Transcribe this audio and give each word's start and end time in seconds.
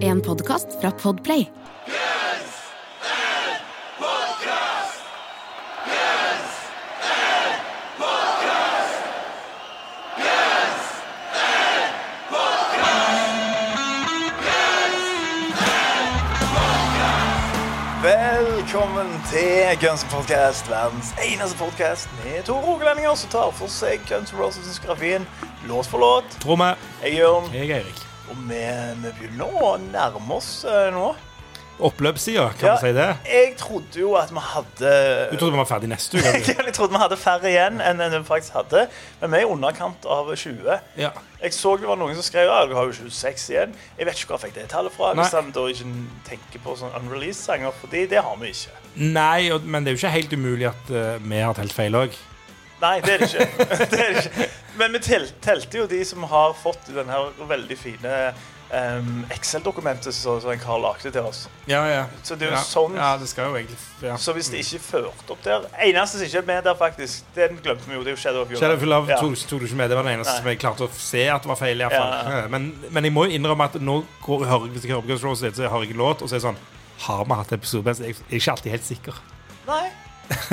En 0.00 0.20
podkast 0.20 0.66
fra 0.80 0.90
Podplay. 0.90 1.46
Velkommen 18.02 19.06
til 19.30 19.88
Guns 19.88 20.04
N' 20.04 20.10
Podcast, 20.10 20.70
verdens 20.70 21.14
eneste 21.26 21.58
podcast 21.58 22.08
med 22.24 22.42
to 22.42 22.52
rogalendinger 22.52 23.14
som 23.14 23.30
tar 23.30 23.50
for 23.52 23.68
seg 23.68 24.00
Guns 24.08 24.32
N' 24.32 24.40
Roses-diskografien 24.40 25.28
låt 25.68 25.86
for 25.86 25.98
låt. 25.98 26.40
Tromme. 26.40 26.74
Jeg 27.02 27.12
er 27.12 27.18
Jørn, 27.18 27.54
Jeg 27.54 27.70
er 27.70 27.76
Eirik. 27.76 28.15
Og 28.30 28.36
vi, 28.48 28.60
vi 29.04 29.14
begynner 29.20 29.62
å 29.62 29.76
nærme 29.90 30.36
oss 30.40 30.64
eh, 30.68 30.90
nå. 30.94 31.14
Oppløpssida, 31.76 32.46
kan 32.56 32.70
Ja, 32.70 32.74
vi 32.80 32.86
si 32.88 32.92
det? 32.96 33.06
Jeg 33.28 33.48
trodde 33.60 33.98
jo 34.00 34.14
at 34.16 34.30
vi 34.32 34.40
hadde 34.40 34.92
Du 35.28 35.34
trodde 35.36 35.52
vi 35.52 35.58
var 35.60 35.66
ferdig 35.68 35.90
neste 35.92 36.16
uke? 36.16 36.30
du? 36.46 36.52
Jeg 36.64 36.72
trodde 36.72 36.94
vi 36.94 37.00
hadde 37.02 37.18
færre 37.20 37.50
igjen 37.50 37.82
enn 37.84 38.00
enn 38.00 38.14
vi 38.16 38.20
faktisk 38.24 38.54
hadde, 38.56 38.86
men 39.20 39.34
vi 39.34 39.36
er 39.42 39.44
i 39.44 39.50
underkant 39.52 40.06
av 40.08 40.30
20. 40.32 40.70
Ja. 40.96 41.10
Jeg 41.42 41.52
så 41.52 41.74
det 41.76 41.84
var 41.90 42.00
noen 42.00 42.16
som 42.16 42.24
skrev 42.24 42.48
at 42.48 42.70
du 42.70 42.72
har 42.78 42.88
jo 42.88 42.96
26 42.96 43.44
igjen. 43.52 43.74
Jeg 43.98 44.08
vet 44.08 44.16
ikke 44.22 44.30
hvor 44.32 44.40
jeg 44.40 44.46
fikk 44.48 44.56
det 44.56 44.64
tallet 44.72 44.94
fra. 44.96 45.10
Hvis 45.18 45.34
Nei. 45.34 45.42
han 45.42 45.52
da 45.58 45.66
ikke 45.74 45.90
tenker 46.30 46.64
på 46.64 46.78
sånn 46.80 46.96
unreleased-sanger, 47.02 47.76
fordi 47.82 48.06
det 48.14 48.24
har 48.24 48.40
vi 48.40 48.54
ikke. 48.54 48.80
Nei, 49.12 49.50
og- 49.52 49.68
men 49.68 49.84
det 49.84 49.92
er 49.92 49.98
jo 49.98 50.00
ikke 50.00 50.14
helt 50.16 50.32
umulig 50.40 50.70
at 50.72 50.94
eh, 50.96 51.18
vi 51.20 51.44
har 51.44 51.52
telt 51.60 51.76
feil 51.76 51.92
òg. 52.00 52.16
Nei, 52.80 53.00
det 53.00 53.14
er 53.14 53.18
det 53.24 53.30
ikke. 53.30 53.66
det 53.92 54.00
er 54.00 54.12
det 54.18 54.26
ikke. 54.26 54.50
Men 54.76 54.92
vi 54.92 54.98
tel 55.06 55.30
telte 55.40 55.78
jo 55.80 55.86
de 55.88 56.02
som 56.04 56.22
har 56.28 56.52
fått 56.60 56.90
den 56.92 57.08
her 57.08 57.30
veldig 57.48 57.76
fine 57.80 58.10
um, 58.68 59.22
Excel-dokumentet 59.32 60.12
som 60.12 60.50
en 60.52 60.60
kar 60.60 60.76
lagde 60.82 61.08
til 61.14 61.24
oss. 61.24 61.46
Ja, 61.70 61.80
ja. 61.88 62.02
Så 62.22 62.36
det 62.36 62.48
er 62.48 62.52
jo 62.52 62.56
ja. 62.58 62.64
sånn- 62.68 62.98
Ja, 62.98 63.14
det 63.16 63.28
skal 63.30 63.48
jo 63.48 63.56
egentlig 63.56 63.78
ja. 64.04 64.18
Så 64.20 64.34
hvis 64.36 64.50
det 64.52 64.60
ikke 64.60 64.82
førte 64.84 65.32
opp 65.32 65.40
der 65.46 65.64
Eneste 65.86 66.18
som 66.20 66.26
ikke 66.28 66.42
er 66.42 66.46
med 66.50 66.64
der, 66.68 66.76
faktisk, 66.76 67.24
den 67.34 67.56
glemte 67.64 67.88
vi 67.88 67.96
jo. 67.96 68.02
Det 68.04 68.12
er 68.12 68.18
jo 68.18 68.22
Shadow 68.26 68.42
of 68.44 68.52
Your 68.52 68.60
Shadow 68.60 68.76
of 68.76 68.84
Love 68.84 69.08
Ja. 69.14 69.20
tok, 69.24 69.36
tok 69.48 69.60
du 69.64 69.66
ikke 69.70 69.80
med. 69.80 69.88
Det 69.88 69.96
var 69.96 70.04
den 70.10 70.18
eneste 70.18 70.34
Nei. 70.34 70.40
som 70.42 70.50
jeg 70.52 70.60
klarte 70.60 70.84
å 70.84 70.92
se 70.92 71.24
at 71.32 71.46
var 71.48 71.56
feil. 71.56 71.80
i 71.80 71.84
hvert 71.88 71.96
fall. 71.96 72.12
Ja. 72.12 72.38
Eh, 72.44 72.48
Men, 72.52 72.68
men 72.90 73.04
jeg 73.08 73.12
må 73.16 73.24
jo 73.24 73.38
innrømme 73.38 73.64
at 73.70 73.80
nå 73.80 74.02
går, 74.26 74.44
hører, 74.44 74.68
hvis 74.68 74.84
jeg 74.84 74.92
hører 74.92 75.06
på 75.08 75.14
Guns 75.14 75.24
Roses, 75.24 75.56
så 75.56 75.68
hører 75.72 75.88
jeg 75.88 75.96
låt, 75.96 76.20
og 76.20 76.28
så 76.28 76.36
er 76.36 76.42
det 76.44 76.48
sånn 76.50 76.60
Har 77.06 77.24
vi 77.24 77.32
hatt 77.40 77.52
episode? 77.52 77.96
Jeg 77.96 78.16
er 78.16 78.36
ikke 78.36 78.50
alltid 78.52 78.70
helt 78.76 78.84
sikker. 78.84 79.14
Nei. 79.66 79.86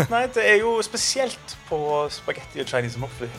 Nei, 0.10 0.26
det 0.36 0.44
er 0.46 0.60
jo 0.62 0.76
spesielt 0.86 1.56
på 1.70 1.80
spagetti 2.14 2.62
og 2.64 2.68
Chinese 2.70 3.00
muffley. 3.02 3.30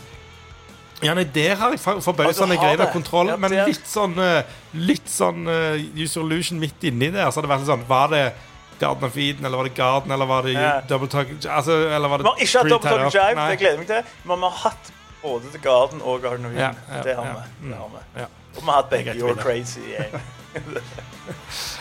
Ja, 1.03 1.13
nei, 1.15 1.25
Der 1.35 1.57
har 1.59 1.71
jeg 1.75 1.81
forbausende 1.83 2.57
greid 2.57 2.81
av 2.81 2.93
kontroll, 2.95 3.29
Ja, 3.29 3.37
men 3.37 3.53
er- 3.53 3.67
litt 3.69 3.87
sånn 3.91 4.15
eh, 4.23 4.43
Litt 4.79 5.11
sånn 5.11 5.47
uh, 5.51 5.75
user 5.99 6.23
illusion 6.23 6.59
midt 6.63 6.83
inni 6.87 7.11
der. 7.13 7.29
Så 7.31 7.41
hadde 7.41 7.49
det 7.49 7.55
vært 7.57 7.67
sånn 7.69 7.87
Var 7.89 8.09
det 8.15 8.23
Garden 8.81 9.05
of 9.07 9.17
Eden, 9.17 9.45
eller 9.47 9.59
var 9.61 9.69
det 9.69 9.75
Garden, 9.77 10.15
eller 10.15 10.27
var 10.27 10.43
det 10.47 10.53
Ja. 10.55 10.81
Double 10.89 11.09
Talk 11.11 11.29
altså, 11.45 11.77
Eller 11.91 12.09
var 12.09 12.19
det 12.19 12.25
Vi 12.25 12.31
har 12.31 12.41
ikke 12.47 12.59
hatt 12.63 12.73
Double 12.73 12.91
Talk 12.91 13.15
Jive, 13.15 13.35
Nei. 13.39 13.49
det 13.51 13.59
gleder 13.59 13.77
jeg 13.77 13.83
meg 13.85 13.91
til. 13.93 14.03
Men 14.25 14.39
vi 14.39 14.49
har 14.51 14.59
hatt 14.65 14.93
både 15.23 15.53
The 15.53 15.59
Garden 15.67 16.03
og 16.03 16.23
Garden 16.23 16.47
of 16.47 16.53
Eden. 16.53 16.81
Ja, 16.91 17.03
det 17.03 17.15
har 17.17 17.25
vi. 17.25 17.69
Det 17.71 17.77
har 17.83 17.91
vi. 17.95 18.03
Ja. 18.21 18.27
Og 18.57 18.61
vi 18.63 18.67
har 18.71 18.77
hatt 18.81 18.91
begge 18.91 19.15
You're 19.19 19.39
Crazy. 19.43 19.81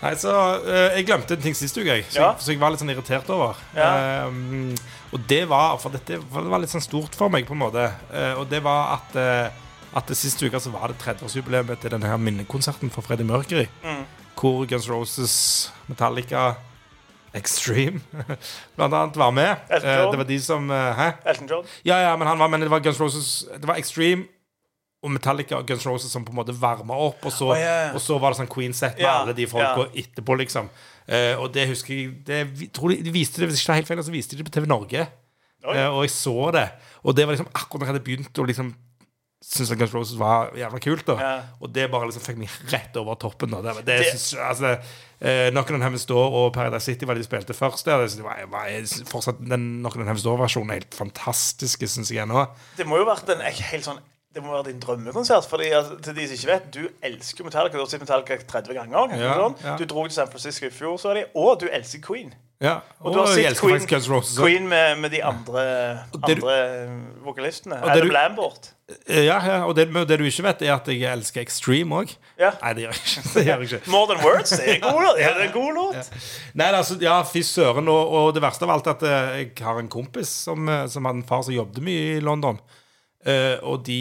Nei, 0.00 0.14
så 0.16 0.30
eh, 0.64 0.94
Jeg 0.96 1.06
glemte 1.10 1.36
en 1.36 1.42
ting 1.44 1.54
sist 1.56 1.76
uke, 1.76 1.84
jeg, 1.92 2.04
så, 2.08 2.20
Ja. 2.20 2.28
jeg, 2.32 2.40
så 2.44 2.52
jeg 2.54 2.60
var 2.62 2.70
litt 2.72 2.80
sånn 2.80 2.92
irritert 2.94 3.28
over. 3.34 3.58
Ja. 3.76 4.26
Um, 4.26 4.74
og 5.12 5.26
det 5.28 5.42
var 5.50 5.76
For 5.82 5.90
dette 5.92 6.20
for 6.30 6.46
det 6.46 6.50
var 6.54 6.62
litt 6.62 6.72
sånn 6.72 6.84
stort 6.84 7.14
for 7.18 7.28
meg, 7.28 7.44
på 7.48 7.52
en 7.56 7.60
måte. 7.64 7.88
Eh, 8.12 8.32
og 8.40 8.48
det 8.48 8.62
var 8.64 8.94
at 9.00 9.16
uh, 9.20 9.66
At 9.98 10.06
det 10.06 10.16
siste 10.16 10.46
uke 10.46 10.60
så 10.62 10.70
var 10.70 10.88
det 10.92 11.00
30-årsjubileet 11.02 11.80
til 11.82 11.90
denne 11.90 12.06
her 12.06 12.16
minnekonserten 12.22 12.90
for 12.94 13.02
Freddie 13.02 13.26
Mercury. 13.26 13.66
Mm. 13.82 14.04
Hvor 14.38 14.62
Guns 14.70 14.86
Roses, 14.88 15.34
Metallica, 15.90 16.54
Extreme 17.34 18.00
blant 18.76 18.94
annet 18.94 19.16
var 19.18 19.30
med. 19.34 19.56
Elton 19.68 19.88
Eh, 19.90 19.98
John. 20.00 20.10
det 20.14 20.18
var 20.18 20.28
de 20.30 20.38
som 20.42 20.70
eh, 20.70 20.94
Hæ? 20.98 21.08
Elton 21.30 21.48
John. 21.50 21.66
Ja, 21.84 21.98
ja, 22.06 22.16
men 22.16 22.26
han 22.26 22.38
var 22.38 22.48
Men 22.48 22.60
det 22.64 22.70
var 22.70 22.80
Guns 22.80 22.98
Roses 23.00 23.44
Det 23.58 23.66
var 23.68 23.76
Extreme 23.78 24.24
og 25.00 25.12
Metallica 25.14 25.56
og 25.56 25.68
Guns 25.68 25.86
Roses 25.88 26.12
som 26.12 26.24
på 26.26 26.32
en 26.34 26.40
måte 26.42 26.54
varma 26.56 26.96
opp, 27.08 27.22
og 27.24 27.32
så, 27.32 27.48
oh, 27.54 27.56
ja. 27.56 27.92
og 27.96 28.02
så 28.04 28.18
var 28.20 28.34
det 28.34 28.42
sånn 28.42 28.50
Queen-sett 28.52 28.98
med 28.98 29.06
yeah. 29.06 29.22
alle 29.22 29.36
de 29.36 29.46
folka 29.48 29.86
yeah. 29.86 29.96
etterpå, 30.02 30.36
liksom. 30.42 30.68
Uh, 31.08 31.40
og 31.40 31.48
det 31.54 31.64
husker 31.70 31.94
jeg 31.94 32.10
det, 32.28 32.42
tror 32.76 32.92
de, 32.92 33.00
de 33.06 33.14
viste 33.14 33.40
det, 33.40 33.48
Hvis 33.48 33.62
ikke 33.62 33.70
det 33.70 33.74
er 33.74 33.80
helt 33.80 33.88
feil, 33.88 34.04
så 34.04 34.14
viste 34.14 34.36
de 34.36 34.42
det 34.42 34.50
på 34.50 34.54
TV 34.58 34.68
Norge. 34.68 35.08
Oi. 35.64 35.72
uh, 35.72 35.88
og 35.88 36.04
jeg 36.04 36.12
så 36.12 36.36
det. 36.56 36.68
Og 37.00 37.16
det 37.16 37.26
var 37.26 37.36
liksom 37.36 37.50
akkurat 37.50 37.80
da 37.80 37.88
jeg 37.88 37.92
hadde 37.94 38.06
begynt 38.10 38.40
å 38.40 38.46
liksom 38.52 38.70
synes 39.40 39.70
at 39.72 39.78
Guns 39.80 39.94
Roses 39.96 40.18
var 40.20 40.52
jævla 40.52 40.78
kult. 40.84 41.06
da 41.06 41.16
Ja. 41.16 41.32
Og 41.64 41.72
det 41.72 41.90
bare 41.90 42.10
liksom 42.10 42.22
fikk 42.22 42.36
meg 42.36 42.50
rett 42.68 42.96
over 43.00 43.14
toppen. 43.14 43.50
da 43.50 43.62
Det, 43.62 43.86
det, 43.86 43.98
Det- 43.98 44.20
synes, 44.20 44.34
altså, 44.34 44.76
uh, 44.76 45.50
Knock 45.50 45.70
on 45.70 45.82
Heaven's 45.82 46.06
Door 46.06 46.28
og 46.30 46.52
Paradise 46.52 46.84
City 46.84 47.06
var 47.06 47.14
de 47.14 47.24
spilte 47.24 47.54
først. 47.54 47.86
Der. 47.86 48.04
Det 48.04 48.22
var, 48.22 48.36
var, 48.50 48.68
fortsatt 49.08 49.40
Den 49.40 49.80
Knock 49.80 49.96
on 49.96 50.04
Heaven's 50.06 50.24
Door-versjonen 50.24 50.70
er 50.70 50.74
helt 50.74 50.94
fantastisk, 50.94 51.88
syns 51.88 52.10
jeg 52.12 52.22
ennå. 52.22 52.46
Det 52.76 52.86
må 52.86 52.96
jo 53.00 53.08
ha 53.08 53.14
vært 53.14 53.32
en 53.32 53.40
helt 53.40 53.84
sånn 53.84 54.00
det 54.34 54.42
må 54.44 54.52
være 54.54 54.68
din 54.70 54.80
drømmekonsert. 54.82 55.46
Fordi 55.50 55.70
altså, 55.74 55.96
til 56.04 56.14
de 56.16 56.26
som 56.28 56.36
ikke 56.38 56.52
vet, 56.52 56.68
Du 56.74 56.88
elsker 57.02 57.44
Metallica. 57.44 57.76
Du 57.76 57.82
har 57.82 57.90
sett 57.90 58.00
Metallica 58.04 58.36
30 58.46 58.74
ganger. 58.78 59.16
Ja, 59.18 59.34
sånn. 59.40 59.56
ja. 59.64 59.74
Du 59.80 59.84
dro 59.90 60.04
til 60.06 60.14
San 60.14 60.30
Francisco 60.30 60.66
i 60.66 60.70
fjor, 60.74 60.96
så 61.02 61.10
er 61.10 61.20
de, 61.20 61.24
og 61.34 61.58
du 61.60 61.66
elsker 61.72 62.00
Queen. 62.06 62.30
Ja, 62.60 62.74
Og 63.00 63.06
og, 63.08 63.14
du 63.14 63.18
har 63.22 63.30
sett 63.32 63.56
Queen. 63.56 64.20
Queen 64.36 64.66
med, 64.68 64.98
med 65.00 65.10
de 65.14 65.22
andre, 65.24 65.62
andre 66.12 66.56
du- 66.86 67.24
vokalistene. 67.24 67.78
Adam 67.82 68.10
Lambert. 68.12 68.70
Ja, 69.08 69.38
ja, 69.46 69.56
og 69.64 69.76
det, 69.78 69.86
det 70.08 70.18
du 70.18 70.24
ikke 70.26 70.42
vet, 70.44 70.62
er 70.66 70.74
at 70.74 70.88
jeg 70.90 71.06
elsker 71.12 71.40
Extreme 71.40 72.00
òg. 72.02 72.12
Nei, 72.40 72.72
det 72.74 72.82
gjør 72.84 72.92
jeg 72.92 73.00
ikke. 73.06 73.22
Det 73.34 73.44
gjør 73.46 73.62
jeg 73.64 73.68
ikke. 73.70 73.90
More 73.94 74.10
Than 74.14 74.24
Words. 74.26 74.50
Det 74.58 74.66
er 74.68 74.74
en 74.74 74.82
god 74.84 75.00
låt. 75.06 75.20
Ja, 75.22 75.28
det 75.36 75.44
er 75.44 75.46
en 75.46 75.54
god 75.54 75.74
låt. 75.78 76.10
Nei, 76.58 76.66
altså, 76.74 76.98
ja, 77.00 77.16
fy 77.24 77.42
søren. 77.46 77.88
Og, 77.88 78.12
og 78.20 78.34
det 78.36 78.42
verste 78.44 78.66
av 78.68 78.74
alt 78.76 78.86
er 78.90 78.96
at 78.98 79.06
eh, 79.08 79.38
jeg 79.44 79.52
har 79.64 79.78
en 79.80 79.88
kompis 79.88 80.28
som, 80.44 80.68
eh, 80.68 80.84
som 80.90 81.06
hadde 81.08 81.22
en 81.22 81.28
far 81.30 81.42
som 81.46 81.54
jobbet 81.56 81.80
mye 81.86 82.16
i 82.18 82.20
London. 82.20 82.58
Eh, 83.26 83.58
og 83.62 83.82
de 83.86 84.00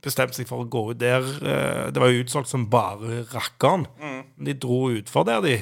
bestemte 0.00 0.36
seg 0.38 0.48
for 0.48 0.64
å 0.64 0.68
gå 0.68 0.90
ut 0.92 1.00
der. 1.00 1.20
eh, 1.20 1.90
det 1.92 2.00
var 2.00 2.08
jo 2.12 2.24
utsolgt 2.24 2.48
som 2.48 2.66
bare 2.72 3.24
rakkeren. 3.32 3.86
Mm. 4.00 4.22
De 4.46 4.54
dro 4.54 4.90
utfor 4.90 5.24
der, 5.28 5.40
de. 5.44 5.56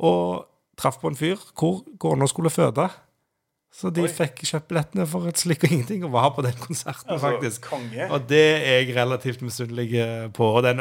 Og 0.00 0.46
traff 0.80 0.98
på 1.00 1.08
en 1.12 1.16
fyr 1.18 1.36
hvor 1.58 1.82
kona 2.00 2.26
skulle 2.30 2.50
føde. 2.52 2.88
Så 3.72 3.88
de 3.88 4.02
Oi. 4.04 4.08
fikk 4.12 4.42
kjøpt 4.44 4.68
billettene 4.68 5.06
for 5.08 5.24
et 5.30 5.40
slikk 5.40 5.62
og 5.64 5.70
ingenting 5.72 6.02
og 6.04 6.10
var 6.12 6.30
på 6.36 6.42
den 6.44 6.56
konserten, 6.60 7.08
Altså, 7.14 7.30
faktisk. 7.30 7.62
konge. 7.70 8.04
Og 8.12 8.26
det 8.28 8.42
er 8.68 8.82
jeg 8.82 8.96
relativt 8.96 9.40
misunnelig 9.40 9.94
eh, 9.96 10.26
på. 10.28 10.44
Og 10.58 10.62
den, 10.66 10.76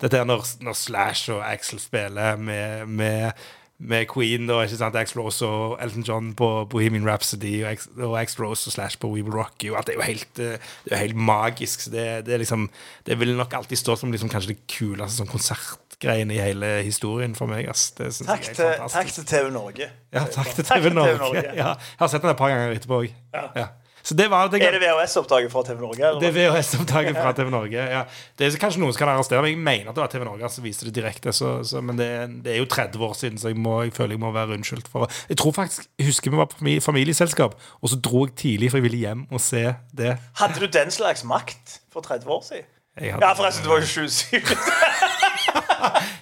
dette 0.00 0.18
er 0.18 0.26
når, 0.28 0.44
når 0.60 0.76
Slash 0.76 1.30
og 1.32 1.40
Axel 1.46 1.80
spiller 1.80 2.36
med, 2.36 2.84
med, 2.86 3.32
med 3.80 4.06
Queen 4.12 4.50
og 4.52 4.64
ikke 4.66 4.76
sant, 4.76 4.96
X-Rose 5.00 5.46
og 5.46 5.78
Elton 5.82 6.04
John 6.04 6.32
på 6.36 6.48
Bohemian 6.70 7.06
Rhapsody 7.08 7.62
og, 7.64 8.16
X-Rose 8.20 8.68
og 8.68 8.74
Slash 8.74 9.00
på 9.00 9.08
We 9.08 9.22
Will 9.24 9.34
Rock 9.34 9.64
You. 9.64 9.76
Alt 9.78 9.88
det 9.88 9.94
er 9.94 10.00
jo 10.00 10.06
helt, 10.06 10.42
eh, 10.44 10.72
det 10.84 10.92
er 10.92 11.04
helt 11.06 11.16
magisk. 11.16 11.86
Så 11.86 11.94
det, 11.94 12.04
det, 12.26 12.34
er 12.34 12.42
liksom, 12.44 12.68
det 13.06 13.18
vil 13.20 13.36
nok 13.38 13.56
alltid 13.56 13.80
stå 13.80 13.96
som 13.96 14.12
liksom 14.12 14.32
kanskje 14.32 14.52
det 14.52 14.60
kuleste 14.70 15.22
sånn 15.22 15.32
konsertgreiene 15.32 16.36
i 16.36 16.42
hele 16.42 16.74
historien 16.84 17.36
for 17.38 17.48
meg. 17.50 17.70
Ass. 17.72 17.90
Det 17.96 18.12
synes 18.12 18.28
Takk 18.28 18.44
jeg 18.50 18.56
er 18.56 18.60
til, 18.60 18.72
helt 18.76 18.96
takk 18.98 19.14
til 19.16 19.28
TV 19.32 19.52
Norge. 19.56 19.92
Ja, 20.12 20.26
takk 20.28 20.54
til 20.54 20.64
Takk 20.68 20.82
TV 20.82 20.90
til 20.90 20.98
Norge. 21.00 21.16
TV 21.16 21.24
Norge. 21.24 21.46
Ja, 21.56 21.70
jeg 21.80 22.02
har 22.04 22.12
sett 22.12 22.26
den 22.26 22.34
et 22.34 22.42
par 22.42 22.52
ganger 22.52 22.76
etterpå 22.76 23.04
òg. 23.04 23.14
Ja. 23.32 23.46
Ja. 23.56 23.68
Så 24.02 24.14
det 24.16 24.26
var 24.32 24.48
det, 24.48 24.62
Er 24.64 24.72
det 24.76 24.80
VHS-opptaket 24.82 25.52
fra 25.52 25.62
TV 25.66 25.80
Norge? 25.82 26.00
Eller? 26.08 26.20
det 26.22 26.28
er 26.30 26.36
VHS-opptaket 26.38 27.16
fra 27.18 27.32
TV 27.38 27.50
Norge. 27.52 27.84
Ja. 27.92 28.02
Det 28.38 28.46
er 28.48 28.56
kanskje 28.62 28.80
noen 28.80 28.94
som 28.96 29.02
kan 29.02 29.12
arrestere 29.14 29.42
meg. 29.44 29.52
Jeg 29.54 29.60
mener 29.66 29.90
at 29.92 29.98
det 29.98 30.02
var 30.04 30.12
TV 30.14 30.24
Norge 30.28 30.50
som 30.54 30.64
viste 30.64 30.88
det 30.88 30.94
direkte. 30.96 31.32
Så, 31.36 31.52
så, 31.68 31.82
men 31.84 31.98
det, 32.00 32.08
det 32.46 32.54
er 32.54 32.58
jo 32.62 32.68
30 32.70 33.04
år 33.08 33.14
siden, 33.18 33.38
så 33.42 33.52
jeg, 33.52 33.58
må, 33.60 33.82
jeg 33.84 33.92
føler 33.96 34.16
jeg 34.16 34.22
må 34.24 34.32
være 34.34 34.56
unnskyldt 34.56 34.88
for 34.90 35.10
Jeg 35.28 35.36
tror 35.42 35.52
faktisk, 35.60 35.86
jeg 36.00 36.06
husker 36.10 36.30
vi 36.34 36.40
var 36.40 36.48
på 36.52 36.58
famili- 36.62 36.80
familieselskap, 36.84 37.54
og 37.80 37.92
så 37.92 38.00
dro 38.00 38.24
jeg 38.26 38.36
tidlig, 38.40 38.70
for 38.72 38.80
jeg 38.80 38.88
ville 38.88 39.02
hjem 39.04 39.26
og 39.30 39.40
se 39.44 39.66
det. 39.96 40.16
Hadde 40.40 40.60
du 40.64 40.66
den 40.78 40.90
slags 40.94 41.24
makt 41.28 41.80
for 41.92 42.00
30 42.06 42.28
år 42.30 42.44
siden? 42.48 42.68
Hadde- 43.00 43.20
Ja, 43.22 43.32
forresten, 43.38 43.64
du 43.64 43.70
var 43.70 43.80
jo 43.80 43.86
27. 43.86 44.40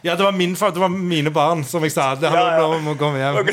Ja, 0.05 0.15
det 0.15 0.23
var, 0.25 0.31
min, 0.31 0.53
det 0.55 0.79
var 0.81 0.89
mine 0.89 1.31
barn, 1.35 1.65
som 1.67 1.83
jeg 1.83 1.91
sa. 1.93 2.13
Det, 2.15 2.29
Ja, 2.31 2.45
ja. 2.55 2.59
Nå 2.63 2.79
må 2.85 2.93
komme 2.95 3.19
hjem. 3.19 3.49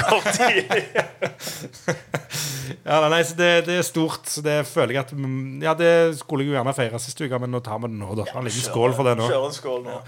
Kom 0.00 0.22
tidlig. 0.32 0.86
Ja, 2.84 3.00
nei, 3.12 3.22
så 3.26 3.36
det, 3.38 3.50
det 3.68 3.78
er 3.80 3.86
stort. 3.86 4.28
Så 4.30 4.42
det 4.44 4.58
føler 4.70 4.96
jeg 4.96 5.04
at 5.06 5.14
mm, 5.16 5.62
Ja, 5.64 5.74
det 5.78 6.18
skulle 6.20 6.44
jeg 6.44 6.52
jo 6.52 6.58
gjerne 6.58 6.76
feire 6.76 7.02
sist 7.02 7.20
uke, 7.20 7.42
men 7.42 7.52
nå 7.54 7.62
tar 7.64 7.82
vi 7.82 7.90
det 7.90 8.00
nå, 8.00 8.12
da. 8.18 8.28
En 8.34 8.46
liten 8.46 8.66
skål 8.68 8.96
for 8.98 9.10
det 9.10 9.16
nå. 9.20 9.30
Kjør 9.30 9.48
en 9.50 9.58
skål 9.58 9.82
nå. 9.88 10.00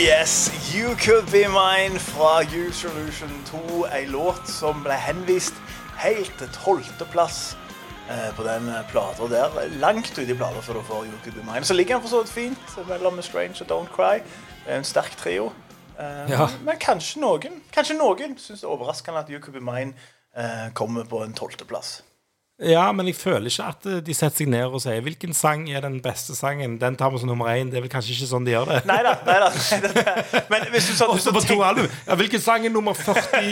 Yes, 0.00 0.50
you 0.74 0.94
Could 0.96 1.30
Be 1.30 1.48
Mine 1.48 1.98
fra 1.98 2.42
Use 2.42 2.88
Solution 2.88 3.30
2. 3.46 3.86
Ei 3.92 4.06
låt 4.06 4.48
som 4.48 4.82
ble 4.84 4.96
henvist 4.96 5.54
helt 6.00 6.32
til 6.38 6.48
tolvteplass 6.54 7.56
eh, 8.10 8.30
på 8.36 8.44
den 8.46 8.68
eh, 8.68 8.82
plata 8.90 9.28
der. 9.30 9.56
Langt 9.80 10.12
ute 10.18 10.24
i 10.30 10.36
plata 10.36 10.62
før 10.64 10.80
du 10.80 10.82
får 10.88 11.04
You 11.08 11.18
Could 11.24 11.36
Be 11.36 11.44
Mine. 11.44 11.64
Så 11.64 11.74
ligger 11.74 11.94
den 11.98 12.02
for 12.06 12.08
så 12.14 12.22
vidt 12.22 12.32
fint 12.32 12.78
mellom 12.88 13.22
Strange 13.22 13.60
og 13.64 13.72
Don't 13.72 13.92
Cry. 13.96 14.22
En 14.68 14.84
sterk 14.84 15.16
trio. 15.20 15.50
Eh, 15.98 16.30
Ja. 16.30 16.48
Men 16.64 16.78
kanskje 16.80 17.20
noen 17.20 17.60
Kanskje 17.72 17.98
noen 17.98 18.38
syns 18.38 18.60
det 18.60 18.66
er 18.68 18.72
overraskende 18.72 19.18
at 19.20 19.28
You 19.30 19.40
Could 19.40 19.58
Be 19.58 19.64
Mine 19.64 19.92
kommer 20.74 21.04
på 21.04 21.24
en 21.24 21.32
tolvteplass. 21.34 22.02
Ja, 22.60 22.90
men 22.92 23.08
jeg 23.08 23.16
føler 23.16 23.48
ikke 23.48 23.66
at 23.72 23.86
eh, 23.88 24.00
de 24.04 24.14
setter 24.16 24.42
seg 24.42 24.50
ned 24.52 24.68
og 24.68 24.82
sier 24.84 25.00
hvilken 25.04 25.32
sang 25.36 25.62
er 25.72 25.80
den 25.80 25.96
beste 26.04 26.34
sangen. 26.36 26.74
Den 26.80 26.98
tar 27.00 27.12
vi 27.12 27.22
som 27.22 27.30
nummer 27.30 27.48
én. 27.48 27.70
Det 27.72 27.80
er 27.80 27.86
vel 27.86 27.92
kanskje 27.92 28.12
ikke 28.12 28.28
sånn 28.28 28.44
de 28.44 28.52
gjør 28.52 28.68
det. 28.68 28.80
Nei 28.90 28.98
da. 29.06 29.14
nei 29.24 29.38
da. 29.40 29.48
Men 30.52 30.66
hvis 30.74 30.90
du 30.90 30.96
sånn 30.98 31.14
Også 31.14 31.32
på 31.32 31.40
to 31.46 31.56
album. 31.64 31.88
Ja, 32.04 32.18
hvilken 32.20 32.42
sang 32.44 32.66
er 32.68 32.74
nummer 32.74 32.92
40? 32.98 33.48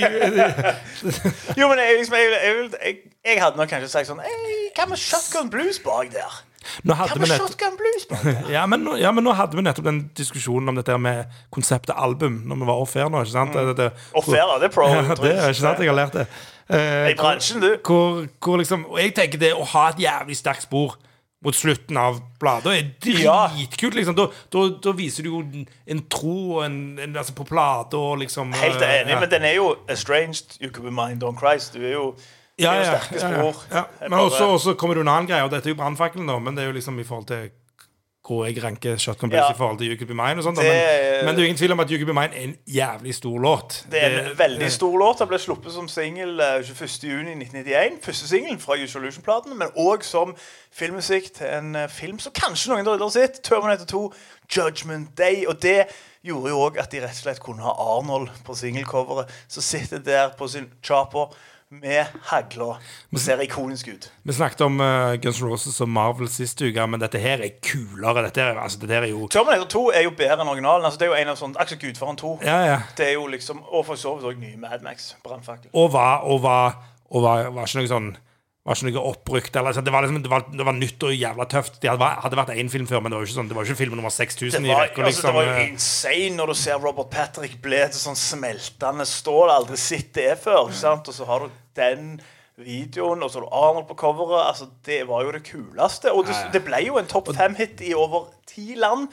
Jo, 1.57 1.71
men 1.71 1.81
jeg, 1.81 1.97
liksom, 2.03 2.19
jeg, 2.21 2.69
jeg, 2.83 2.99
jeg 3.31 3.41
hadde 3.41 3.61
nok 3.61 3.73
kanskje 3.73 3.89
sagt 3.93 4.11
sånn 4.11 4.21
Hva 4.21 4.87
med 4.91 5.01
Shotgun 5.01 5.49
Blues 5.53 5.81
bak 5.85 6.13
der? 6.13 6.43
Nå 6.85 6.95
hadde 6.99 7.19
vi. 7.23 7.31
Shotgun 7.33 7.79
Blues? 7.81 8.07
Ja 8.57 8.67
men, 8.67 8.85
nå, 8.87 8.97
ja, 9.01 9.13
men 9.13 9.25
nå 9.27 9.33
hadde 9.37 9.57
vi 9.59 9.65
nettopp 9.67 9.85
den 9.89 10.03
diskusjonen 10.19 10.69
om 10.73 10.79
dette 10.79 10.95
her 10.95 11.01
med 11.03 11.27
konseptet 11.55 11.95
album 11.97 12.43
når 12.49 12.63
vi 12.63 12.69
var 12.71 12.85
off-air 12.85 13.11
nå. 13.13 13.25
ikke 13.25 13.35
sant? 13.37 13.53
Det- 13.57 13.77
det- 13.77 13.91
Off-air, 14.15 14.55
det 14.63 14.71
er 14.71 14.75
pro. 14.75 14.89
Ja, 14.93 15.03
det 15.15 15.35
er 15.35 15.49
ikke 15.53 15.61
sant, 15.65 15.79
jeg 15.85 15.89
har 15.93 15.99
lært 16.01 16.17
det. 16.21 16.27
Eh, 16.69 17.11
I 17.11 17.15
bransjen, 17.17 17.61
du. 17.65 17.71
hvor, 17.87 18.27
hvor 18.45 18.59
liksom, 18.61 18.85
og 18.93 18.99
jeg 19.01 19.15
tenker 19.17 19.39
det 19.41 19.55
å 19.57 19.65
ha 19.65 19.89
et 19.89 20.03
jævlig 20.05 20.37
sterkt 20.37 20.67
spor 20.69 20.99
mot 21.45 21.55
slutten 21.55 21.97
av 21.97 22.17
bladet 22.43 22.73
er 22.75 22.87
dritkult. 23.05 23.95
Liksom. 23.95 24.17
Da, 24.19 24.25
da, 24.53 24.65
da 24.83 24.93
viser 24.99 25.23
du 25.23 25.29
jo 25.31 25.43
en, 25.87 26.01
tro 26.11 26.61
en, 26.65 26.99
en, 26.99 27.15
altså 27.17 27.33
på 27.39 27.47
plate 27.47 27.95
og 27.97 28.19
liksom 28.25 28.51
Helt 28.59 28.83
eh, 28.83 28.97
enig, 29.03 29.15
ja. 29.15 29.21
men 29.23 29.31
den 29.31 29.47
er 29.47 29.55
jo 29.55 29.69
estranged. 29.89 30.59
You 30.61 30.71
could 30.75 30.85
be 30.85 30.91
mine, 30.91 31.21
don't 31.23 31.39
cry. 31.39 31.57
Du 31.73 31.79
er 31.87 31.95
jo 31.95 32.09
ja, 32.59 32.75
ja, 32.75 32.99
ja, 33.13 33.31
ja, 33.31 33.53
ja. 33.73 33.85
Men 34.09 34.19
også, 34.19 34.45
også 34.57 34.75
kommer 34.75 34.95
det 34.95 35.01
en 35.07 35.09
annen 35.15 35.29
greie, 35.31 35.45
og 35.45 35.51
dette 35.51 35.69
er 35.71 35.75
jo 35.77 35.81
brannfakkelen, 35.83 36.27
da, 36.29 36.39
men 36.39 36.57
det 36.57 36.65
er 36.65 36.67
jo 36.73 36.77
liksom 36.81 36.99
i 37.01 37.05
forhold 37.05 37.27
til 37.31 37.51
hvor 38.29 38.45
jeg 38.45 38.59
ranker 38.61 38.97
Shotgun 39.01 39.31
Blues 39.31 39.41
Ja. 39.41 39.53
i 39.55 39.57
forhold 39.57 39.79
til 39.79 39.89
You 39.89 39.97
Could 39.97 40.09
Be 40.11 40.15
Mine. 40.15 40.37
og 40.37 40.45
sånt. 40.45 40.59
Det- 40.59 40.65
men, 40.67 41.25
men 41.25 41.35
det 41.35 41.39
er 41.41 41.47
jo 41.47 41.49
ingen 41.49 41.57
tvil 41.57 41.73
om 41.73 41.81
at 41.81 41.91
You 41.91 41.97
Could 41.99 42.11
Be 42.11 42.17
Mine 42.21 42.35
er 42.37 42.43
en 42.45 42.57
jævlig 42.67 43.15
stor 43.15 43.39
låt. 43.41 43.87
Det 43.91 44.03
er 44.05 44.19
en 44.21 44.39
veldig 44.39 44.69
stor 44.73 44.99
låt. 44.99 45.19
Den 45.23 45.29
ble 45.31 45.39
sluppet 45.39 45.73
som 45.73 45.89
singel 45.89 46.41
eh, 46.41 46.61
21.6.1991. 46.61 48.03
Første 48.05 48.29
singelen 48.29 48.59
fra 48.61 48.75
Usual 48.77 48.89
Solution-platen, 48.89 49.57
men 49.59 49.69
òg 49.79 50.05
som 50.05 50.35
filmmusikk 50.75 51.31
til 51.39 51.47
en 51.47 51.75
eh, 51.77 51.89
film 51.89 52.19
som 52.21 52.33
kanskje 52.37 52.73
noen 52.75 52.85
der 52.87 52.99
ute 52.99 53.07
har 53.09 53.15
sett. 53.17 53.41
Terminator 53.47 53.87
2, 53.87 54.03
Judgment 54.57 55.15
Day. 55.19 55.47
Og 55.49 55.63
det 55.63 55.87
gjorde 56.27 56.53
jo 56.53 56.61
òg 56.69 56.79
at 56.83 56.93
de 56.93 57.01
rett 57.05 57.15
og 57.17 57.23
slett 57.23 57.41
kunne 57.45 57.65
ha 57.65 57.73
Arnold 57.97 58.29
på 58.45 58.55
singelcoveret. 58.59 59.31
Så 59.49 59.65
sitter 59.65 59.99
der 60.05 60.35
på 60.39 60.49
sin 60.53 60.69
chopper 60.85 61.33
med 61.71 62.07
hagla 62.23 62.77
Det 63.11 63.21
ser 63.21 63.41
ikonisk 63.45 63.89
ut. 63.89 64.13
Vi 64.23 64.33
snakket 64.33 64.61
om 64.61 64.81
uh, 64.81 65.15
Guns 65.21 65.41
N' 65.43 65.49
Roses 65.49 65.81
og 65.85 65.89
Marvel 65.89 66.29
sist 66.33 66.63
uke, 66.63 66.87
men 66.87 67.01
dette 67.01 67.21
her 67.21 67.43
er 67.45 67.59
kulere. 67.65 68.23
Dette, 68.25 68.41
er, 68.41 68.61
altså, 68.61 68.81
dette 68.81 68.97
her 68.97 69.05
er 69.05 69.13
jo 69.13 69.29
Terminator 69.33 69.69
2 69.75 69.83
er 70.01 70.07
jo 70.07 70.15
bedre 70.17 70.41
enn 70.41 70.53
originalen. 70.53 70.87
Altså, 70.89 71.01
det 71.01 71.09
er 71.09 71.13
jo 71.13 71.19
en 71.19 71.33
av 71.35 71.41
sånne, 71.41 71.61
Akkurat 71.61 71.83
Gudfaren 71.83 72.21
2. 72.21 72.33
Ja, 72.47 72.57
ja. 72.65 72.79
Det 72.97 73.11
er 73.11 73.13
jo 73.19 73.27
liksom, 73.29 73.61
Og 73.69 73.85
for 73.89 74.01
så 74.01 74.15
vidt 74.17 74.31
òg 74.31 74.41
nye 74.41 74.57
Mad 74.61 74.87
Max. 74.87 75.13
Brannfakkel. 75.25 75.71
Og 75.77 75.93
var, 75.93 76.25
og 76.25 76.41
var, 76.43 76.81
og 77.11 77.27
var, 77.27 77.51
var 77.53 77.69
ikke 77.69 77.83
noe 77.83 77.93
sånn 77.93 78.11
var 78.69 78.79
ikke 78.79 78.91
noe 78.93 79.03
oppbrukt. 79.11 79.57
Eller, 79.57 79.71
altså, 79.73 79.83
det, 79.87 79.93
var 79.95 80.05
liksom, 80.07 80.23
det, 80.23 80.31
var, 80.33 80.45
det 80.53 80.67
var 80.69 80.77
nytt 80.79 81.07
og 81.09 81.15
jævla 81.17 81.47
tøft. 81.51 81.81
Det 81.83 81.91
hadde, 81.91 82.09
hadde 82.25 82.39
vært 82.41 82.55
én 82.55 82.71
film 82.73 82.87
før, 82.91 83.01
men 83.03 83.11
det 83.13 83.19
var 83.19 83.25
jo 83.25 83.31
ikke 83.31 83.39
sånn 83.41 83.49
Det 83.51 83.57
var 83.59 83.65
jo 83.67 83.73
ikke 83.73 83.83
film 83.83 83.97
nummer 83.99 84.15
6000 84.15 84.63
Det 84.63 84.71
i 84.71 84.75
var, 84.75 84.83
rekka. 84.87 85.03
altså, 85.03 85.05
det 85.05 85.13
Liksom. 85.13 85.39
var 85.39 85.47
jo 85.49 85.67
insane 85.69 86.37
når 86.39 86.53
du 86.53 86.57
ser 86.63 86.83
Robert 86.85 87.11
Patrick 87.15 87.55
ble 87.65 87.83
til 87.91 88.03
sånn 88.03 88.19
smeltende 88.19 89.07
stål. 89.09 89.55
Aldri 89.57 89.79
sett 89.81 90.13
det 90.19 90.35
før. 90.45 90.69
sant? 90.77 91.09
Og 91.09 91.15
så 91.19 91.27
har 91.29 91.47
du 91.49 91.57
den 91.79 92.21
videoen, 92.59 93.23
og 93.23 93.31
så 93.31 93.39
har 93.39 93.47
du 93.47 93.53
Arnold 93.55 93.87
på 93.89 93.95
coveret. 94.01 94.49
altså 94.51 94.67
Det 94.85 95.01
var 95.09 95.23
jo 95.25 95.33
det 95.37 95.45
kuleste. 95.47 96.11
Og 96.13 96.27
det, 96.27 96.35
det 96.53 96.65
ble 96.67 96.81
jo 96.89 96.99
en 96.99 97.07
topp 97.11 97.31
fem-hit 97.37 97.81
i 97.87 97.95
over 97.95 98.29
ti 98.51 98.75
land. 98.75 99.09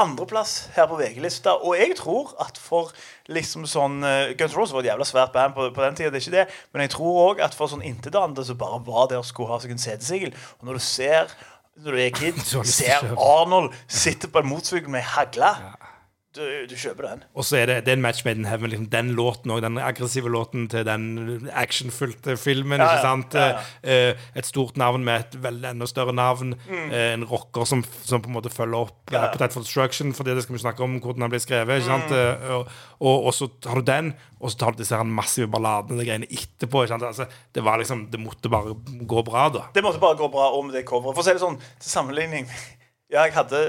Andreplass 0.00 0.70
her 0.72 0.86
på 0.88 0.96
VG-lista. 0.96 1.58
Og 1.60 1.76
jeg 1.76 1.96
tror 1.98 2.32
at 2.40 2.56
for 2.60 2.92
liksom 3.28 3.66
sånn 3.68 4.00
uh, 4.00 4.32
Guns 4.38 4.56
Roses 4.56 4.72
var 4.72 4.84
et 4.84 4.90
jævla 4.92 5.06
svært 5.08 5.34
band 5.34 5.56
på, 5.56 5.68
på 5.76 5.84
den 5.84 5.98
tida, 5.98 6.12
det 6.12 6.22
er 6.22 6.26
ikke 6.26 6.38
det. 6.38 6.60
Men 6.72 6.86
jeg 6.86 6.94
tror 6.94 7.20
òg 7.26 7.42
at 7.44 7.56
for 7.56 7.72
sånn 7.72 7.84
intetanende 7.84 8.44
som 8.48 8.60
bare 8.60 8.80
var 8.86 9.10
der 9.12 9.20
og 9.20 9.28
skulle 9.28 9.52
ha 9.52 9.60
seg 9.62 9.74
en 9.74 9.82
CD-singel 9.82 10.32
Og 10.60 10.68
når 10.68 10.80
du 10.80 10.84
ser 10.86 11.34
når 11.82 11.96
du 11.96 12.00
er 12.02 12.12
kid, 12.12 12.40
å 12.60 12.64
ser. 12.68 13.06
Arnold 13.16 13.72
sitte 13.88 14.28
på 14.28 14.42
en 14.42 14.48
motorsykkel 14.50 14.92
med 14.92 15.06
hagle, 15.14 15.52
du, 16.36 16.42
du 16.70 16.74
kjøper 16.78 17.06
den. 17.08 17.24
Og 17.36 17.44
så 17.44 17.58
er 17.60 17.68
det, 17.68 17.76
det 17.86 17.92
er 17.92 17.98
en 17.98 18.04
match 18.04 18.24
made 18.24 18.40
in 18.40 18.46
heaven. 18.48 18.70
Liksom, 18.72 18.88
den 18.92 19.10
låten 19.18 19.52
også, 19.52 19.64
den 19.66 19.78
aggressive 19.82 20.30
låten 20.32 20.68
til 20.72 20.86
den 20.88 21.50
actionfylte 21.52 22.36
filmen. 22.40 22.80
Ja, 22.80 22.88
ikke 22.96 23.06
sant? 23.06 23.36
ja, 23.36 23.60
Eh, 23.82 24.18
et 24.38 24.46
stort 24.46 24.76
navn 24.78 25.04
med 25.04 25.20
et 25.24 25.36
veldig 25.42 25.72
enda 25.72 25.86
større 25.90 26.14
navn. 26.14 26.54
Mm. 26.68 26.90
Eh, 26.90 27.06
en 27.16 27.24
rocker 27.28 27.66
som, 27.68 27.82
som 28.06 28.22
på 28.22 28.30
en 28.30 28.36
måte 28.36 28.52
følger 28.52 28.86
opp 28.86 29.12
ja. 29.12 29.26
Appetite 29.26 29.56
for 29.56 29.66
Destruction, 29.66 30.12
for 30.16 30.28
det 30.28 30.42
skal 30.44 30.56
vi 30.56 30.62
snakke 30.62 30.84
om 30.84 30.98
hvordan 31.02 31.26
den 31.26 31.34
blir 31.34 31.42
skrevet. 31.42 31.82
Ikke 31.82 31.90
sant? 31.90 32.12
Mm. 32.12 32.18
Eh, 32.18 32.52
og, 32.56 32.68
og, 33.00 33.28
og 33.28 33.36
så 33.36 33.50
har 33.68 33.80
du 33.80 33.88
den, 33.90 34.12
og 34.40 34.52
så 34.52 34.62
tar 34.62 34.76
du 34.76 34.82
disse 34.82 35.02
massive 35.08 35.50
balladene 35.52 36.00
og 36.00 36.08
greiene 36.08 36.30
etterpå. 36.30 36.84
Ikke 36.86 36.94
sant? 36.94 37.08
Altså, 37.10 37.28
det 37.54 37.64
var 37.66 37.82
liksom, 37.82 38.06
det 38.12 38.22
måtte 38.22 38.52
bare 38.52 38.76
gå 39.08 39.26
bra, 39.26 39.48
da. 39.52 39.66
Det 39.74 39.84
måtte 39.84 40.02
bare 40.02 40.20
gå 40.20 40.30
bra 40.32 40.52
om 40.58 40.72
det 40.72 40.86
coveret. 40.88 41.16
For 41.18 41.24
å 41.24 41.26
si 41.26 41.36
det 41.36 41.44
sånn, 41.44 41.60
til 41.82 41.92
sammenligning 41.92 42.48
Ja, 43.12 43.22
jeg 43.28 43.34
hadde 43.36 43.60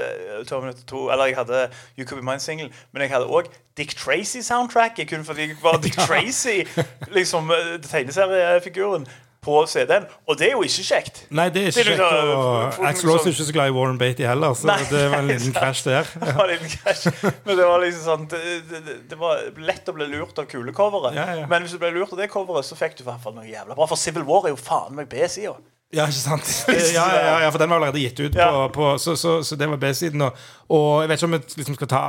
to 0.48 0.60
minutter 0.62 0.84
to, 0.88 1.10
eller 1.12 1.26
jeg 1.26 1.36
hadde 1.36 1.66
You 2.00 2.06
Could 2.08 2.22
Be 2.22 2.26
Mine-singel, 2.32 2.72
men 2.94 3.02
jeg 3.06 3.12
hadde 3.12 3.28
òg 3.28 3.50
Dick 3.78 3.96
Tracy-soundtrack. 4.00 4.98
Jeg 5.04 5.08
kunne 5.10 5.26
fordi 5.28 5.50
jeg 5.50 5.58
var 5.64 5.78
Dick 5.84 5.98
Tracy, 6.08 6.64
liksom 7.12 7.52
eh, 7.52 7.78
tegneseriefiguren, 7.84 9.08
på 9.44 9.66
CD-en. 9.68 10.06
Og 10.32 10.38
det 10.40 10.46
er 10.48 10.52
jo 10.54 10.62
ikke 10.64 10.84
kjekt. 10.88 11.18
Nei, 11.36 11.50
det 11.52 11.66
er 11.68 11.72
Det 11.76 11.82
ikke 11.84 11.92
er 11.92 11.98
kjekt. 11.98 12.00
liksom- 12.00 12.30
Og 12.38 12.74
folk 12.78 12.88
Axel 12.88 13.10
Rose 13.10 13.20
er 13.20 13.26
liksom- 13.26 13.34
ikke 13.34 13.48
så 13.50 13.54
glad 13.58 13.68
i 13.68 13.74
Warren 13.76 13.98
Beatty 14.00 14.24
heller, 14.24 14.54
så 14.56 14.68
Nei, 14.70 14.78
det 14.90 15.02
var 15.12 15.18
en 15.20 15.28
liten 15.28 15.52
crash 15.54 15.84
krasj 15.84 15.84
der. 15.92 16.04
Det 16.26 16.36
var 16.38 16.44
en 16.48 16.50
liten 16.54 16.70
krasj. 16.78 17.34
Men 17.46 17.58
det 17.58 17.66
var 17.68 17.80
liksom 17.84 18.04
sånn 18.08 18.28
det, 18.32 18.40
det, 18.72 19.10
det 19.10 19.18
var 19.20 19.44
lett 19.58 19.90
å 19.92 19.94
bli 19.98 20.08
lurt 20.14 20.40
av 20.40 20.46
kulecoveret. 20.48 21.16
Ja, 21.20 21.28
ja. 21.42 21.48
Men 21.52 21.62
hvis 21.68 21.72
du 21.76 21.78
ble 21.84 21.92
lurt 21.92 22.14
av 22.16 22.18
det 22.24 22.30
coveret, 22.32 22.64
så 22.64 22.76
fikk 22.80 22.96
du 22.96 23.04
i 23.04 23.08
hvert 23.12 23.20
fall 23.22 23.36
noe 23.36 23.44
jævla 23.44 23.76
bra. 23.76 23.86
For 23.92 24.00
Civil 24.00 24.24
War 24.24 24.48
er 24.48 24.56
jo 24.56 24.62
faen 24.64 24.96
meg 24.96 25.10
B-sida. 25.12 25.58
Ja, 25.94 26.08
ikke 26.10 26.20
sant? 26.20 26.52
Ja, 26.98 27.06
ja, 27.16 27.36
ja, 27.44 27.50
for 27.50 27.62
den 27.62 27.70
var 27.70 27.80
allerede 27.82 28.02
gitt 28.02 28.20
ut. 28.20 28.34
På, 28.38 28.68
på, 28.74 28.98
så, 28.98 29.16
så, 29.16 29.44
så 29.44 29.56
det 29.56 29.70
var 29.70 29.78
B-siden. 29.78 30.22
Og, 30.22 30.32
og 30.70 31.02
jeg 31.04 31.10
vet 31.10 31.22
ikke 31.22 31.30
om 31.30 31.36
vi 31.38 31.42
liksom 31.62 31.78
skal 31.78 31.92
ta 31.92 32.02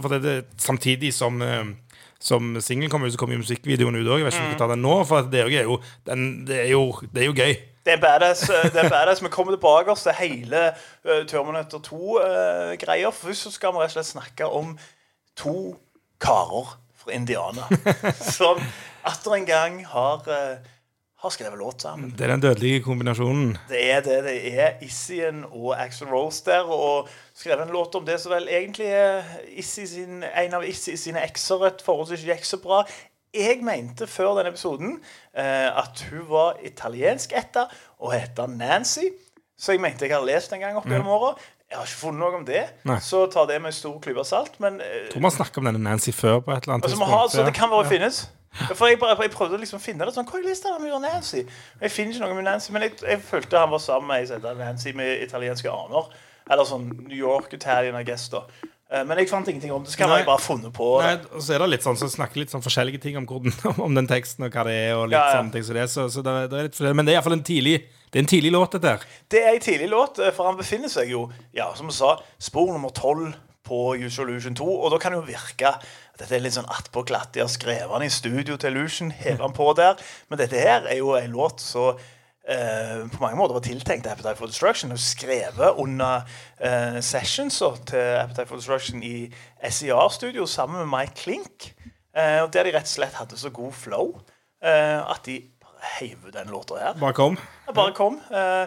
For 0.00 0.12
det, 0.12 0.22
det, 0.22 0.36
Samtidig 0.60 1.14
som 1.14 1.42
eh, 1.42 1.64
som 2.22 2.60
singelen 2.60 2.90
kommer 2.90 3.08
ut, 3.08 3.12
så 3.12 3.18
kommer 3.18 3.34
jo 3.34 3.42
musikkvideoen 3.42 3.96
ut 3.98 4.06
òg. 4.06 4.20
Jeg 4.20 4.24
vet 4.28 4.34
ikke 4.34 4.42
om 4.44 4.50
vi 4.50 4.54
skal 4.54 4.62
ta 4.68 4.70
den 4.70 4.84
nå, 4.84 4.94
for 5.08 5.26
det 5.32 5.40
er 5.42 5.64
jo, 5.66 5.80
den, 6.06 6.46
det 6.46 6.60
er 6.60 6.68
jo, 6.70 6.84
det 7.10 7.24
er 7.24 7.26
jo 7.26 7.34
gøy. 7.34 7.56
Det 7.82 7.96
er 7.96 8.02
badass. 8.02 8.44
eh, 8.50 8.68
Det 8.70 8.84
er 8.84 8.90
badass. 8.92 9.22
Vi 9.24 9.28
kommer 9.28 9.56
tilbake 9.56 9.90
oss 9.90 10.04
til 10.06 10.14
hele 10.20 10.60
uh, 10.70 11.24
Terminator 11.26 11.82
2-greia. 11.82 13.08
Uh, 13.08 13.14
først 13.14 13.48
så 13.48 13.50
skal 13.50 13.74
vi 13.74 13.82
rett 13.82 13.90
og 13.90 13.96
slett 13.96 14.12
snakke 14.12 14.46
om 14.46 14.76
to 15.36 15.74
karer 16.22 16.76
fra 17.02 17.16
Indiana 17.16 17.66
som 18.38 18.60
atter 19.04 19.34
en 19.34 19.46
gang 19.46 19.80
har, 19.86 20.22
eh, 20.30 20.58
har 21.22 21.30
skrevet 21.30 21.58
låt 21.58 21.84
sammen. 21.84 22.10
Det 22.18 22.24
er 22.26 22.32
den 22.32 22.40
dødelige 22.42 22.80
kombinasjonen. 22.82 23.52
Det 23.70 23.82
er 23.94 24.00
det. 24.02 24.16
Det 24.26 24.34
er 24.58 24.80
Issien 24.82 25.44
og 25.48 25.72
Axel 25.78 26.08
Rose 26.10 26.42
der. 26.48 26.66
Og 26.66 27.08
skrevet 27.38 27.62
en 27.62 27.72
låt 27.74 27.94
om 27.94 28.04
det 28.06 28.18
som 28.20 28.32
vel 28.34 28.48
egentlig 28.50 28.88
er 28.90 29.22
Issy 29.62 29.84
sin, 29.86 30.24
en 30.26 30.54
av 30.58 30.66
Issy 30.66 30.96
sine 30.98 31.22
ekser. 31.22 31.62
Et 31.70 31.84
forhold 31.86 32.10
som 32.10 32.18
ikke 32.18 32.34
gikk 32.34 32.48
så 32.50 32.58
bra. 32.64 32.82
Jeg 33.32 33.62
mente 33.64 34.04
før 34.10 34.34
denne 34.40 34.50
episoden 34.52 34.98
eh, 35.32 35.70
at 35.70 36.02
hun 36.10 36.26
var 36.28 36.58
italiensk 36.66 37.32
etta 37.38 37.68
og 38.02 38.12
heter 38.12 38.50
Nancy. 38.50 39.06
Så 39.56 39.72
jeg 39.76 39.80
mente 39.80 40.04
jeg 40.04 40.12
hadde 40.16 40.26
lest 40.28 40.52
en 40.52 40.60
gang 40.60 40.76
opp 40.76 40.90
gjennom 40.90 41.08
åra. 41.14 41.30
Jeg 41.70 41.78
har 41.78 41.86
ikke 41.88 42.00
funnet 42.02 42.20
noe 42.20 42.36
om 42.36 42.42
det, 42.44 42.66
Nei. 42.84 42.98
så 43.00 43.22
ta 43.32 43.46
det 43.48 43.56
med 43.62 43.70
en 43.70 43.76
stor 43.78 43.94
klype 44.04 44.26
salt. 44.28 44.58
Men 44.60 44.80
eh, 44.84 45.06
Jeg 45.06 45.14
tror 45.14 45.22
man 45.24 45.32
snakker 45.38 45.62
om 45.62 45.70
denne 45.70 45.80
Nancy 45.86 46.12
før 46.12 46.42
på 46.44 46.52
et 46.52 46.66
eller 46.66 46.74
annet 46.80 46.90
Altså, 46.90 47.38
så 47.38 47.46
det 47.46 47.54
kan 47.56 47.70
være 47.72 47.86
Ja. 47.86 47.92
finnes. 47.94 48.18
For 48.52 48.90
jeg, 48.90 48.98
bare, 49.00 49.16
jeg 49.24 49.32
prøvde 49.32 49.60
liksom 49.62 49.78
å 49.80 49.82
finne 49.82 50.04
det 50.04 50.12
sånn, 50.14 50.26
Hva 50.28 50.36
har 50.36 50.42
jeg 50.42 50.50
lest 50.50 50.66
med 50.82 50.98
Nancy? 51.06 51.44
Jeg 51.80 51.90
finner 51.94 52.12
ikke 52.12 52.26
noe 52.26 52.36
med 52.36 52.44
Nancy, 52.50 52.72
men 52.74 52.84
jeg, 52.84 52.98
jeg 53.06 53.22
følte 53.24 53.62
han 53.62 53.72
var 53.72 53.80
sammen 53.80 54.10
med 54.12 54.28
ei 54.36 54.54
Nancy 54.60 54.92
med 54.96 55.22
italienske 55.24 55.72
aner. 55.72 56.12
Eller 56.50 56.68
sånn 56.68 56.90
New 57.06 57.16
York-Italian, 57.16 57.96
I 57.96 58.04
guess. 58.04 58.28
da 58.28 58.44
Eh, 58.92 59.04
Men 59.08 59.18
jeg 59.18 59.30
fant 59.30 59.48
ingenting 59.48 59.72
om 59.72 59.84
det. 59.84 59.92
Så 59.94 59.98
kan 60.02 60.10
jeg 60.12 60.26
bare 60.28 60.42
funnet 60.42 60.72
på 60.76 60.88
Nei, 61.00 61.14
og 61.32 61.40
så 61.44 61.54
er 61.56 61.62
det 61.62 61.70
litt 61.72 61.86
sånn, 61.86 61.96
så 61.96 62.10
snakker 62.12 62.42
litt 62.42 62.52
sånn 62.52 62.64
forskjellige 62.64 63.00
ting 63.00 63.16
om, 63.20 63.26
hvordan, 63.28 63.54
om 63.86 63.96
den 63.96 64.08
teksten 64.10 64.44
og 64.46 64.52
hva 64.52 64.66
det 64.68 64.76
er. 64.76 64.92
og 64.98 65.06
litt 65.08 65.16
Ja, 65.16 65.24
ja. 65.30 65.38
sånne 65.38 65.54
ting 65.54 65.64
så 65.66 65.76
det, 65.78 65.86
så, 65.92 66.06
så 66.12 66.24
det, 66.26 66.34
det 66.52 66.58
er 66.58 66.68
litt 66.68 66.76
forskjellig. 66.76 66.98
Men 67.00 67.08
det 67.08 67.14
er 67.14 67.20
iallfall 67.20 67.38
en 67.38 67.46
tidlig 67.46 67.78
Det 68.12 68.20
er 68.20 68.26
en 68.26 68.28
tidlig 68.34 68.52
låt, 68.52 68.74
dette 68.76 68.92
her. 68.92 69.06
Det 69.32 69.40
er 69.40 69.54
en 69.56 69.64
tidlig 69.64 69.88
låt, 69.94 70.20
eh, 70.20 70.34
for 70.36 70.50
han 70.50 70.58
befinner 70.60 70.92
seg 70.92 71.14
jo, 71.14 71.24
ja, 71.56 71.70
som 71.78 71.88
vi 71.88 71.96
sa, 71.96 72.18
spor 72.42 72.68
nummer 72.74 72.92
tolv 72.92 73.30
på 73.66 73.94
Use 73.96 74.22
Illusion 74.22 74.56
2. 74.58 74.66
Og 74.84 74.90
da 74.92 74.98
kan 75.02 75.14
det 75.14 75.20
jo 75.20 75.28
virke 75.28 75.74
at 75.76 75.86
dette 76.18 76.34
er 76.36 76.42
litt 76.44 76.56
sånn 76.56 76.70
attpåklatt. 76.70 77.32
De 77.34 77.42
har 77.44 77.50
skrevet 77.52 77.92
den 77.94 78.08
i 78.08 78.12
studio 78.12 78.56
til 78.60 78.74
Illusion, 78.74 79.12
hevet 79.22 79.42
den 79.44 79.54
på 79.56 79.68
der. 79.78 80.02
Men 80.30 80.42
dette 80.42 80.60
her 80.60 80.88
er 80.90 80.98
jo 81.00 81.14
en 81.18 81.32
låt 81.34 81.62
så 81.64 81.92
eh, 81.92 83.04
på 83.12 83.22
mange 83.22 83.38
måter 83.38 83.56
var 83.56 83.64
tiltenkt 83.66 84.08
Appetite 84.10 84.36
for 84.40 84.50
Destruction, 84.50 84.92
og 84.94 85.00
skrevet 85.02 85.78
under 85.82 86.26
eh, 86.60 86.98
sessionsa 87.04 87.72
til 87.88 88.18
Appetite 88.20 88.48
for 88.50 88.60
Destruction 88.60 89.02
i 89.06 89.28
SIR-studio 89.62 90.46
sammen 90.50 90.82
med 90.82 90.90
Mike 90.92 91.18
Klink. 91.22 91.72
Eh, 92.16 92.42
og 92.42 92.52
Der 92.52 92.68
de 92.68 92.74
rett 92.76 92.88
og 92.88 92.96
slett 92.96 93.16
hadde 93.20 93.38
så 93.40 93.50
god 93.54 93.72
flow 93.72 94.16
eh, 94.62 94.98
at 95.00 95.22
de 95.26 95.40
heiv 95.98 96.28
den 96.34 96.50
låta 96.52 96.78
her. 96.78 96.98
Bare 97.00 97.16
kom. 97.16 97.38
Ja, 97.66 97.72
bare 97.74 97.94
kom. 97.96 98.20
Eh, 98.30 98.66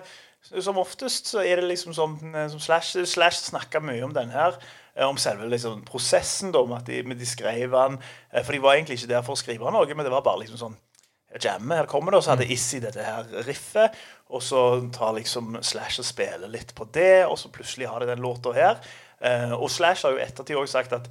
som 0.61 0.77
oftest 0.77 1.29
så 1.31 1.41
er 1.41 1.61
det 1.61 1.69
liksom 1.69 1.93
som, 1.95 2.17
eh, 2.35 2.49
som 2.51 2.59
Slash, 2.59 3.05
Slash 3.05 3.47
snakker 3.49 3.83
mye 3.83 4.03
om 4.05 4.13
den 4.13 4.29
her. 4.33 4.57
Eh, 4.95 5.05
Om 5.07 5.17
selve 5.21 5.49
liksom, 5.51 5.83
prosessen, 5.87 6.51
da, 6.55 6.63
om 6.63 6.73
at 6.77 6.87
de, 6.87 7.03
de 7.03 7.29
skrev 7.29 7.75
den. 7.75 7.99
Eh, 8.31 8.43
For 8.43 8.55
de 8.55 8.63
var 8.63 8.75
egentlig 8.75 8.99
ikke 8.99 9.13
der 9.13 9.25
for 9.27 9.35
å 9.35 9.43
skrive 9.43 9.71
noe, 9.71 9.93
men 9.93 10.07
det 10.07 10.13
var 10.13 10.25
bare 10.25 10.43
liksom 10.43 10.61
sånn 10.61 10.77
jamme. 11.43 11.75
Her 11.75 11.89
kommer 11.91 12.11
det, 12.13 12.21
og 12.21 12.25
så 12.25 12.35
hadde 12.35 12.47
Issy 12.53 12.79
dette 12.83 13.03
her 13.03 13.27
riffet. 13.47 13.95
Og 14.31 14.43
så 14.43 14.61
tar 14.95 15.15
liksom 15.17 15.57
Slash 15.61 15.99
og 16.01 16.07
spiller 16.07 16.51
litt 16.51 16.73
på 16.77 16.87
det, 16.95 17.25
og 17.27 17.37
så 17.39 17.51
plutselig 17.53 17.89
har 17.91 18.01
de 18.01 18.09
den 18.13 18.23
låta 18.23 18.53
her. 18.55 18.79
Eh, 19.19 19.53
og 19.53 19.69
Slash 19.71 20.05
har 20.05 20.15
jo 20.15 20.23
ettertid 20.23 20.59
også 20.59 20.79
sagt 20.79 20.95
at 20.97 21.09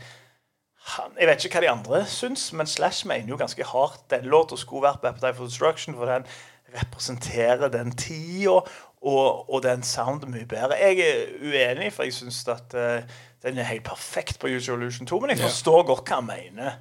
han, 0.95 1.15
Jeg 1.17 1.29
vet 1.31 1.45
ikke 1.45 1.61
hva 1.61 1.65
de 1.65 1.73
andre 1.73 2.01
syns, 2.13 2.51
men 2.53 2.69
Slash 2.69 3.07
mener 3.09 3.33
jo 3.33 3.41
ganske 3.41 3.65
hardt 3.65 4.05
den 4.13 4.27
låta 4.29 4.59
skulle 4.61 4.85
vært 4.85 5.01
på 5.01 5.09
Appetite 5.09 5.37
for 5.39 5.49
Destruction, 5.49 5.97
for 5.97 6.11
den 6.11 6.27
representerer 6.75 7.71
den 7.73 7.95
tida 7.97 8.59
og, 9.05 9.45
og 9.53 9.63
den 9.67 9.83
sounden 9.85 10.33
mye 10.33 10.47
bedre. 10.49 10.79
Jeg 10.81 10.99
er 11.05 11.37
uenig, 11.45 11.93
for 11.93 12.07
jeg 12.09 12.17
syns 12.17 12.41
at 12.49 12.73
uh, 12.79 13.05
den 13.45 13.59
er 13.61 13.69
helt 13.69 13.85
perfekt 13.85 14.39
på 14.41 14.49
Your 14.49 14.79
Illusion 14.79 15.07
2, 15.11 15.19
men 15.21 15.35
jeg 15.35 15.43
Ja. 15.43 15.49
forstår 15.51 15.83
godt 15.91 16.09
hva 16.09 16.21
han 16.23 16.31
mener. 16.31 16.79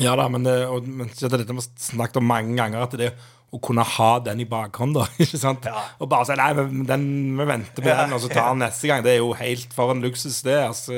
Ja 0.00 0.12
da, 0.16 0.26
men, 0.28 0.44
det, 0.44 0.54
og, 0.68 0.84
men 0.88 1.08
dette 1.08 1.38
har 1.40 1.44
vi 1.56 1.64
snakket 1.80 2.18
om 2.20 2.26
mange 2.28 2.56
ganger, 2.58 2.82
at 2.84 2.96
det 3.00 3.10
å 3.54 3.60
kunne 3.62 3.84
ha 3.86 4.08
den 4.26 4.40
i 4.42 4.48
bakhånd, 4.48 4.96
da. 4.98 5.04
ikke 5.22 5.38
sant? 5.40 5.64
Ja. 5.68 5.84
Og 6.02 6.08
bare 6.12 6.26
si 6.28 6.34
nei, 6.36 6.48
men 6.58 6.82
den, 6.88 7.04
vi 7.38 7.46
venter 7.48 7.84
på 7.84 7.88
Ja, 7.92 8.02
den, 8.02 8.16
og 8.16 8.20
så 8.24 8.28
tar 8.32 8.50
den 8.56 8.64
neste 8.64 8.90
gang. 8.90 9.04
Det 9.06 9.12
er 9.14 9.20
jo 9.22 9.30
helt 9.38 9.72
for 9.76 9.92
en 9.94 10.02
luksus, 10.04 10.40
det. 10.44 10.56
altså 10.66 10.96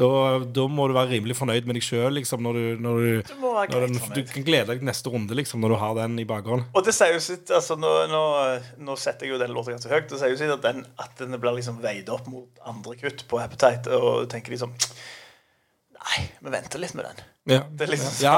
da, 0.00 0.08
da 0.56 0.64
må 0.72 0.86
du 0.88 0.94
være 0.96 1.12
rimelig 1.16 1.36
fornøyd 1.38 1.66
med 1.68 1.76
deg 1.76 1.84
sjøl, 1.84 2.14
liksom, 2.16 2.42
når 2.46 2.56
du, 2.56 2.64
når 2.86 3.00
du, 3.00 3.10
Du 3.28 3.34
når 3.44 3.86
du, 3.86 3.98
du 4.16 4.20
kan 4.30 4.46
glede 4.46 4.72
deg 4.72 4.84
neste 4.86 5.12
runde, 5.12 5.36
liksom, 5.36 5.60
når 5.60 5.74
du 5.74 5.78
har 5.82 5.94
den 6.00 6.18
i 6.22 6.26
bakhånd. 6.28 6.66
Og 6.72 6.86
det 6.86 6.94
sier 6.96 7.12
jo 7.14 7.22
sitt 7.24 7.52
altså 7.54 7.76
nå, 7.80 7.92
nå, 8.10 8.24
nå 8.80 8.96
setter 9.00 9.28
jeg 9.28 9.34
jo 9.34 9.40
den 9.42 9.52
låta 9.56 9.74
ganske 9.74 9.92
høyt. 9.92 10.08
Det 10.12 10.20
sier 10.22 10.32
jo 10.32 10.40
sitt 10.40 10.54
at 10.56 10.64
den, 10.64 10.84
at 11.02 11.20
den 11.20 11.36
blir 11.40 11.58
liksom 11.58 11.80
veid 11.84 12.08
opp 12.12 12.30
mot 12.32 12.64
andre 12.70 12.96
kutt 13.00 13.26
på 13.30 13.40
Appetite. 13.42 13.92
Og 13.96 14.28
tenker 14.32 14.56
liksom 14.56 14.74
Nei, 16.00 16.22
vi 16.40 16.52
venter 16.54 16.80
litt 16.80 16.94
med 16.96 17.10
den. 17.10 17.26
Ja. 17.52 17.64
Det 17.68 17.84
er 17.84 17.90
liksom 17.92 18.22
ja. 18.24 18.36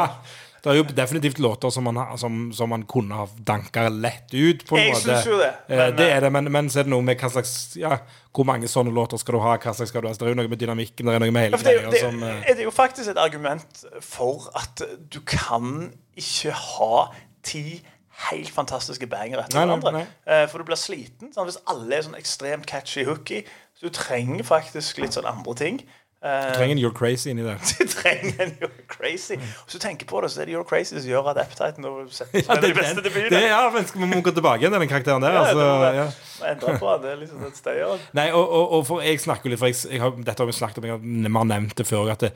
Det 0.62 0.70
er 0.70 0.76
jo 0.78 0.84
definitivt 0.94 1.38
låter 1.42 1.70
som 1.74 1.82
man, 1.84 1.96
har- 1.96 2.16
som, 2.16 2.52
som 2.54 2.68
man 2.70 2.84
kunne 2.86 3.14
ha 3.18 3.26
danka 3.46 3.88
lett 3.90 4.30
ut. 4.34 4.64
på 4.68 4.76
en 4.78 4.84
Jeg 4.84 4.94
måte. 4.94 5.16
jo 5.26 5.38
det, 5.40 5.48
Eh, 5.68 5.76
men, 5.76 5.96
det 5.96 6.06
er 6.12 6.20
det, 6.20 6.32
men, 6.32 6.50
men 6.52 6.68
så 6.70 6.78
er 6.80 6.82
det 6.84 6.90
noe 6.92 7.02
med 7.02 7.18
hva 7.18 7.30
slags 7.30 7.76
Ja, 7.76 7.96
hvor 8.32 8.44
mange 8.46 8.68
sånne 8.70 8.92
låter 8.94 9.18
skal 9.18 9.34
du 9.34 9.40
ha? 9.40 9.56
Hva 9.58 9.74
slags 9.74 9.90
skal 9.90 10.02
du 10.02 10.08
ha? 10.08 10.14
Så 10.14 10.20
Det 10.22 10.28
er 10.30 10.34
jo 10.36 10.40
noe 10.42 10.48
med 10.48 10.58
dynamikken. 10.62 11.06
Det 11.06 11.14
er 11.14 11.18
noe 11.24 11.30
med 11.34 11.48
hele 11.48 11.58
det, 11.58 11.90
det, 11.90 12.00
som 12.00 12.22
eh, 12.22 12.44
er 12.50 12.54
det 12.54 12.64
jo 12.64 12.70
faktisk 12.70 13.10
et 13.10 13.18
argument 13.18 13.84
for 14.00 14.50
at 14.54 14.82
du 15.10 15.18
kan 15.26 15.90
ikke 16.16 16.52
ha 16.52 17.08
ti 17.42 17.82
helt 18.28 18.50
fantastiske 18.54 19.06
banger 19.10 19.40
etter 19.42 19.58
hverandre. 19.66 20.06
Eh, 20.28 20.46
For 20.46 20.58
du 20.62 20.64
blir 20.68 20.78
sliten 20.78 21.32
sant? 21.34 21.48
hvis 21.48 21.58
alle 21.66 21.96
er 21.96 22.02
sånn 22.06 22.14
ekstremt 22.18 22.66
catchy 22.70 23.02
hooky. 23.08 23.42
Så 23.74 23.88
du 23.88 23.90
trenger 23.96 24.44
faktisk 24.46 25.00
litt 25.02 25.16
sånn 25.16 25.26
andre 25.26 25.54
ting. 25.58 25.80
Eh, 26.24 26.52
Du 26.52 26.54
trenger 26.54 26.76
en 26.76 26.78
You're 26.78 26.94
Crazy 26.94 27.30
inni 27.30 27.42
der. 27.42 27.58
Du 27.78 27.86
trenger 27.88 28.42
en 28.44 28.50
You're 28.60 28.86
Crazy. 28.88 29.34
Hvis 29.34 29.74
du 29.74 29.78
tenker 29.78 30.06
på 30.06 30.20
det, 30.20 30.30
så 30.30 30.42
er 30.42 30.44
det 30.44 30.54
You're 30.54 30.68
Crazy 30.68 30.94
som 30.94 31.08
gjør 31.10 31.30
at 31.32 31.40
Appetite 31.42 31.82
nå 31.82 31.94
setter 32.14 32.38
Ja, 32.38 32.54
ja, 32.54 32.60
det, 32.60 32.74
beste 32.76 33.02
debuten. 33.02 33.30
det, 33.34 33.42
ja, 33.48 33.62
men 33.74 33.88
vi 33.94 34.10
må 34.14 34.20
gå 34.22 34.30
tilbake 34.30 34.62
igjen 34.62 34.72
til 34.72 34.84
den 34.84 34.92
karakteren 34.92 35.24
der. 35.24 35.34
Ja, 35.34 35.42
altså, 35.42 35.66
det 35.82 35.96
ja. 35.96 36.06
endre 36.52 36.76
på 36.78 36.92
det. 36.92 37.02
Det 37.08 37.16
liksom 37.24 37.42
et 37.48 37.58
støyer. 37.58 38.06
Nei, 38.14 38.28
og, 38.30 38.44
og, 38.46 38.76
og 38.78 38.86
for 38.86 39.02
jeg 39.02 39.18
snakker 39.20 39.50
litt 39.50 39.58
For 39.58 39.72
jeg, 39.72 39.80
jeg 39.90 40.02
har, 40.04 40.14
dette 40.22 40.38
har 40.38 40.50
vi 40.52 40.54
snakket 40.60 40.78
om, 40.78 40.86
jeg 40.86 40.96
har, 41.34 41.50
nevnt 41.52 41.76
det 41.78 41.86
før, 41.90 42.14
at 42.14 42.22
det, 42.28 42.32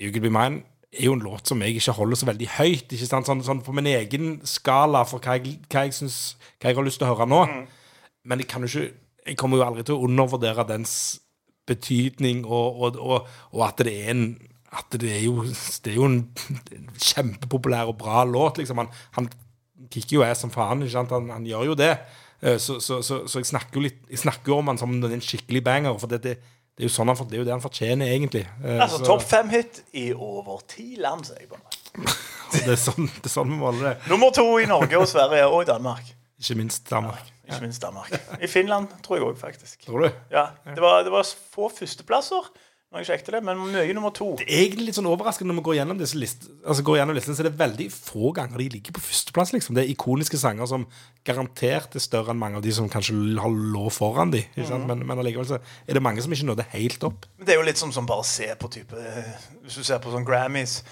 You 0.00 0.12
Could 0.12 0.26
Be 0.26 0.32
Mine 0.32 0.62
er 0.92 1.06
jo 1.08 1.16
en 1.16 1.24
låt 1.24 1.48
som 1.48 1.60
jeg 1.64 1.78
ikke 1.78 1.96
holder 1.96 2.20
så 2.20 2.28
veldig 2.28 2.48
høyt. 2.58 2.92
Ikke 2.92 3.08
sant? 3.08 3.28
Sånn, 3.28 3.40
sånn 3.44 3.64
på 3.64 3.72
min 3.72 3.88
egen 3.88 4.34
skala 4.44 5.06
for 5.08 5.24
hva 5.24 5.38
jeg, 5.38 5.56
hva, 5.72 5.86
jeg 5.88 5.96
synes, 5.96 6.36
hva 6.60 6.68
jeg 6.68 6.76
har 6.76 6.84
lyst 6.84 7.00
til 7.00 7.08
å 7.08 7.14
høre 7.14 7.28
nå. 7.32 7.40
Men 8.28 8.44
jeg 8.44 8.48
kan 8.52 8.62
jo 8.62 8.68
ikke 8.68 8.98
Jeg 9.22 9.36
kommer 9.38 9.60
jo 9.60 9.62
aldri 9.62 9.84
til 9.86 9.94
å 9.94 10.08
undervurdere 10.08 10.64
dens 10.66 10.92
betydning, 11.66 12.44
og, 12.46 12.80
og, 12.82 12.96
og, 13.00 13.28
og 13.52 13.66
at 13.68 13.84
det 13.86 13.94
er 14.04 14.10
en 14.16 14.24
at 14.72 14.94
det 14.96 15.10
er 15.12 15.24
jo, 15.26 15.42
det 15.84 15.90
er 15.92 15.96
jo 15.98 16.06
en 16.08 16.22
kjempepopulær 16.96 17.90
og 17.90 17.98
bra 18.00 18.22
låt. 18.24 18.56
Liksom. 18.58 18.78
Han, 18.80 18.88
han 19.18 19.26
kicker 19.92 20.16
jo 20.16 20.22
jeg 20.24 20.38
som 20.40 20.52
faen. 20.54 20.80
Ikke 20.84 20.94
sant? 20.94 21.12
Han, 21.12 21.28
han 21.34 21.44
gjør 21.44 21.66
jo 21.72 21.74
det. 21.78 21.90
Eh, 22.40 22.56
Så, 22.58 22.78
så, 22.80 23.02
så, 23.04 23.18
så 23.28 23.42
jeg 23.42 23.50
snakker 23.50 23.76
jo 23.78 23.84
litt 23.84 23.98
Jeg 24.10 24.22
snakker 24.24 24.54
om 24.56 24.70
han 24.72 24.80
som 24.80 24.94
en 24.96 25.20
skikkelig 25.24 25.62
banger. 25.66 25.98
For 26.00 26.08
det, 26.08 26.22
det, 26.24 26.34
det 26.72 26.86
er 26.86 26.88
jo 26.88 26.94
sånn 26.94 27.12
han, 27.12 27.20
det 27.28 27.36
er 27.36 27.42
jo 27.42 27.48
det 27.50 27.52
han 27.56 27.64
fortjener, 27.64 28.14
egentlig. 28.16 28.46
Eh, 28.64 28.80
Altså 28.80 29.02
så- 29.02 29.10
topp 29.12 29.26
fem-hit 29.28 29.82
i 29.92 30.08
over 30.16 30.64
ti 30.72 30.96
land, 30.96 31.28
sier 31.28 31.44
jeg 31.44 31.52
bare. 31.52 31.68
det, 32.56 32.64
er 32.72 32.80
sånn, 32.80 33.10
det 33.12 33.28
er 33.28 33.34
sånn 33.36 33.52
vi 33.52 33.60
måler 33.60 33.90
det. 33.90 33.94
Nummer 34.08 34.32
to 34.32 34.46
i 34.56 34.64
Norge 34.70 34.96
og 35.04 35.08
Sverige 35.10 35.52
og 35.52 35.66
i 35.66 35.68
Danmark. 35.68 36.14
Ikke 36.42 36.58
minst 36.58 36.90
Danmark. 36.90 37.30
Ikke 37.46 37.62
minst 37.62 37.82
Danmark. 37.84 38.10
I 38.42 38.50
Finland 38.50 38.90
tror 39.04 39.20
jeg 39.20 39.28
òg, 39.30 39.38
faktisk. 39.38 39.86
Tror 39.86 40.08
du? 40.08 40.10
Ja, 40.34 40.48
det 40.66 40.82
var, 40.82 41.04
det 41.06 41.14
var 41.14 41.26
få 41.54 41.70
førsteplasser 41.70 42.50
når 42.92 43.00
jeg 43.00 43.08
sjekket 43.08 43.30
det, 43.32 43.40
men 43.46 43.60
mye 43.72 43.94
nummer 43.96 44.12
to. 44.12 44.34
Det 44.36 44.44
er 44.52 44.66
egentlig 44.66 44.90
litt 44.90 44.96
sånn 44.98 45.06
overraskende 45.08 45.48
når 45.48 45.62
vi 45.62 45.64
går 45.64 45.76
gjennom 45.78 46.00
disse 46.00 46.18
list, 46.20 46.42
altså 46.60 46.84
går 46.84 46.98
gjennom 46.98 47.16
listene, 47.16 47.36
så 47.38 47.40
er 47.40 47.48
det 47.48 47.54
veldig 47.62 47.86
få 47.88 48.32
ganger 48.36 48.60
de 48.60 48.66
ligger 48.74 48.96
på 48.98 49.04
førsteplass. 49.06 49.54
liksom. 49.54 49.78
Det 49.78 49.86
er 49.86 49.92
ikoniske 49.94 50.36
sanger 50.42 50.68
som 50.68 50.84
garantert 51.24 51.96
er 51.96 52.04
større 52.04 52.34
enn 52.34 52.42
mange 52.42 52.60
av 52.60 52.66
de 52.66 52.74
som 52.76 52.90
kanskje 52.92 53.16
har 53.40 53.56
lå 53.72 53.86
foran 53.96 54.34
de. 54.34 54.42
Sant? 54.60 54.84
Men, 54.90 55.06
men 55.08 55.22
allikevel 55.22 55.48
så 55.54 55.60
er 55.62 55.96
det 55.96 56.04
mange 56.04 56.20
som 56.20 56.36
ikke 56.36 56.50
nådde 56.50 56.68
helt 56.74 57.08
opp. 57.08 57.24
Men 57.38 57.48
Det 57.48 57.56
er 57.56 57.62
jo 57.62 57.68
litt 57.70 57.80
som, 57.80 57.94
som 57.96 58.10
bare 58.10 58.28
se 58.28 58.50
på 58.60 58.68
type 58.76 59.00
eh, 59.00 59.32
Hvis 59.64 59.80
du 59.80 59.86
ser 59.88 60.02
på 60.04 60.12
sånn 60.12 60.28
Grammys 60.28 60.82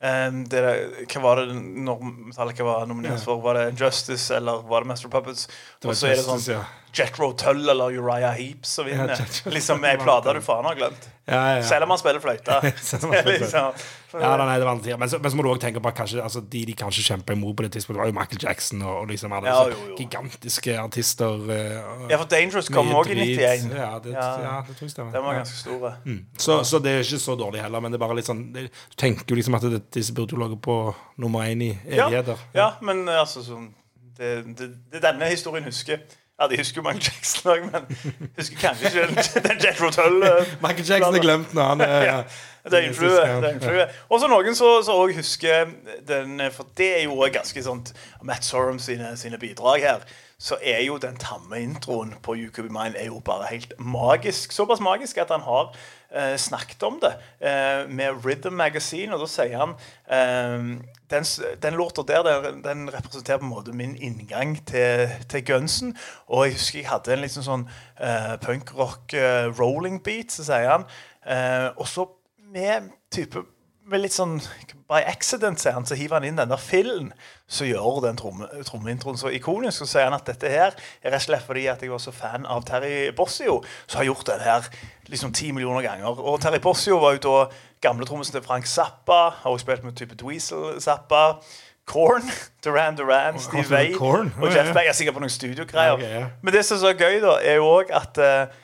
eh, 0.00 0.28
det 0.50 0.62
der, 0.64 0.82
Hva 1.10 1.22
var 1.24 1.42
det 1.42 1.56
når 1.58 2.02
Metallica 2.08 2.66
var 2.66 2.86
nominert 2.90 3.24
for? 3.24 3.40
Var 3.44 3.60
det 3.60 3.80
Justice 3.80 4.34
eller 4.36 4.62
var 4.68 4.84
det 4.84 4.92
Master 4.92 5.08
Puppets? 5.12 5.48
var 5.82 5.94
Og 5.94 5.96
så 5.96 6.10
er 6.12 6.16
det 6.20 6.26
sånn 6.26 6.44
ja. 6.54 6.62
Jethro 6.98 7.30
Tull 7.38 7.68
eller 7.72 7.94
Uriah 7.98 8.34
Heap 8.36 8.66
som 8.66 8.86
vinner. 8.88 9.14
Ja, 9.14 9.52
liksom 9.54 9.84
ei 9.86 9.96
plate 10.00 10.34
du 10.36 10.40
faen 10.44 10.66
har 10.66 10.74
glemt. 10.78 11.08
Ja, 11.28 11.58
ja. 11.58 11.62
Selv 11.68 11.84
om 11.84 11.90
han 11.92 11.98
spiller 12.00 12.20
fløyte. 12.24 12.54
Liksom. 13.28 13.72
Ja, 14.16 14.30
nei, 14.40 14.54
det 14.56 14.64
var 14.64 14.70
alltid, 14.72 14.94
men, 14.98 15.10
så, 15.12 15.18
men 15.20 15.28
så 15.30 15.36
må 15.36 15.42
du 15.44 15.50
også 15.50 15.60
tenke 15.66 15.82
på 15.84 15.90
at 15.90 15.96
kanskje 15.98 16.22
altså, 16.24 16.40
de 16.40 16.62
de 16.70 16.72
kanskje 16.80 17.02
kjempa 17.04 17.34
imot 17.36 17.52
på 17.58 17.66
det 17.66 17.72
tidspunktet, 17.74 18.00
var 18.00 18.08
jo 18.08 18.14
Michael 18.16 18.40
Jackson 18.46 18.80
og, 18.80 18.94
og 19.02 19.10
liksom 19.10 19.34
alle 19.36 19.50
Ja, 19.52 19.66
jo, 19.68 19.82
jo. 19.90 19.96
gigantiske 19.98 20.78
artister. 20.80 21.34
eh, 21.52 21.74
og 21.84 22.06
Ja, 22.14 22.16
for 22.22 22.30
Dangerous 22.32 22.70
kom 22.72 22.88
òg 22.96 23.10
i 23.12 23.18
91. 23.20 23.66
Ja, 23.76 23.90
det, 24.04 24.14
Ja. 24.16 24.54
det 24.64 24.76
tror 24.78 24.86
jeg 24.88 24.94
stemmer. 24.94 25.12
Den 25.12 25.26
var 25.28 25.36
ganske 25.42 25.58
store. 25.60 25.92
Så, 26.40 26.56
så 26.64 26.80
det 26.80 26.94
er 26.96 27.04
ikke 27.04 27.20
så 27.26 27.36
dårlig 27.36 27.60
heller, 27.66 27.84
men 27.84 27.92
det 27.92 28.00
er 28.00 28.04
bare 28.06 28.16
litt 28.16 28.30
sånn 28.30 28.46
Du 28.56 28.64
tenker 28.96 29.28
jo 29.28 29.36
liksom 29.42 29.58
at 29.60 29.68
det, 29.68 29.82
disse 29.98 30.16
burde 30.16 30.32
jo 30.32 30.40
ligge 30.40 30.56
på 30.64 30.78
nummer 31.20 31.44
én 31.44 31.66
i 31.68 31.74
evigheter. 31.84 32.40
ja, 32.56 32.70
men 32.80 33.04
eh, 33.08 33.20
altså 33.20 33.44
sånn 33.44 33.68
det, 34.18 34.32
det, 34.58 34.70
det 34.90 35.04
denne 35.04 35.28
historien 35.30 35.68
husker. 35.68 36.00
Ja, 36.38 36.46
de 36.48 36.56
husker 36.56 36.78
jo 36.78 36.82
Michael 36.86 37.02
Jackson 37.02 37.50
òg, 37.50 37.64
men 37.72 37.86
husker 38.36 38.60
kanskje 38.60 38.92
ikke 38.92 39.40
den, 39.48 39.56
Jet 39.58 39.80
Rotel. 39.82 40.20
Eh, 40.22 40.52
Michael 40.62 40.86
Jackson 40.86 41.18
er 41.18 41.24
glemt 41.24 41.54
når 41.54 41.72
han 41.72 41.80
er 41.80 42.04
Ja, 42.06 42.20
det 42.70 42.78
er 42.78 42.84
er 42.84 43.54
influe. 43.56 43.86
Og 44.08 44.20
så 44.20 44.28
noen 44.30 44.54
som 44.54 44.94
òg 44.94 45.16
husker 45.16 45.72
den 46.06 46.42
For 46.54 46.68
det 46.78 46.88
er 47.00 47.02
jo 47.08 47.18
ganske 47.32 47.62
sånt 47.64 47.90
Matt 48.22 48.46
Sorum 48.46 48.78
sine, 48.78 49.16
sine 49.16 49.38
bidrag 49.38 49.82
her. 49.82 50.06
Så 50.38 50.60
er 50.62 50.84
jo 50.86 50.98
den 51.02 51.16
tamme 51.18 51.58
introen 51.58 52.14
på 52.22 52.36
You 52.38 52.52
Could 52.54 52.68
Be 52.68 52.74
Mine 52.74 52.94
er 52.94 53.08
jo 53.10 53.18
bare 53.24 53.48
helt 53.50 53.72
magisk. 53.78 54.52
Såpass 54.52 54.80
magisk 54.80 55.18
at 55.18 55.32
han 55.34 55.42
har 55.42 55.72
eh, 56.14 56.36
snakket 56.38 56.82
om 56.86 57.00
det 57.02 57.16
eh, 57.40 57.88
med 57.90 58.22
Rhythm 58.24 58.54
Magazine, 58.54 59.14
og 59.14 59.24
da 59.24 59.26
sier 59.26 59.58
han 59.58 59.74
eh, 60.06 60.78
den, 61.10 61.24
den 61.62 61.74
låta 61.74 62.02
der 62.02 62.50
den, 62.64 62.88
representerer 62.92 63.38
på 63.38 63.44
en 63.44 63.50
måte 63.50 63.72
min 63.72 63.96
inngang 63.96 64.56
til, 64.66 65.08
til 65.28 65.44
gunsen. 65.44 65.96
Og 66.26 66.46
jeg 66.46 66.58
husker 66.58 66.78
jeg 66.78 66.90
hadde 66.90 67.14
en 67.14 67.24
litt 67.24 67.36
sånn, 67.36 67.66
uh, 68.00 68.08
eh, 68.08 68.34
punkrock 68.44 69.14
eh, 69.16 69.48
rolling 69.58 70.02
beat, 70.04 70.34
så 70.34 70.46
sier 70.48 70.68
han. 70.70 70.88
Uh, 71.24 71.72
og 71.76 71.88
så 71.88 72.08
med 72.52 72.90
type 73.12 73.44
med 73.88 74.02
litt 74.04 74.14
sånn 74.14 74.38
By 74.88 75.02
accident, 75.04 75.60
sier 75.60 75.74
han, 75.76 75.84
så 75.84 75.96
hiver 75.98 76.16
han 76.16 76.24
inn 76.24 76.38
den 76.40 76.48
der 76.48 76.60
fillen 76.62 77.10
som 77.44 77.66
gjør 77.68 77.98
den 78.06 78.16
tromme- 78.16 78.48
trommeintroen 78.64 79.18
så 79.20 79.28
ikonisk. 79.36 79.82
Så 79.82 79.88
sier 79.90 80.06
han 80.08 80.16
at 80.16 80.24
dette 80.30 80.48
her 80.48 80.72
er 81.02 81.12
rett 81.12 81.20
og 81.20 81.26
slett 81.26 81.44
fordi 81.44 81.66
at 81.68 81.82
jeg 81.84 81.92
var 81.92 82.00
så 82.00 82.14
fan 82.16 82.46
av 82.48 82.64
Terry 82.64 83.10
Bossio, 83.16 83.58
som 83.84 84.00
har 84.00 84.08
gjort 84.08 84.30
den 84.30 84.40
her 84.46 84.68
liksom 85.12 85.34
ti 85.36 85.50
millioner 85.52 85.84
ganger. 85.84 86.16
Og 86.16 86.40
Terry 86.40 86.60
Bossio 86.64 86.96
var 87.02 87.18
jo 87.18 87.20
da 87.26 87.36
gamle 87.84 88.08
trommisen 88.08 88.38
til 88.38 88.44
Frank 88.46 88.64
Zappa, 88.64 89.20
har 89.42 89.52
også 89.52 89.66
spilt 89.66 89.84
med 89.84 89.96
type 90.00 90.16
Dweezil 90.16 90.80
Zappa. 90.80 91.26
Korn, 91.88 92.24
Duran 92.64 92.96
Duran, 92.96 93.36
Steve 93.40 93.68
Way 93.68 93.92
Vai 93.92 94.24
og 94.40 94.48
Jeff. 94.54 94.72
Beck. 94.72 94.84
Jeg 94.84 94.94
er 94.94 94.96
sikkert 94.96 95.14
på 95.20 95.24
noen 95.24 95.32
studiogreier. 95.36 95.98
Okay, 95.98 96.08
ok, 96.08 96.16
ja. 96.20 96.26
Men 96.42 96.56
det 96.56 96.64
som 96.64 96.76
er 96.76 96.82
så 96.86 96.96
gøy, 96.96 97.20
da, 97.24 97.36
er 97.44 97.60
jo 97.60 97.68
òg 97.76 97.92
at 97.96 98.20
uh, 98.24 98.58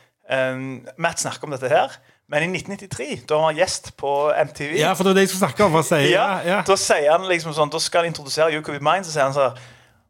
um, 0.57 0.66
Matt 0.97 1.21
snakker 1.25 1.49
om 1.49 1.54
dette 1.57 1.69
her. 1.73 2.00
Men 2.33 2.43
i 2.43 2.47
1993, 2.57 3.26
da 3.28 3.37
han 3.37 3.50
var 3.50 3.59
gjest 3.59 3.90
på 4.00 4.11
MTV 4.33 4.78
Ja, 4.81 4.95
for 4.97 5.04
det 5.04 5.12
var 5.12 5.19
det 5.19 5.25
jeg 5.26 5.33
skulle 5.35 5.50
snakke 5.50 5.66
om. 5.66 5.76
Si, 5.85 5.99
ja, 6.14 6.28
ja. 6.47 6.62
Da 6.64 6.76
sier 6.81 7.11
han 7.12 7.26
liksom 7.28 7.52
sånn 7.57 7.73
Da 7.73 7.81
skal 7.83 8.04
han 8.04 8.14
introdusere 8.14 8.54
You 8.54 8.64
Could 8.64 8.81
Be 8.81 8.85
Mine. 8.85 9.04
Så 9.04 9.12
sier 9.12 9.26
han 9.26 9.37
sånn 9.37 9.59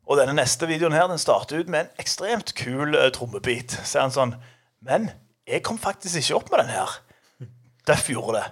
Og 0.07 0.21
denne 0.21 0.37
neste 0.39 0.69
videoen 0.71 0.95
her, 0.95 1.09
den 1.11 1.19
starter 1.19 1.59
ut 1.59 1.73
med 1.73 1.87
en 1.89 2.05
ekstremt 2.05 2.55
kul 2.59 2.95
uh, 2.95 3.09
trommebit. 3.15 3.75
Så 3.81 3.97
sier 3.97 4.07
han 4.07 4.15
sånn 4.15 4.37
Men 4.85 5.11
jeg 5.49 5.65
kom 5.67 5.81
faktisk 5.81 6.23
ikke 6.23 6.39
opp 6.39 6.55
med 6.55 6.65
den 6.65 6.73
her. 6.77 6.95
Duff 7.89 8.07
gjorde 8.09 8.39
det. 8.39 8.47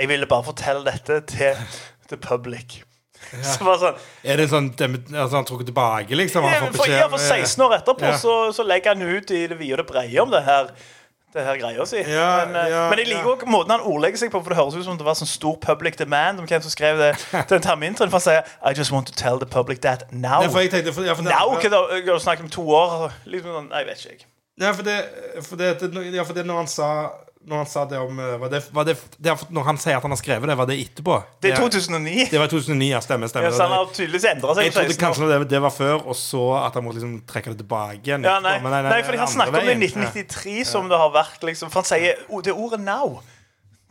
Jeg 0.00 0.10
ville 0.10 0.26
bare 0.26 0.48
fortelle 0.48 0.82
dette 0.88 1.20
til 1.30 1.60
the 2.10 2.16
public. 2.18 2.80
Så 3.44 3.64
bare 3.64 3.78
sånn 3.80 4.00
Er 4.26 4.40
det 4.40 4.48
sånn 4.52 4.72
altså, 4.74 5.36
han 5.36 5.46
trukket 5.48 5.70
tilbake, 5.70 6.16
liksom? 6.18 6.44
Han 6.44 6.56
ja, 6.56 6.64
får 6.64 6.76
for, 6.80 6.92
ja, 6.92 7.06
for 7.12 7.22
16 7.22 7.64
år 7.64 7.76
etterpå 7.78 8.10
Ja. 8.10 8.18
så, 8.20 8.34
så 8.56 8.66
legger 8.66 8.94
han 8.94 9.06
ut 9.06 9.32
i 9.32 9.44
det 9.48 9.56
vide 9.60 9.78
og 9.78 9.84
det 9.84 9.86
brede 9.88 10.24
om 10.24 10.32
det 10.34 10.42
her, 10.44 10.72
det 11.34 11.44
her 11.44 11.58
greia 11.58 11.84
si. 11.88 12.02
Ja, 12.06 12.44
men, 12.46 12.56
eh, 12.60 12.70
ja, 12.70 12.82
men 12.90 13.00
jeg 13.02 13.08
liker 13.10 13.26
ja. 13.26 13.32
også 13.34 13.48
måten 13.50 13.74
han 13.74 13.82
ordlegger 13.82 14.22
seg 14.22 14.30
på, 14.32 14.42
for 14.42 14.54
det 14.54 14.58
høres 14.58 14.76
ut 14.78 14.86
som 14.86 14.98
det 15.00 15.06
var 15.06 15.18
sånn 15.18 15.30
stor 15.30 15.56
public 15.62 15.98
demand 15.98 16.42
om 16.42 16.46
hvem 16.46 16.62
som 16.62 16.72
skrev 16.72 17.00
det 17.00 17.10
til 17.34 17.58
en 17.58 17.66
termintrinn. 17.66 18.12
For 18.12 18.20
han 18.20 18.26
sier 18.28 18.54
I 18.62 18.74
just 18.78 18.94
want 18.94 19.10
to 19.10 19.16
tell 19.18 19.42
the 19.42 19.48
public 19.50 19.82
that 19.82 20.06
now. 20.12 20.40
Nei, 20.44 20.52
for 20.52 20.62
jeg 20.62 20.70
tenkte, 20.76 20.94
for, 20.94 21.06
ja, 21.06 21.16
for 21.18 21.26
det, 21.26 21.34
Now? 21.34 21.56
Hva 21.58 21.72
da? 21.74 21.82
Jeg 21.98 22.46
om 22.46 22.54
to 22.54 22.68
år. 22.70 23.10
Liksom 23.26 23.58
sånn, 23.58 23.68
Nei, 23.72 23.82
vet 23.88 24.04
ikke 24.04 24.14
jeg. 24.14 24.26
Ja, 24.62 24.70
for 24.70 24.86
det, 24.86 24.98
for 25.42 25.58
det, 25.58 25.72
det, 25.82 26.02
ja, 26.14 26.22
for 26.22 26.36
det 26.36 26.44
når 26.46 26.62
han 26.62 26.70
sa 26.70 26.88
Når 27.44 27.60
han 27.60 27.66
sa 27.68 27.82
det 27.84 27.98
om 28.00 28.18
eh, 28.18 28.36
var 28.40 28.48
det, 28.52 28.60
var 28.72 28.86
det, 28.88 28.94
det, 29.20 29.34
Når 29.52 29.66
han 29.66 29.78
sier 29.80 29.98
at 29.98 30.04
han 30.06 30.14
har 30.14 30.20
skrevet 30.20 30.48
det, 30.48 30.56
var 30.56 30.68
det 30.70 30.78
etterpå? 30.80 31.18
Det 31.44 31.52
er 31.52 31.60
2009. 31.60 32.28
Det 32.30 32.40
var 32.40 32.48
2009, 32.48 32.88
ja. 32.88 33.00
Stemmer. 33.04 33.28
stemmer. 33.28 33.50
Ja, 33.50 33.56
så 33.56 33.66
han 33.68 33.74
har 33.76 33.90
tydeligvis 33.92 34.24
endra 34.30 34.56
seg. 34.56 34.68
jeg 34.70 34.76
trodde 34.78 34.96
kanskje 35.02 35.28
det, 35.28 35.38
det 35.50 35.60
var 35.66 35.74
før, 35.74 35.98
og 36.08 36.16
så 36.16 36.42
at 36.62 36.78
han 36.78 36.86
måtte 36.86 37.02
liksom 37.02 37.18
trekke 37.28 37.52
det 37.52 37.60
tilbake 37.60 38.00
igjen. 38.00 38.24
Ja, 38.24 38.38
etterpå. 38.38 38.48
nei, 38.48 38.56
Men 38.64 38.88
nei, 38.88 39.02
fordi 39.04 39.20
han 39.20 39.32
snakker 39.34 39.52
om 39.52 39.60
det 39.60 39.64
i 39.66 39.72
veien. 39.74 39.86
1993 39.90 40.56
som 40.72 40.88
det 40.88 41.00
har 41.04 41.12
vært. 41.14 41.44
liksom 41.44 41.72
For 41.72 41.82
han 41.82 41.90
sier 41.92 42.24
oh, 42.28 42.40
det 42.44 42.56
ordet 42.56 42.80
'now'. 42.80 43.20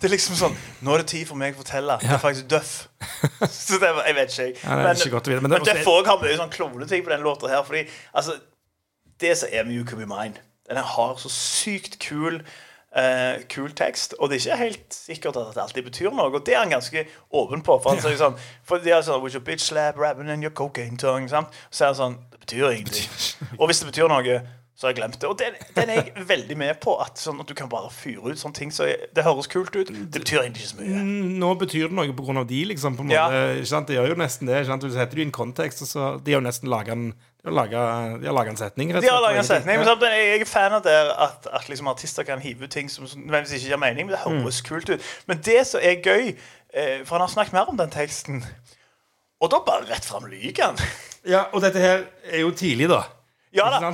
Det 0.03 0.10
er 0.10 0.15
liksom 0.17 0.36
sånn 0.36 0.55
Nå 0.83 0.98
er 0.98 1.03
det 1.03 1.12
tid 1.13 1.27
for 1.29 1.39
meg 1.39 1.53
å 1.55 1.62
fortelle. 1.62 1.95
Det 2.01 2.10
er 2.12 2.19
faktisk 2.19 2.50
Duff. 2.51 2.72
Så 3.53 3.77
det, 3.79 3.91
jeg 3.93 4.17
vet 4.17 4.33
ikke, 4.33 4.48
jeg. 4.50 4.57
Ja, 4.63 4.79
det 4.81 4.89
er 4.89 5.00
ikke 5.05 5.13
godt 5.13 5.29
men 5.31 5.53
men, 5.53 5.63
Duff 5.69 5.88
òg 5.93 6.10
har 6.12 6.19
mye 6.19 6.36
sånn 6.41 6.51
kloneting 6.51 7.05
på 7.05 7.13
den 7.13 7.24
låta 7.24 7.51
her. 7.51 7.63
Fordi 7.67 7.86
altså 8.12 8.36
Det 9.22 9.38
som 9.39 9.53
er 9.53 9.63
med 9.63 9.77
You 9.77 9.86
Could 9.88 10.01
Be 10.01 10.10
Mine 10.10 10.41
Den 10.67 10.81
har 10.83 11.15
så 11.22 11.31
sykt 11.31 12.01
kul 12.03 12.41
eh, 12.96 13.42
Kul 13.50 13.72
tekst, 13.76 14.14
og 14.20 14.30
det 14.30 14.38
er 14.40 14.46
ikke 14.54 14.58
helt 14.64 14.94
sikkert 14.98 15.38
at 15.38 15.54
det 15.56 15.62
alltid 15.64 15.84
betyr 15.90 16.12
noe. 16.14 16.30
Og 16.34 16.46
det 16.46 16.56
er 16.56 16.60
han 16.64 16.70
ganske 16.74 17.06
åpen 17.34 17.62
på. 17.66 17.80
For 17.84 17.94
han 17.96 18.02
sier 18.04 18.18
sånn 18.20 18.36
For 18.64 18.78
de 18.84 18.92
er 18.94 19.02
sånn 19.06 19.22
With 19.24 19.36
your 19.36 19.44
bitch 19.46 19.66
slap, 19.70 19.98
rapping 19.98 20.30
in 20.30 20.44
your 20.44 20.54
cocaine 20.54 20.98
tongue. 20.98 21.30
Sant? 21.30 21.48
Så 21.72 21.86
er 21.86 21.94
han 21.94 21.96
sånn 22.02 22.18
Det 22.32 22.40
betyr 22.46 22.70
ingenting. 22.76 23.10
Og 23.60 23.68
hvis 23.70 23.80
det 23.84 23.92
betyr 23.94 24.08
noe, 24.12 24.42
så 24.76 24.88
har 24.88 24.94
jeg 24.94 24.98
glemt 25.04 25.20
det. 25.22 25.30
Og 25.30 25.38
den, 25.38 25.54
den 25.76 25.90
er 25.94 26.00
jeg 26.02 26.24
veldig 26.28 26.56
med 26.58 26.80
på. 26.82 26.96
At, 27.00 27.20
sånn 27.22 27.40
at 27.40 27.48
du 27.48 27.54
kan 27.56 27.70
bare 27.70 27.92
fyre 27.94 28.34
ut 28.34 28.40
sånne 28.42 28.58
ting. 28.58 28.72
Så 28.74 28.88
jeg- 28.90 29.10
det 29.14 29.24
høres 29.24 29.48
kult 29.48 29.76
ut. 29.78 29.88
Det 29.88 30.20
betyr 30.24 30.42
egentlig 30.42 30.64
ikke 30.66 30.72
så 30.74 30.80
mye. 30.82 31.04
Nå 31.40 31.52
betyr 31.62 31.88
det 31.88 31.94
noe 32.00 32.14
på 32.18 32.26
grunn 32.26 32.42
av 32.42 32.48
de, 32.50 32.64
liksom. 32.66 32.98
På 32.98 33.06
en 33.06 33.12
Ja. 33.14 33.28
måte, 33.30 33.60
ikke 33.62 33.70
sant? 33.70 33.88
Det 33.88 33.96
gjør 34.00 34.10
jo 34.10 34.16
nesten 34.16 34.48
det. 34.50 34.58
Ikke 34.64 34.72
sant? 34.74 34.82
Du 34.82 34.90
setter 34.90 35.16
det 35.16 35.22
i 35.22 35.28
en 35.30 35.32
kontekst, 35.32 35.82
og 35.86 35.88
så 35.88 36.24
De 36.24 36.34
har 36.34 36.42
jo 36.42 36.48
nesten 36.48 36.70
laga 36.74 36.92
en 36.98 37.14
De 37.44 37.52
har 37.52 38.34
laget 38.34 38.50
en 38.54 38.58
setning. 38.58 38.94
rett 38.96 39.04
De 39.04 39.10
har 39.12 39.20
laget 39.22 39.38
en 39.42 39.48
setning, 39.50 39.78
men 39.78 39.86
samtidig, 39.86 40.20
jeg 40.32 40.42
er 40.42 40.46
fan 40.48 40.74
av 40.78 40.84
det 40.86 40.94
at, 40.96 41.48
at 41.54 41.70
liksom 41.70 41.88
artister 41.92 42.24
kan 42.24 42.40
hive 42.40 42.64
ut 42.64 42.72
ting 42.72 42.88
som 42.92 43.04
nødvendigvis 43.04 43.58
ikke 43.60 43.74
gir 43.74 43.82
mening, 43.82 44.08
men 44.08 44.16
det 44.16 44.22
høres 44.24 44.62
kult 44.64 44.90
ut. 44.90 45.02
Men 45.28 45.42
det 45.44 45.58
som 45.68 45.84
er 45.84 46.00
gøy, 46.00 46.30
eh, 46.74 47.02
for 47.04 47.18
han 47.18 47.26
har 47.28 47.34
snakket 47.34 47.54
mer 47.54 47.68
om 47.74 47.78
den 47.78 47.92
teksten, 47.92 48.44
og 49.44 49.52
da 49.52 49.60
bare 49.68 49.90
rett 49.92 50.06
fram 50.08 50.26
lyver 50.32 50.64
han. 50.70 50.80
Ja, 51.24 51.46
og 51.56 51.62
dette 51.64 51.80
her 51.80 52.02
er 52.32 52.42
jo 52.42 52.50
tidlig, 52.52 52.90
da. 52.92 53.02
Ja 53.56 53.70
da. 53.72 53.92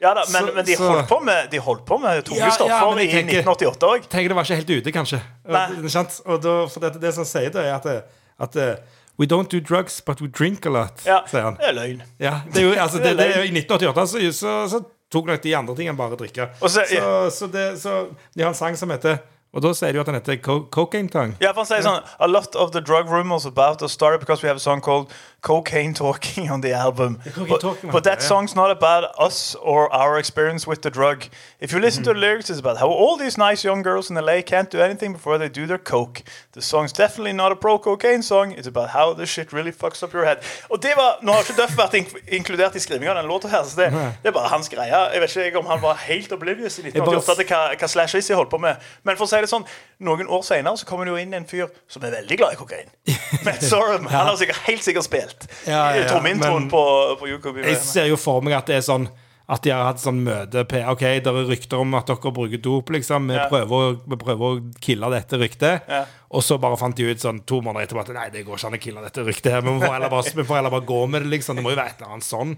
Ja 0.00 0.14
da, 0.16 0.22
men, 0.32 0.46
Så- 0.46 0.52
men 0.56 0.64
de 0.64 0.76
holdt 0.80 1.08
på 1.08 1.18
med, 1.20 1.50
de 1.52 1.58
holdt 1.60 1.82
på 1.84 1.98
med 2.00 2.22
tunge 2.24 2.38
Ja, 2.40 2.48
stoffer 2.50 2.72
ja, 2.72 3.02
i 3.02 3.08
tenker- 3.10 3.42
1988 3.44 3.90
òg. 3.90 4.06
Tenker 4.08 4.28
det 4.32 4.36
var 4.38 4.44
ikke 4.48 4.56
helt 4.62 4.70
ute, 4.70 4.92
kanskje. 4.92 5.18
Nei. 5.44 5.66
Og, 5.76 6.06
og 6.24 6.40
da, 6.42 6.54
for 6.72 6.80
det, 6.80 6.94
det 7.02 7.12
som 7.14 7.24
sier 7.28 7.50
det, 7.52 7.66
er 7.66 7.74
at, 7.76 8.08
at 8.40 8.56
eh, 8.56 8.76
We 9.20 9.26
don't 9.26 9.50
do 9.52 9.60
drugs, 9.60 10.00
but 10.06 10.20
we 10.22 10.28
drink 10.28 10.64
a 10.66 10.70
lot, 10.72 11.02
Ja, 11.06 11.18
sier 11.28 11.42
han. 11.44 11.56
det 11.60 11.68
er 11.68 11.72
løgn. 11.76 12.02
Ja, 12.18 12.38
det 12.54 12.62
er 12.62 12.66
jo, 12.68 12.72
altså, 12.72 12.98
Det 12.98 13.16
det, 13.18 13.26
er 13.26 13.36
løgn. 13.42 13.56
I 13.56 13.60
1988 13.60 14.06
så, 14.08 14.32
så, 14.32 14.54
så 14.72 14.80
tok 15.12 15.26
nok 15.26 15.42
de 15.44 15.52
andre 15.56 15.74
tingene 15.76 15.96
bare 15.98 16.16
drikke. 16.16 16.48
Så- 16.60 16.68
så, 16.88 17.30
så, 17.30 17.46
det, 17.52 17.66
så 17.82 18.06
de 18.36 18.42
har 18.42 18.48
en 18.48 18.54
sang 18.54 18.76
som 18.78 18.90
heter 18.90 19.18
Og 19.52 19.62
da 19.62 19.72
sier 19.74 19.90
du 19.90 19.98
jo 19.98 20.02
at 20.04 20.06
den 20.06 20.14
heter 20.14 20.36
Co 20.42 20.60
Cocaine 20.70 21.08
Tongue. 21.10 21.34
Ja, 21.42 21.50
for 21.50 21.64
han 21.64 21.66
sier 21.66 21.82
sånn 21.82 22.04
A 22.22 22.26
lot 22.30 22.54
of 22.54 22.70
the 22.70 22.80
drug 22.80 23.08
rumors 23.10 23.44
about 23.46 23.82
us 23.82 23.90
started 23.92 24.20
because 24.20 24.42
we 24.44 24.46
have 24.48 24.56
a 24.56 24.60
song 24.62 24.80
called 24.80 25.10
Cocaine 25.42 25.92
Talking 25.94 26.50
on 26.50 26.60
the 26.60 26.72
album. 26.72 27.18
But, 27.48 27.60
Talking, 27.60 27.90
but 27.90 28.04
that 28.04 28.22
song's 28.22 28.54
not 28.54 28.70
about 28.70 29.04
us 29.18 29.56
or 29.60 29.92
our 29.92 30.18
experience 30.18 30.68
with 30.68 30.82
the 30.82 30.90
drug. 30.90 31.24
If 31.58 31.72
you 31.72 31.80
listen 31.80 32.04
to 32.04 32.10
the 32.10 32.14
Mm-hmm. 32.14 32.20
lyrics, 32.20 32.50
it's 32.50 32.60
about 32.60 32.76
how 32.78 32.88
all 32.88 33.16
these 33.16 33.38
nice 33.38 33.64
young 33.64 33.82
girls 33.82 34.10
in 34.10 34.16
LA 34.16 34.42
can't 34.42 34.70
do 34.70 34.78
anything 34.80 35.12
before 35.14 35.38
they 35.38 35.48
do 35.48 35.66
their 35.66 35.78
coke. 35.78 36.22
The 36.52 36.60
song's 36.62 36.92
definitely 36.92 37.32
not 37.32 37.50
a 37.50 37.56
pro-cocaine 37.56 38.22
song. 38.22 38.52
It's 38.52 38.68
about 38.68 38.90
how 38.90 39.14
this 39.14 39.30
shit 39.30 39.52
really 39.52 39.72
fucks 39.72 40.02
up 40.02 40.12
your 40.12 40.24
head. 40.26 40.38
Og 40.70 40.78
det 40.82 40.92
var, 40.96 41.18
Nå 41.22 41.32
har 41.32 41.40
ikke 41.42 41.56
Duff 41.58 41.74
vært 41.78 41.94
in 41.94 42.06
inkludert 42.38 42.76
i 42.76 42.78
skrivinga 42.78 43.10
av 43.10 43.16
den 43.22 43.26
låta 43.32 43.48
her, 43.48 43.64
så 43.64 43.76
det, 43.82 43.90
det 44.22 44.28
er 44.30 44.36
bare 44.36 44.48
hans 44.52 44.68
greie. 44.68 44.94
Jeg 45.14 45.20
vet 45.24 45.36
ikke 45.48 45.58
om 45.58 45.66
han 45.66 45.80
var 45.82 45.94
helt 46.06 46.32
oblivious 46.32 46.78
i 46.78 46.82
Jeg 46.82 46.92
bare- 47.02 47.16
1988 47.18 47.36
til 47.42 47.46
hva, 47.50 47.74
hva 47.80 47.88
Slash 47.88 48.14
Rizzy 48.14 48.32
holdt 48.36 48.50
på 48.50 48.58
med. 48.62 48.76
Men 49.04 49.16
for 49.16 49.24
å 49.24 49.28
si 49.32 49.39
det 49.46 49.50
sånn, 49.52 49.64
noen 50.06 50.28
år 50.28 50.42
senere 50.46 50.76
så 50.80 50.86
kommer 50.88 51.04
det 51.08 51.14
jo 51.14 51.20
inn 51.22 51.34
en 51.34 51.46
fyr 51.50 51.66
som 51.88 52.02
er 52.04 52.14
veldig 52.18 52.38
glad 52.40 52.52
i 52.56 52.60
kokain. 52.60 52.92
Matt 53.46 53.62
Sorum. 53.64 54.06
Han 54.10 54.30
har 54.32 54.36
sikkert, 54.40 54.62
helt 54.68 54.82
sikkert 54.86 55.04
spilt 55.08 55.48
Ja, 55.66 55.90
ja, 55.94 56.02
ja, 56.02 56.08
trommeintroen 56.12 56.68
på, 56.72 56.84
på 57.20 57.32
UKB. 57.36 57.64
Jeg 57.66 57.76
ser 57.82 58.06
jo 58.10 58.16
for 58.20 58.40
meg 58.44 58.54
at 58.60 58.66
det 58.70 58.80
er 58.82 58.86
sånn 58.86 59.08
at 59.50 59.64
de 59.66 59.72
har 59.74 59.80
hatt 59.82 59.98
sånn 59.98 60.20
møte 60.22 60.62
på 60.70 60.78
OK, 60.92 61.00
det 61.02 61.26
er 61.26 61.48
rykter 61.48 61.80
om 61.82 61.96
at 61.98 62.06
dere 62.06 62.30
bruker 62.30 62.60
dop, 62.62 62.92
liksom. 62.94 63.24
Vi, 63.26 63.34
Ja. 63.34 63.48
prøver, 63.50 63.96
vi 64.06 64.18
prøver 64.20 64.44
å 64.46 64.60
kille 64.78 65.08
dette 65.10 65.40
ryktet. 65.40 65.88
Ja. 65.90 66.04
Og 66.30 66.44
så 66.46 66.54
bare 66.62 66.78
fant 66.78 66.94
de 66.94 67.08
ut 67.10 67.18
sånn 67.18 67.40
to 67.50 67.58
måneder 67.58 67.88
etterpå 67.88 68.04
at 68.04 68.12
nei, 68.14 68.28
det 68.30 68.44
går 68.46 68.60
ikke 68.60 68.68
an 68.70 68.76
å 68.78 68.80
kille 68.84 69.02
dette 69.02 69.24
ryktet. 69.26 69.50
her 69.56 69.64
Vi 69.66 69.72
får 69.82 69.90
heller 69.96 70.12
bare, 70.12 70.22
får 70.46 70.54
heller 70.60 70.70
bare 70.76 70.86
gå 70.86 71.00
med 71.10 71.24
det, 71.26 71.32
liksom. 71.34 71.58
Det 71.58 71.64
må 71.66 71.72
jo 71.74 71.80
være 71.80 71.96
et 71.96 71.98
eller 72.04 72.12
annet 72.14 72.28
sånn. 72.28 72.52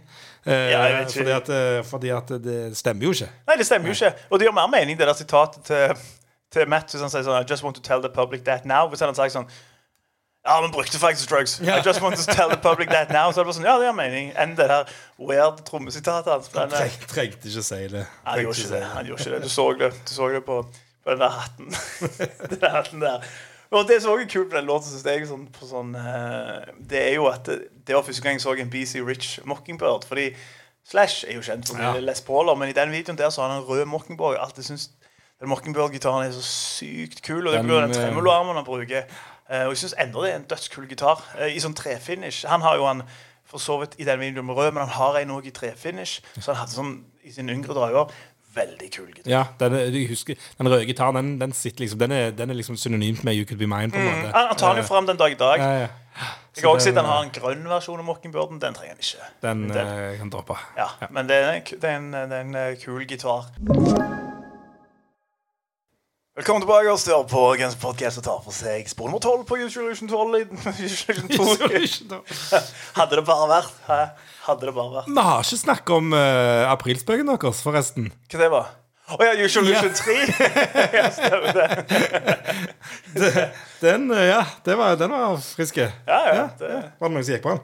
Eh, 0.44 0.68
Ja, 0.74 0.82
fordi, 1.08 1.32
at, 1.38 1.48
eh, 1.48 1.80
fordi 1.94 2.12
at 2.12 2.34
det 2.44 2.58
stemmer 2.76 3.08
jo 3.08 3.14
ikke. 3.16 3.30
Nei, 3.48 3.56
det 3.56 3.66
stemmer 3.70 3.88
jo 3.88 3.96
ikke. 3.96 4.12
Og 4.28 4.38
det 4.38 4.50
gjør 4.50 4.58
mer 4.60 4.68
mening, 4.76 4.98
det 5.00 5.08
der 5.08 5.16
sitatet 5.16 5.64
til, 5.64 5.96
til 6.52 6.68
Matt. 6.68 6.90
Hvis 6.92 7.02
han 7.04 7.12
sier 7.12 7.26
sånn 7.26 7.40
I 7.40 7.46
just 7.48 7.64
want 7.64 7.78
to 7.78 7.84
tell 7.84 8.02
the 8.02 8.10
public 8.12 8.44
that 8.48 8.66
now. 8.68 8.88
Hvis 8.90 9.02
han 9.02 9.10
hadde 9.12 9.20
sagt 9.20 9.36
sånn 9.36 9.48
Ja, 10.42 10.56
vi 10.64 10.72
brukte 10.74 10.98
faktisk 10.98 11.30
drugs. 11.30 11.60
Yeah. 11.62 11.78
I 11.78 11.86
just 11.86 12.02
want 12.02 12.16
to 12.18 12.24
tell 12.34 12.50
the 12.50 12.58
public 12.58 12.90
that 12.90 13.12
now. 13.14 13.30
Så 13.30 13.42
det 13.42 13.46
var 13.46 13.54
sånn, 13.54 13.66
ja, 13.68 13.76
det 13.78 13.86
gir 13.86 13.94
mening. 13.94 14.32
Enn 14.34 14.56
det 14.58 14.66
der 14.72 14.90
weird 15.22 15.60
trommesitatet 15.68 16.32
hans. 16.32 16.48
Han 16.56 16.74
eh, 16.74 16.96
trengte 17.12 17.46
ikke 17.46 17.62
si 17.62 17.78
det. 17.92 18.02
Han 18.26 18.42
gjorde 18.42 18.64
ikke 18.64 18.72
det. 18.72 18.80
Han 18.96 19.06
gjorde 19.06 19.22
ikke 19.22 19.36
det. 19.36 19.42
Du 19.44 19.52
så 19.52 19.68
det, 19.78 19.92
du 20.02 20.12
så 20.16 20.30
det 20.34 20.42
på, 20.48 20.56
på 21.04 21.14
den 21.14 21.22
der 21.22 21.36
hatten. 21.36 21.70
den 22.50 22.58
der 22.64 22.74
hatten 22.74 23.04
der. 23.06 23.30
Og 23.72 23.86
det 23.88 24.02
som 24.02 24.12
også 24.12 24.24
er 24.26 24.32
kult 24.32 24.50
med 24.50 24.58
den 24.58 24.66
låten, 24.68 24.90
synes 24.90 25.06
jeg, 25.06 25.28
sånn, 25.30 25.46
på 25.54 25.68
sånn, 25.70 25.94
eh, 25.96 26.74
det 26.90 27.04
er 27.06 27.14
jo 27.14 27.30
at 27.30 27.46
det, 27.46 27.60
det 27.86 27.94
var 27.96 28.02
første 28.04 28.26
gang 28.26 28.36
jeg 28.36 28.42
så 28.44 28.56
en 28.58 28.74
BC 28.74 29.00
Rich 29.06 29.38
Mockingbird. 29.48 30.04
Fordi 30.10 30.26
Slash 30.90 31.22
er 31.28 31.38
jo 31.38 31.46
kjent 31.46 31.70
for 31.70 31.78
Ja. 31.78 31.94
Les 32.02 32.20
Pauler, 32.26 32.58
men 32.58 32.68
i 32.68 32.76
den 32.76 32.90
videoen 32.90 33.16
der 33.16 33.30
så 33.30 33.46
har 33.46 33.54
han 33.54 33.62
en 33.62 33.68
rød 33.70 33.86
Mockingbird. 33.94 34.36
Alltid 34.42 34.74
den 34.74 34.82
Mockingbird-gitaren 35.50 36.28
er 36.28 36.33
så 36.37 36.42
sykt 36.46 37.22
kul. 37.26 37.46
Og 37.46 37.52
det 37.52 37.61
er 37.61 37.66
av 37.66 37.87
den 37.88 37.94
eh, 37.94 37.98
tremoloarmen 37.98 38.59
han 38.59 38.66
bruker. 38.66 39.07
Uh, 39.50 39.66
og 39.66 39.74
jeg 39.74 39.83
syns 39.83 39.94
enda 40.00 40.24
det 40.24 40.33
er 40.33 40.40
en 40.40 40.48
dødskul 40.48 40.88
gitar. 40.88 41.22
Uh, 41.37 41.48
I 41.50 41.61
sånn 41.61 41.76
trefinish. 41.76 42.46
Han 42.48 42.64
har 42.64 42.78
jo 42.81 42.87
han 42.88 43.02
for 43.52 43.61
så 43.61 43.76
vidt 43.83 43.98
i 44.00 44.07
den 44.09 44.20
videoen 44.22 44.46
med 44.48 44.57
rød, 44.57 44.70
men 44.72 44.87
han 44.87 44.94
har 44.96 45.18
en 45.20 45.35
òg 45.35 45.48
i 45.50 45.55
trefinish. 45.55 46.22
Så 46.38 46.52
han 46.52 46.62
hadde 46.62 46.76
sånn 46.76 46.92
i 47.22 47.35
sine 47.35 47.52
yngre 47.52 47.74
dager 47.76 48.14
veldig 48.55 48.88
kul 48.92 49.09
gitar. 49.09 49.31
Ja, 49.31 49.42
den, 49.61 49.76
jeg 49.94 50.09
husker, 50.11 50.37
den 50.59 50.68
røde 50.68 50.87
gitaren 50.88 51.16
den, 51.16 51.33
den, 51.40 51.52
sitter 51.57 51.85
liksom, 51.85 51.98
den, 51.98 52.12
er, 52.12 52.31
den 52.37 52.50
er 52.50 52.59
liksom 52.59 52.76
synonymt 52.76 53.24
med 53.24 53.37
You 53.38 53.48
Could 53.48 53.59
Be 53.59 53.66
Mine. 53.66 53.90
på 53.92 53.98
en 53.98 54.05
måte. 54.09 54.33
Han, 54.35 54.48
han 54.52 54.57
tar 54.61 54.74
den 54.76 54.85
jo 54.85 54.88
fram 54.88 55.09
den 55.09 55.20
dag 55.20 55.33
i 55.33 55.40
dag. 55.40 55.59
Ja, 55.59 55.72
ja. 55.85 55.88
Jeg 56.57 56.66
har 56.66 56.74
også 56.74 56.90
sett 56.90 56.98
han 57.00 57.09
har 57.09 57.22
en 57.24 57.33
grønn 57.33 57.64
versjon 57.64 58.02
av 58.02 58.05
Mockingbirden. 58.05 58.61
Den 58.61 58.76
trenger 58.76 58.92
han 58.92 59.00
ikke. 59.00 59.31
Den 59.40 59.62
Den- 59.72 60.18
kan 60.18 60.33
droppe. 60.33 60.59
ja, 60.76 60.90
Men 61.11 61.28
det 61.28 61.37
er, 61.37 61.52
en, 61.52 61.64
det 61.64 61.90
er 61.90 61.96
en, 61.96 62.12
det 62.12 62.38
er 62.38 62.44
en 62.44 62.76
kul 62.85 63.07
gitar. 63.09 63.48
Velkommen 66.32 66.62
tilbake 66.64 66.88
og 66.88 66.96
stør 67.00 67.26
på 67.28 67.40
Guns 67.60 67.74
Podcast 67.76 68.16
og 68.16 68.24
tar 68.24 68.38
for 68.40 68.54
seg 68.56 68.86
spor 68.88 69.10
nummer 69.10 69.20
12 69.20 69.42
på 69.50 69.56
Resolution 69.60 70.08
12. 70.08 70.38
i- 70.38 70.44
Resolution 70.64 72.08
2. 72.08 72.20
Hadde 72.96 73.18
det 73.18 73.24
bare 73.28 73.48
vært. 73.50 73.74
Hæ? 73.88 73.98
Hadde 74.46 74.66
det 74.70 74.72
bare 74.78 74.94
vært. 74.94 75.10
Vi 75.12 75.24
har 75.26 75.42
ikke 75.44 75.58
snakket 75.60 75.92
om 75.98 76.14
uh, 76.16 76.70
aprilspøken 76.72 77.28
deres, 77.28 77.60
forresten. 77.66 78.08
Hva 78.32 78.40
det 78.40 78.48
var 78.54 78.70
Å 79.12 79.18
ja, 79.28 79.34
Resolution 79.42 79.92
3. 79.92 80.16
ja, 81.02 81.04
stemmer 81.12 81.52
det. 81.58 81.68
Den, 83.82 84.08
eh, 84.16 84.24
ja, 84.30 84.40
det 84.64 84.78
var, 84.80 84.96
den 84.96 85.12
var 85.12 85.36
friske. 85.44 85.90
Ja, 86.08 86.20
ja, 86.32 86.46
det. 86.62 86.72
Var 86.96 87.08
det 87.10 87.16
noen 87.18 87.26
som 87.28 87.34
gikk 87.36 87.44
på 87.44 87.52
den? 87.58 87.62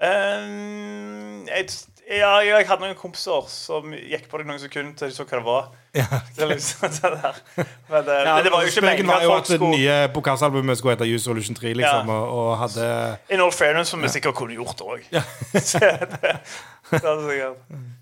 Um, 0.00 1.46
jeg, 1.46 1.68
ja, 2.10 2.30
jeg 2.42 2.66
hadde 2.66 2.82
noen 2.82 2.96
kompiser 2.98 3.44
som 3.48 3.92
gikk 3.94 4.24
på 4.30 4.38
det 4.40 4.46
noen 4.48 4.58
sekunder 4.58 4.94
til 4.98 5.10
de 5.10 5.14
så 5.14 5.24
hva 5.28 5.38
det 5.38 5.44
var. 5.46 5.68
Ja. 5.94 6.06
Det, 6.36 6.42
er 6.42 6.48
liksom, 6.50 6.88
det, 6.90 7.10
der. 7.22 7.38
Men, 7.56 8.04
det, 8.06 8.16
men 8.26 8.44
det 8.46 8.52
var 8.52 8.64
jo 8.64 8.70
ikke 8.72 8.82
meningen 8.84 9.10
var 9.10 9.22
at 9.22 9.30
folk 9.30 9.44
at 9.44 9.52
det 9.54 9.70
nye 9.74 9.96
Bokas-albumet 10.14 10.78
skulle 10.78 10.96
hete 10.96 11.06
Use 11.14 11.24
Solution 11.24 11.54
3, 11.58 11.72
liksom, 11.80 12.10
Ja. 12.10 12.14
og, 12.14 12.38
og 12.38 12.58
hadde 12.64 12.88
In 13.30 13.40
all 13.40 13.52
fairness, 13.52 13.88
som 13.94 14.02
vi 14.02 14.08
sikkert 14.10 14.34
kunne 14.34 14.54
gjort 14.58 14.82
òg. 14.82 15.06
Ja. 15.14 15.22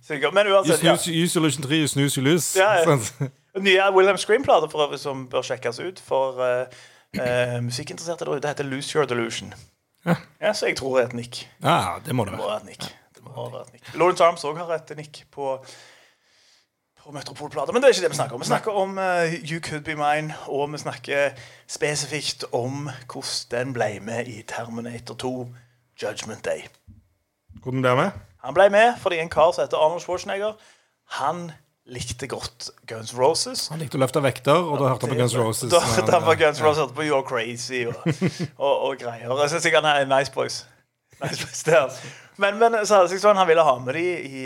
sikkert. 0.09 0.35
Men 0.35 0.47
uansett, 0.53 0.83
ja. 0.85 0.95
Use 0.95 1.33
Solution 1.33 1.63
3, 1.63 1.77
you 1.83 1.89
snooze, 1.89 2.21
you 2.21 2.25
lose. 2.25 2.59
Ja, 2.61 2.79
ja. 2.81 2.85
Sånn. 2.89 3.33
Nye 3.59 3.89
William 3.93 4.17
Scream-plater 4.21 4.71
for 4.71 4.87
øvrig 4.87 5.01
som 5.03 5.27
bør 5.31 5.43
sjekkes 5.47 5.81
ut 5.83 6.01
for 6.05 6.39
uh, 6.39 6.65
uh, 7.19 7.59
musikkinteresserte. 7.65 8.25
der 8.25 8.37
ute. 8.37 8.43
Det 8.45 8.55
heter 8.55 8.65
Lose 8.69 8.97
Your 8.99 9.07
Delusion. 9.09 9.53
Ja. 10.07 10.15
Ja, 10.41 10.53
Så 10.55 10.67
jeg 10.71 10.77
tror 10.79 10.97
det 10.97 11.05
er 11.05 11.09
et 11.09 11.19
nikk. 11.19 11.41
Ja, 11.63 11.99
det 12.07 12.15
må 12.15 12.25
det 12.25 12.33
Det 12.33 12.39
må 12.39 12.47
være. 12.47 12.61
være 12.61 12.71
et 12.71 12.79
nikk. 12.79 12.89
Må 13.39 13.53
være 13.55 13.69
et 13.69 13.79
nikk. 13.79 13.95
Lawrence 13.95 14.27
Arms 14.27 14.45
òg 14.49 14.59
har 14.61 14.75
et 14.77 14.97
nikk 14.99 15.23
på 15.35 15.55
på 17.09 17.15
Metropolplater. 17.15 17.73
Men 17.73 17.83
det 17.83 17.89
er 17.89 17.95
ikke 17.95 18.03
det 18.05 18.11
vi 18.11 18.17
snakker 18.17 18.35
om. 18.37 18.41
Vi 18.41 18.47
snakker 18.47 18.71
om 18.77 18.99
uh, 18.99 19.35
You 19.51 19.61
Could 19.65 19.85
Be 19.85 19.95
Mine, 19.97 20.35
og 20.47 20.73
vi 20.73 20.79
snakker 20.79 21.31
spesifikt 21.69 22.45
om 22.53 22.91
hvordan 23.13 23.51
den 23.51 23.73
ble 23.73 24.01
med 24.05 24.29
i 24.29 24.43
Terminator 24.43 25.15
2 25.15 25.31
Judgment 26.03 26.45
Day. 26.45 26.67
Hvordan 27.63 27.81
ble 27.81 27.95
han 27.95 27.99
med? 28.03 28.11
Han 28.45 28.55
ble 28.55 28.69
med 28.71 28.93
fordi 29.01 29.23
en 29.23 29.33
kar 29.33 29.55
som 29.55 29.65
heter 29.65 29.81
Arnold 29.81 30.05
Schwarzenegger, 30.05 30.53
han 31.17 31.51
likte 31.89 32.29
godt 32.29 32.71
Guns 32.87 33.17
Roses. 33.19 33.69
Han 33.73 33.81
likte 33.81 33.97
å 33.97 34.05
løfte 34.05 34.21
vekter, 34.23 34.61
og 34.61 34.77
da 34.77 34.93
hørte 34.93 35.09
han 35.09 35.17
på 35.17 35.21
Guns 35.23 35.37
Roses. 35.39 35.73
Da 35.73 35.81
hørte 35.81 36.13
han 36.13 36.29
på 36.29 36.37
Guns 36.45 36.61
Roses, 36.63 36.85
hørte 36.85 36.99
på 37.01 37.09
You're 37.09 37.25
Crazy 37.25 37.87
og, 37.89 38.05
og, 38.59 38.75
og 38.91 39.01
greier. 39.01 39.33
Jeg 39.47 39.55
syns 39.57 39.73
han 39.81 39.89
er 39.95 40.05
nice 40.13 40.33
boys. 40.35 40.67
Nice 41.23 41.41
boys 41.41 41.65
der. 41.65 42.03
Men, 42.39 42.59
men 42.61 42.77
så 42.87 43.01
hadde 43.01 43.19
sånn, 43.23 43.39
han 43.39 43.49
ville 43.49 43.65
ha 43.67 43.75
med 43.83 43.97
de 43.99 44.03
i, 44.07 44.43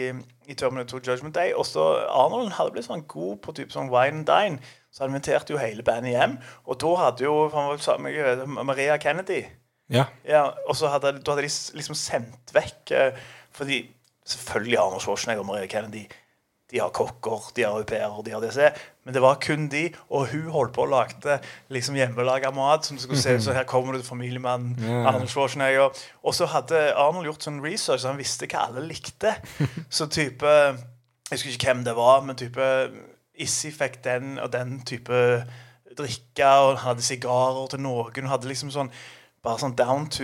i 0.49 0.55
Terminator 0.57 1.01
2 1.03 1.11
Judgment 1.13 1.35
Day. 1.37 1.53
Og 1.53 1.67
så 1.69 1.83
Arnold 2.09 2.55
hadde 2.57 2.73
blitt 2.75 2.89
sånn 2.89 3.05
god 3.11 3.41
på 3.45 3.55
type 3.59 3.75
sånn 3.75 3.91
wine 3.93 4.23
and 4.23 4.29
dine, 4.29 4.73
så 4.93 5.05
han 5.05 5.13
inviterte 5.13 5.53
jo 5.55 5.61
hele 5.61 5.85
bandet 5.85 6.15
hjem. 6.15 6.39
Og 6.65 6.81
da 6.81 6.93
hadde 7.03 7.27
jo 7.27 7.35
sammen 7.53 8.09
med 8.09 8.17
vet, 8.17 8.47
Maria 8.49 8.97
Kennedy 9.03 9.43
Ja. 9.93 10.07
ja, 10.25 10.47
og 10.69 10.77
så 10.79 10.89
hadde, 10.89 11.19
hadde 11.21 11.43
de 11.45 11.51
liksom 11.77 11.97
sendt 11.99 12.53
vekk 12.55 12.93
eh, 12.97 13.19
Fordi 13.53 13.83
selvfølgelig 14.25 14.79
Arnold 14.81 15.03
Schwarzenegger 15.05 15.43
og 15.43 15.51
Maria 15.51 15.69
Kennedy 15.69 16.07
De 16.73 16.81
har 16.81 16.93
kokker, 16.97 17.51
de 17.57 17.67
har 17.67 17.77
au 17.77 17.85
pairer, 17.85 18.23
de 18.25 18.33
har 18.33 18.41
DC. 18.41 18.71
Men 19.05 19.15
det 19.15 19.23
var 19.23 19.41
kun 19.43 19.67
de, 19.69 19.83
og 20.09 20.31
hun 20.31 20.47
holdt 20.55 20.73
på 20.73 20.87
og 20.87 20.93
lagde 20.93 21.39
liksom 21.75 21.99
hjemmelaga 21.99 22.53
mat. 22.57 22.87
Som 22.87 22.97
det 22.97 23.05
skulle 23.05 23.21
se 23.21 23.35
ut 23.37 23.45
som 23.45 23.57
her 23.57 23.69
kommer 23.69 23.99
det 23.99 24.07
familiemannen 24.07 24.79
Arnold 25.05 25.29
Schwarzenegger. 25.29 25.93
Og 26.25 26.37
så 26.39 26.49
hadde 26.49 26.81
Arnold 26.97 27.29
gjort 27.29 27.45
sånn 27.45 27.61
research, 27.65 28.01
så 28.03 28.13
han 28.15 28.21
visste 28.21 28.49
hva 28.49 28.69
alle 28.71 28.87
likte. 28.89 29.35
Så 29.93 30.09
type 30.09 30.49
Jeg 30.49 31.39
husker 31.39 31.53
ikke 31.53 31.69
hvem 31.73 31.85
det 31.85 31.97
var, 31.97 32.25
men 32.25 32.37
type 32.37 32.65
Issi 33.41 33.71
fikk 33.73 34.03
den 34.05 34.39
og 34.41 34.51
den 34.53 34.81
type 34.89 35.19
drikke, 35.97 36.49
og 36.49 36.75
han 36.77 36.83
hadde 36.87 37.05
sigarer 37.05 37.67
til 37.73 37.81
noen. 37.85 38.13
Hun 38.17 38.31
hadde 38.33 38.49
liksom 38.49 38.73
sånn 38.73 38.91
bare 39.43 39.59
sånn 39.59 39.73
down 39.75 40.05
to 40.07 40.23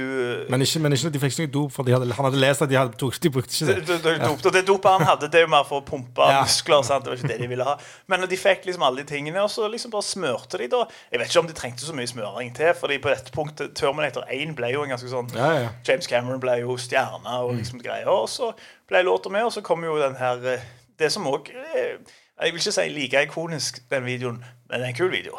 Men 0.49 0.63
ikke, 0.63 0.79
men 0.85 0.95
ikke, 0.95 1.11
de 1.11 1.19
fikk 1.19 1.39
noe 1.41 1.51
dop, 1.51 1.73
for 1.75 1.83
de 1.83 1.91
hadde, 1.97 2.07
han 2.15 2.27
hadde 2.29 2.39
lest 2.39 2.63
at 2.63 2.71
de, 2.71 2.77
hadde, 2.79 2.95
de 2.95 3.31
brukte 3.35 3.51
ikke 3.51 3.67
det, 3.67 3.75
det. 3.75 3.87
det, 3.89 3.97
det, 4.05 4.13
dop, 4.23 4.45
og 4.47 4.53
det 4.55 4.63
dopet 4.69 4.93
han 4.95 5.03
hadde, 5.09 5.27
det 5.33 5.41
er 5.41 5.45
jo 5.47 5.51
mer 5.51 5.65
for 5.67 5.83
å 5.83 5.85
pumpe 5.89 6.29
Ja. 6.31 6.45
muskler. 6.47 6.85
Sant? 6.87 7.03
Det 7.03 7.11
var 7.11 7.19
ikke 7.19 7.31
det 7.33 7.39
de 7.43 7.49
ville 7.51 7.67
ha. 7.67 7.75
Men 8.07 8.23
de 8.31 8.39
fikk 8.39 8.69
liksom 8.69 8.85
alle 8.87 9.03
de 9.03 9.09
tingene, 9.11 9.43
og 9.43 9.51
så 9.51 9.67
liksom 9.73 9.91
bare 9.91 10.07
smørte 10.07 10.61
de 10.63 10.69
da. 10.71 10.85
Jeg 11.11 11.19
vet 11.25 11.33
ikke 11.33 11.43
om 11.43 11.51
de 11.51 11.57
trengte 11.59 11.83
så 11.89 11.97
mye 11.99 12.07
smøring 12.13 12.55
til, 12.55 12.71
Fordi 12.79 12.99
på 13.03 13.11
dette 13.11 13.35
punktet 13.35 13.75
Terminator 13.75 14.23
1 14.31 14.55
ble 14.55 14.71
jo 14.77 14.85
en 14.87 14.95
ganske 14.95 15.11
sånn 15.11 15.35
Ja, 15.35 15.51
ja. 15.65 15.73
James 15.89 16.07
Cameron 16.07 16.39
ble 16.41 16.61
jo 16.63 16.77
stjerne 16.79 17.19
Mm. 17.27 17.43
og 17.43 17.55
liksom 17.59 17.83
greier. 17.83 18.07
Og 18.09 18.29
så 18.31 18.53
ble 18.87 19.03
låta 19.03 19.31
med, 19.35 19.45
og 19.45 19.53
så 19.53 19.61
kom 19.67 19.83
jo 19.85 19.99
den 19.99 20.15
her 20.17 20.39
eh, 20.55 20.61
Det 20.99 21.11
som 21.13 21.27
òg 21.27 21.51
Jeg 21.51 22.53
vil 22.53 22.61
ikke 22.63 22.73
si 22.73 22.89
like 22.95 23.23
ikonisk, 23.27 23.83
den 23.91 24.05
videoen, 24.07 24.39
men 24.71 24.79
det 24.81 24.87
er 24.87 24.93
en 24.95 25.01
kul 25.03 25.11
video. 25.11 25.39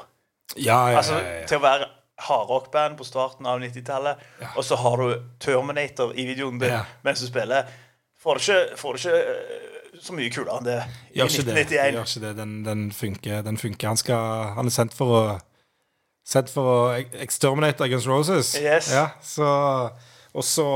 Ja, 0.58 0.88
ja, 0.89 0.92
ja, 0.92 0.98
altså, 0.98 1.20
Til 1.48 1.58
å 1.58 1.62
være 1.62 1.88
hardrockband 2.27 2.97
på 2.99 3.08
starten 3.08 3.47
av 3.47 3.62
90-tallet, 3.63 4.21
og 4.55 4.63
så 4.65 4.75
har 4.79 5.01
du 5.01 5.21
Terminator 5.39 6.13
i 6.15 6.25
videoen 6.27 6.60
din 6.60 6.69
Ja. 6.73 6.84
mens 7.03 7.21
du 7.23 7.27
spiller, 7.27 7.67
får 8.19 8.36
du 8.39 8.39
ikke, 8.39 8.77
får 8.77 8.93
du 8.93 8.97
ikke 8.97 9.19
eh, 9.19 9.99
så 9.99 10.13
mye 10.15 10.32
kulere 10.32 10.58
enn 10.60 10.67
det 10.67 10.79
i 11.13 11.19
Gjør 11.19 11.32
ikke 11.34 11.45
det. 11.47 11.55
1991. 11.60 11.93
Gjør 11.93 12.10
ikke 12.10 12.25
det. 12.27 12.34
Den, 12.38 12.65
den, 12.65 12.91
funker, 12.91 13.41
den 13.41 13.58
funker. 13.58 13.88
Han, 13.88 13.97
skal, 13.97 14.51
han 14.55 14.65
er 14.65 14.75
sendt 14.75 14.97
for 14.97 15.19
å 15.19 15.23
Sendt 16.29 16.51
for 16.53 16.67
å 16.69 16.82
exterminate 17.17 17.82
Against 17.82 18.05
Roses. 18.05 18.51
Yes. 18.62 18.91
Ja, 18.93 19.08
så 19.25 19.47
Og 20.38 20.43
så 20.45 20.67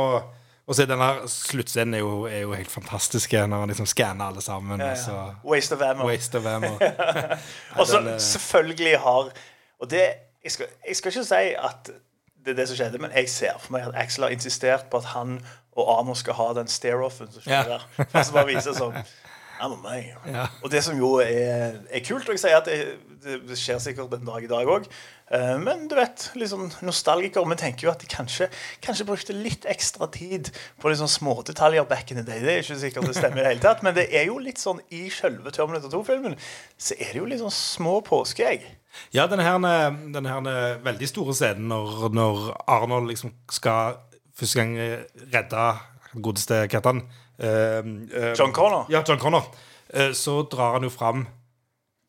og 0.63 0.77
så 0.77 0.85
denne 0.87 1.09
sluttscenen 1.27 1.97
er 1.97 2.27
er 2.29 2.39
jo 2.45 2.53
helt 2.55 2.71
fantastisk 2.71 3.33
når 3.35 3.65
han 3.65 3.71
liksom 3.73 3.85
skanner 3.85 4.31
alle 4.31 4.41
sammen. 4.41 4.79
Ja, 4.79 4.93
ja. 4.93 4.95
så. 4.95 5.35
Waste 5.43 5.75
of 5.75 5.81
ammo. 5.81 6.05
Waste 6.07 6.39
of 6.39 6.45
ammo. 6.47 6.77
Og 7.79 7.87
så 7.87 7.99
selvfølgelig 8.17 8.97
har 8.99 9.31
Og 9.79 9.89
det 9.91 10.07
jeg 10.43 10.51
skal, 10.51 10.67
jeg 10.87 10.95
skal 10.95 11.11
ikke 11.11 11.23
si 11.25 11.43
at 11.57 11.91
det 12.45 12.51
er 12.51 12.55
det 12.59 12.67
som 12.67 12.75
skjedde, 12.75 12.99
men 12.99 13.11
jeg 13.15 13.29
ser 13.31 13.55
for 13.59 13.71
meg 13.71 13.85
at 13.87 13.95
Axel 13.95 14.23
har 14.25 14.33
insistert 14.35 14.89
på 14.91 14.99
at 14.99 15.05
han 15.13 15.37
og 15.79 15.99
Amor 15.99 16.13
skal 16.19 16.35
ha 16.37 16.49
den 16.53 16.67
stare-offen 16.67 17.31
som 17.31 17.41
skjer 17.41 17.69
Ja. 17.69 17.77
der. 17.77 18.05
For 18.23 18.33
bare 18.35 18.49
vise 18.51 18.73
sånn 18.77 18.97
A 19.63 19.69
man. 19.71 20.05
Ja. 20.27 20.47
Og 20.61 20.71
det 20.71 20.83
som 20.83 20.97
jo 20.99 21.15
er, 21.23 21.79
er 21.87 22.03
kult, 22.03 22.27
og 22.27 22.35
jeg 22.35 22.43
sier 22.43 22.59
at 22.59 22.67
det, 22.67 23.39
det, 23.47 23.57
skjer 23.59 23.79
sikkert 23.79 24.11
en 24.17 24.27
dag 24.27 24.43
i 24.43 24.49
dag 24.51 24.67
òg, 24.69 24.89
men 25.63 25.87
du 25.89 25.95
vet, 25.97 26.27
liksom 26.37 26.67
nostalgikere 26.85 27.47
Vi 27.49 27.55
tenker 27.57 27.87
jo 27.87 27.91
at 27.93 28.03
de 28.03 28.09
kanskje, 28.11 28.49
kanskje 28.83 29.07
brukte 29.07 29.33
litt 29.33 29.63
ekstra 29.65 30.05
tid 30.13 30.51
på 30.83 30.91
liksom 30.91 31.07
smådetaljer 31.09 31.87
back 31.89 32.11
in 32.11 32.19
the 32.19 32.25
day. 32.27 32.43
Det 32.43 32.51
er 32.51 32.61
ikke 32.61 32.77
sikkert 32.81 33.07
det 33.07 33.15
stemmer 33.17 33.39
i 33.39 33.45
det 33.45 33.53
hele 33.53 33.63
tatt, 33.63 33.81
men 33.87 33.95
det 33.95 34.09
er 34.13 34.27
jo 34.27 34.37
litt 34.43 34.61
sånn 34.61 34.83
i 34.93 35.07
selve 35.09 35.55
Terminator 35.55 35.89
2-filmen 35.95 36.35
så 36.77 36.99
er 36.99 37.15
det 37.15 37.21
jo 37.23 37.29
litt 37.31 37.41
sånn 37.41 37.55
små 37.55 37.97
påskeegg. 38.05 38.67
Ja, 39.15 39.25
denne 39.31 39.47
her, 39.47 40.83
veldig 40.85 41.09
store 41.09 41.33
scenen 41.37 41.71
når, 41.71 42.09
når 42.13 42.49
Arnold 42.69 43.09
liksom 43.09 43.33
skal 43.49 44.03
første 44.37 44.59
gang 44.59 44.77
eh, 44.77 45.01
redde 45.33 45.65
godeste 46.13 46.65
Hva 46.69 46.81
heter 47.43 47.83
han? 47.83 48.09
Eh, 48.13 48.27
eh, 48.29 48.33
John 48.39 48.51
Connor. 48.55 48.85
Ja, 48.89 49.03
John 49.07 49.19
Connor. 49.19 49.43
Eh, 49.93 50.11
så 50.17 50.41
drar 50.51 50.73
han 50.79 50.83
jo 50.83 50.89
fram 50.89 51.25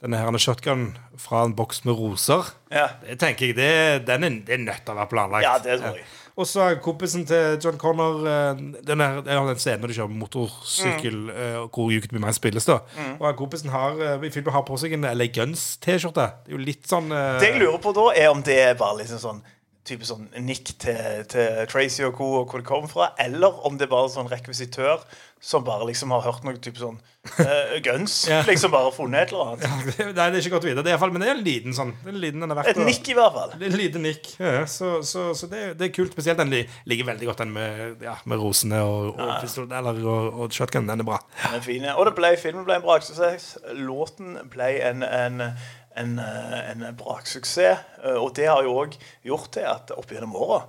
denne 0.04 0.18
her 0.20 0.36
shotgunen 0.38 0.96
fra 1.16 1.44
en 1.46 1.54
boks 1.56 1.84
med 1.84 1.94
roser. 1.96 2.44
Ja, 2.72 2.88
Det 3.06 3.18
tenker 3.18 3.46
jeg, 3.46 3.56
det, 3.56 4.06
den 4.06 4.24
er, 4.24 4.28
det 4.46 4.54
er 4.58 4.58
nødt 4.66 4.82
til 4.84 4.92
å 4.92 4.98
være 4.98 5.08
planlagt. 5.12 5.42
ja 5.46 5.56
det 5.58 5.80
tror 5.80 5.96
jeg. 5.96 6.04
Og 6.36 6.48
så 6.50 6.64
er 6.66 6.80
kompisen 6.82 7.22
til 7.24 7.60
John 7.62 7.76
Connor 7.78 8.24
eh, 8.26 8.56
den, 8.84 9.00
er, 9.00 9.20
den 9.22 9.56
scenen 9.62 9.84
når 9.84 9.92
de 9.92 9.94
kjører 10.00 10.16
motorsykkel, 10.18 11.14
Mm. 11.14 11.30
eh, 11.30 11.58
hvor 11.70 11.92
You 11.94 12.00
Could 12.02 12.10
Be 12.12 12.18
Mine 12.18 12.34
spilles. 12.34 12.64
da 12.66 12.78
Og 13.20 13.36
kompisen 13.38 13.70
har 13.70 13.94
i 14.24 14.30
filmen 14.34 14.52
har 14.52 14.62
på 14.66 14.76
seg 14.82 14.92
en 14.96 15.06
LA 15.06 15.28
Guns-T-skjorte. 15.30 16.26
Det 16.44 16.52
er 16.52 16.58
jo 16.58 16.64
litt 16.64 16.88
sånn 16.90 17.12
uh... 17.12 17.38
Det 17.40 17.52
jeg 17.52 17.60
lurer 17.62 17.78
på 17.78 17.92
da, 17.94 18.08
er 18.18 18.28
om 18.34 18.42
det 18.42 18.58
er 18.64 18.74
bare 18.74 18.98
liksom 19.04 19.18
sånn 19.22 19.42
type 19.84 20.06
sånn 20.08 20.30
nikk 20.44 20.74
til, 20.80 21.24
til 21.30 21.68
Tracy 21.70 22.04
og 22.06 22.16
co. 22.16 22.30
og 22.40 22.50
hvor 22.50 22.62
det 22.62 22.68
kom 22.68 22.88
fra, 22.90 23.12
eller 23.20 23.64
om 23.66 23.78
det 23.78 23.88
er 23.88 23.94
bare 23.94 24.12
sånn 24.12 24.30
rekvisitør 24.32 25.04
som 25.44 25.64
bare 25.64 25.84
liksom 25.90 26.12
har 26.14 26.22
hørt 26.24 26.44
noe 26.46 26.56
type 26.56 26.80
sånn 26.80 26.96
uh, 26.96 27.74
guns. 27.84 28.14
Ja. 28.30 28.38
Liksom 28.48 28.72
bare 28.72 28.88
funnet 28.96 29.26
et 29.26 29.34
eller 29.34 29.50
annet. 29.52 29.98
Nei, 30.16 30.28
det 30.32 30.38
er 30.38 30.38
ikke 30.40 30.54
godt 30.54 30.64
å 30.64 30.70
vite. 30.70 30.84
Det 30.86 30.94
er 30.94 31.02
men 31.04 31.20
det 31.20 31.28
er 31.28 31.34
en 31.34 31.42
liten 31.44 31.76
sånn. 31.76 31.92
Det 32.00 32.14
en 32.14 32.20
liten, 32.22 32.40
den 32.40 32.54
er 32.54 32.58
verdt 32.62 32.72
Et 32.72 32.80
nikk, 32.80 33.10
i 33.12 33.16
hvert 33.18 33.36
fall. 33.36 33.52
En 33.58 33.76
liten 33.76 34.06
nikk. 34.08 34.30
Ja, 34.40 34.64
så 34.70 34.94
så, 35.04 35.26
så 35.36 35.48
det, 35.52 35.66
det 35.76 35.90
er 35.90 35.92
kult. 35.92 36.16
Spesielt 36.16 36.40
den 36.40 36.54
ligger 36.88 37.10
veldig 37.10 37.28
godt, 37.28 37.44
den 37.44 37.52
med, 37.52 38.00
ja, 38.06 38.16
med 38.24 38.40
rosene 38.40 38.80
og, 38.88 39.10
og, 39.18 39.34
pistol, 39.44 39.68
eller, 39.68 40.00
og, 40.00 40.40
og 40.46 40.56
shotgun. 40.56 40.88
Den 40.88 41.04
er 41.04 41.10
bra. 41.10 41.20
Den 41.42 41.58
er 41.60 41.66
fin. 41.68 41.84
Og 41.92 42.08
det 42.08 42.16
ble, 42.16 42.32
filmen 42.40 42.64
ble 42.64 42.78
en 42.80 42.86
bra 42.86 42.96
braksuksess. 42.96 43.50
Låten 43.84 44.38
ble 44.48 44.70
en, 44.88 45.04
en, 45.04 45.50
en, 45.96 46.18
eh, 46.18 46.70
en 46.72 46.84
braksuksess. 46.98 47.78
eh, 48.04 48.16
Og 48.18 48.34
det 48.36 48.46
har 48.50 48.62
jo 48.66 48.74
òg 48.84 48.96
gjort 49.24 49.50
til 49.52 49.66
at 49.68 49.90
opp 49.96 50.10
gjennom 50.10 50.34
åra 50.36 50.64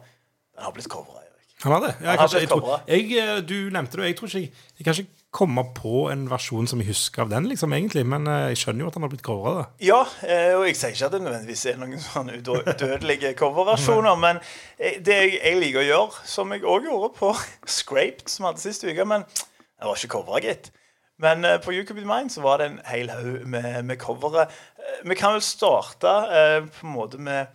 den 0.56 0.64
har 0.64 0.72
blitt 0.72 0.88
covra. 0.90 1.22
Han 1.64 1.72
har 1.72 1.82
det. 1.88 1.94
Har 2.06 2.18
kanskje, 2.20 2.40
jeg 2.44 2.50
tror, 2.50 2.82
jeg, 2.88 3.12
eh, 3.18 3.38
du 3.42 3.70
nevnte 3.72 3.98
det, 3.98 4.06
jeg 4.10 4.16
tror 4.18 4.28
ikke 4.28 4.40
jeg, 4.42 4.52
jeg 4.78 4.86
kan 4.86 4.94
ikke 4.94 5.24
komme 5.36 5.64
på 5.76 6.12
en 6.12 6.26
versjon 6.30 6.68
som 6.68 6.80
jeg 6.80 6.88
husker 6.90 7.24
av 7.24 7.30
den, 7.32 7.48
liksom, 7.50 7.74
egentlig. 7.74 8.06
Men 8.06 8.26
jeg 8.28 8.58
skjønner 8.60 8.86
jo 8.86 8.88
at 8.88 8.94
han 8.94 9.04
har 9.04 9.10
blitt 9.12 9.24
covra. 9.24 9.66
Ja, 9.84 10.02
og 10.04 10.64
jeg 10.68 10.76
sier 10.80 10.94
ikke 10.94 11.06
at 11.10 11.12
det 11.16 11.22
nødvendigvis 11.26 11.66
er 11.72 11.78
noen 11.82 12.00
sånn 12.00 12.30
udødelige 12.38 13.34
coverversjoner, 13.40 14.16
men 14.20 14.40
det 14.78 15.18
jeg, 15.18 15.34
jeg 15.42 15.60
liker 15.60 15.82
å 15.82 15.88
gjøre, 15.90 16.24
som 16.26 16.52
jeg 16.56 16.64
òg 16.64 16.88
gjorde 16.88 17.10
på 17.18 17.34
Scraped, 17.80 18.30
som 18.32 18.46
hadde 18.48 18.64
sist 18.64 18.84
uke 18.88 19.06
Men 19.08 19.26
det 19.28 19.88
var 19.90 19.96
ikke 20.00 20.14
covra, 20.16 20.40
gitt. 20.44 20.72
Men 21.21 21.45
eh, 21.47 21.60
på 21.63 21.73
You 21.73 21.86
Could 21.86 22.01
Be 22.01 22.08
Mine 22.08 22.30
så 22.30 22.43
var 22.43 22.60
det 22.60 22.71
en 22.71 22.82
hel 22.89 23.12
haug 23.13 23.45
med, 23.47 23.86
med 23.88 23.99
covere. 24.01 24.47
Eh, 24.80 25.04
vi 25.08 25.15
kan 25.19 25.38
vel 25.38 25.45
starte 25.45 26.12
eh, 26.39 26.58
på 26.65 26.88
en 26.88 26.95
måte 26.95 27.21
med, 27.21 27.54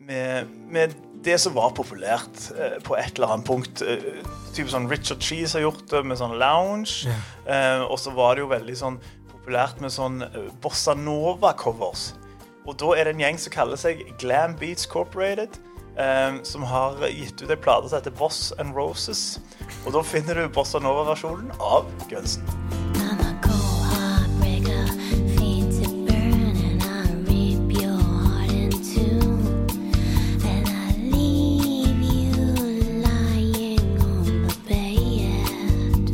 med, 0.00 0.48
med 0.72 0.94
det 1.24 1.36
som 1.40 1.56
var 1.56 1.74
populært 1.76 2.48
eh, 2.56 2.78
på 2.84 2.96
et 3.00 3.16
eller 3.16 3.34
annet 3.34 3.48
punkt. 3.48 3.84
Eh, 3.84 4.24
typ 4.56 4.72
sånn 4.72 4.88
Richard 4.90 5.24
Cheese 5.24 5.58
har 5.58 5.66
gjort 5.66 5.84
det 5.92 6.04
med 6.08 6.20
sånn 6.20 6.38
lounge. 6.40 7.04
Eh, 7.44 7.84
og 7.84 7.98
så 8.00 8.14
var 8.16 8.36
det 8.36 8.46
jo 8.46 8.52
veldig 8.54 8.78
sånn 8.80 8.98
populært 9.32 9.80
med 9.84 9.92
sånn 9.92 10.22
eh, 10.24 10.48
bossa 10.64 10.96
nova-covers. 10.96 12.12
Og 12.64 12.78
da 12.80 12.94
er 12.96 13.04
det 13.04 13.18
en 13.18 13.24
gjeng 13.26 13.38
som 13.42 13.52
kaller 13.52 13.76
seg 13.80 14.00
Glam 14.22 14.56
Beats 14.56 14.88
Corporated. 14.88 15.60
Eh, 15.96 16.42
som 16.42 16.62
har 16.62 17.08
gitt 17.08 17.42
ut 17.42 17.50
ei 17.50 17.56
plate 17.56 17.88
som 17.88 17.98
heter 17.98 18.10
Boss 18.10 18.52
and 18.58 18.74
Roses. 18.76 19.40
Og 19.86 19.92
da 19.92 20.02
finner 20.02 20.34
du 20.34 20.48
bossa 20.48 20.78
nova-versjonen 20.78 21.52
av 21.60 21.84
Gunsen. 22.10 22.42
I'm 22.96 23.20
a 23.20 23.34
cold 23.42 23.84
heartbreaker, 23.92 24.86
feet 25.36 25.70
to 25.76 25.90
burn, 26.06 26.56
and 26.56 26.82
I 26.82 26.86
rip 27.28 27.72
your 27.82 27.98
heart 28.00 28.50
in 28.50 28.70
two. 28.70 29.20
Then 30.40 30.64
I 30.66 30.96
leave 31.12 32.00
you 32.00 32.32
lying 33.04 34.00
on 34.00 34.24
the 34.48 34.54
bed. 34.68 36.10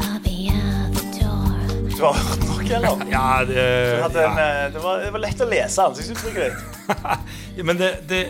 I'll 0.00 0.20
be 0.20 0.50
out 0.50 0.90
the 0.96 1.04
door. 1.20 1.52
Du 1.96 2.02
har 2.02 2.14
hørt 2.14 2.42
noe, 2.48 2.76
eller? 2.76 3.06
Ja, 3.10 3.44
det, 3.44 3.54
ja. 3.98 4.08
en, 4.08 4.38
eh, 4.38 4.72
det, 4.72 4.78
var, 4.78 4.98
det 5.04 5.10
var 5.10 5.18
lett 5.28 5.40
å 5.40 5.50
lese 5.52 5.82
ansiktsuttrykket 5.82 6.42
ditt. 6.48 6.58
Ja, 7.56 7.62
Men 7.68 7.76
det, 7.78 7.90
det 8.08 8.22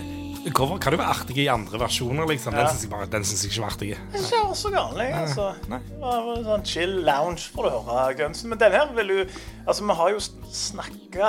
Cover 0.57 0.79
kan 0.83 0.91
jo 0.93 0.99
være 0.99 1.13
artig 1.15 1.37
i 1.39 1.47
andre 1.47 1.79
versjoner, 1.79 2.27
liksom. 2.27 2.53
Den 2.57 2.67
syns 2.67 2.83
jeg, 2.83 2.91
bare- 2.91 3.07
den 3.07 3.25
synes 3.25 3.45
jeg 3.45 3.53
ikke 3.53 3.63
var 3.63 3.71
artig. 3.77 3.91
Det 4.11 4.19
er 4.19 4.25
ikke 4.43 4.57
så 4.59 4.71
galt, 4.75 4.99
altså. 5.15 5.45
Nei. 5.71 5.79
Det 5.87 6.01
var 6.03 6.31
en 6.37 6.45
sånn 6.49 6.65
chill 6.67 6.97
lounge 7.07 7.45
for 7.55 7.69
å 7.71 7.83
høre 7.87 8.17
Gunsen. 8.19 8.49
Men 8.51 8.59
denne 8.59 8.81
her 8.81 8.91
vil 8.97 9.13
jo 9.15 9.27
Altså, 9.69 9.85
vi 9.87 9.95
har 9.95 10.11
jo 10.11 10.19
snakka 10.51 11.29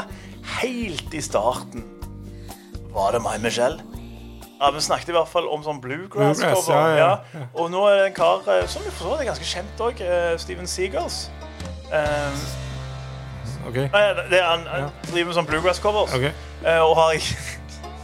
helt 0.60 1.14
i 1.14 1.22
starten 1.22 1.84
Var 2.96 3.12
det 3.14 3.22
meg, 3.22 3.40
Michelle? 3.42 3.80
Ja, 4.60 4.72
Vi 4.72 4.82
snakket 4.82 5.10
i 5.10 5.16
hvert 5.20 5.30
fall 5.30 5.46
om 5.54 5.62
sånn 5.66 5.80
Bluegrass, 5.84 6.40
bluegrass-cover. 6.42 6.74
ja, 6.74 6.98
Ja, 6.98 7.14
ja, 7.38 7.46
Og 7.54 7.70
nå 7.70 7.86
er 7.92 7.96
det 8.00 8.06
en 8.08 8.18
kar 8.18 8.42
eh, 8.50 8.66
som 8.68 8.82
så 8.82 8.92
forstår 8.98 9.22
er 9.22 9.30
ganske 9.30 9.46
kjent 9.46 9.82
òg, 9.86 10.02
Steven 10.42 10.66
Seagulls. 10.68 11.28
Um, 11.94 12.40
OK? 13.70 13.76
det 13.78 14.40
er 14.40 14.48
han 14.48 14.66
han 14.66 14.90
driver 15.12 15.30
med 15.30 15.38
sånn 15.38 15.46
bluegrass-covers. 15.52 16.16
ok 16.18 16.32
Eh, 16.64 16.80
og 16.80 16.96
har 16.96 17.14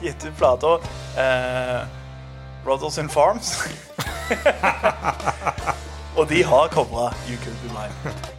gitt 0.01 0.25
ut 0.25 0.37
plata 0.37 0.79
eh, 1.17 1.81
Brothers 2.63 2.97
in 2.97 3.09
Farms. 3.09 3.63
og 6.17 6.29
de 6.29 6.43
har 6.43 6.67
covra 6.67 7.13
You 7.27 7.37
Could 7.43 7.57
Be 7.63 7.73
Mine. 7.73 8.38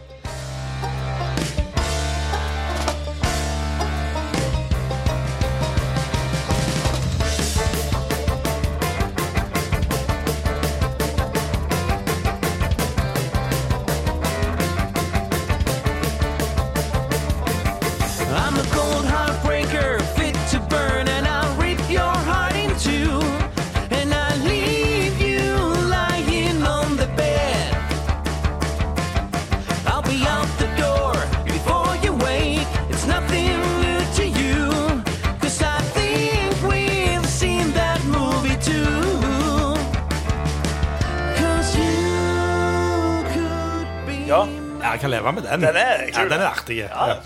Leve 45.21 45.33
med 45.37 45.47
den. 45.47 45.65
Den 45.69 45.77
er 45.81 46.05
kul. 46.09 46.17
Ja, 46.17 46.29
den 46.35 46.41
er 46.41 46.47
artig. 46.49 46.77
Ja, 46.81 46.87
Ja, 46.91 47.17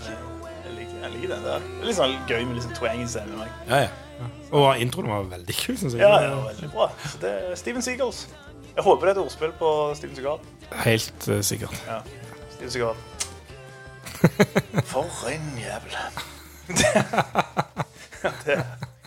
jeg 0.66 0.74
liker, 0.78 0.96
jeg 1.02 1.14
liker 1.16 1.34
den 1.34 1.46
der. 1.48 1.62
Det 1.66 1.80
er 1.82 1.88
litt 1.90 1.98
sånn 1.98 2.16
gøy 2.28 2.42
med 2.44 2.58
litt 2.58 2.66
sånn 2.68 2.76
twang 2.76 3.00
i 3.02 3.08
scenen. 3.08 3.46
ja. 3.68 3.86
ja. 3.86 4.28
Og 4.54 4.78
introen 4.80 5.10
var 5.10 5.26
veldig 5.28 5.54
kul, 5.58 5.74
syns 5.76 5.96
jeg. 5.96 6.00
Ja, 6.00 6.20
ja, 6.22 6.36
veldig 6.46 6.68
bra. 6.72 6.86
Så 7.02 7.18
det 7.20 7.32
er 7.34 7.56
Steven 7.58 7.82
Seagulls. 7.84 8.22
Jeg 8.76 8.84
håper 8.86 9.08
det 9.08 9.10
er 9.10 9.18
et 9.18 9.24
ordspill 9.24 9.52
på 9.58 9.72
Steven 9.98 10.16
Seagal. 10.16 10.38
Helt 10.84 11.28
uh, 11.28 11.40
sikkert. 11.44 11.74
Ja, 11.88 11.98
Steven 12.54 12.70
Seagal. 12.70 12.94
For 14.92 15.28
en 15.32 15.50
jævel. 15.60 15.98
det, 18.46 18.56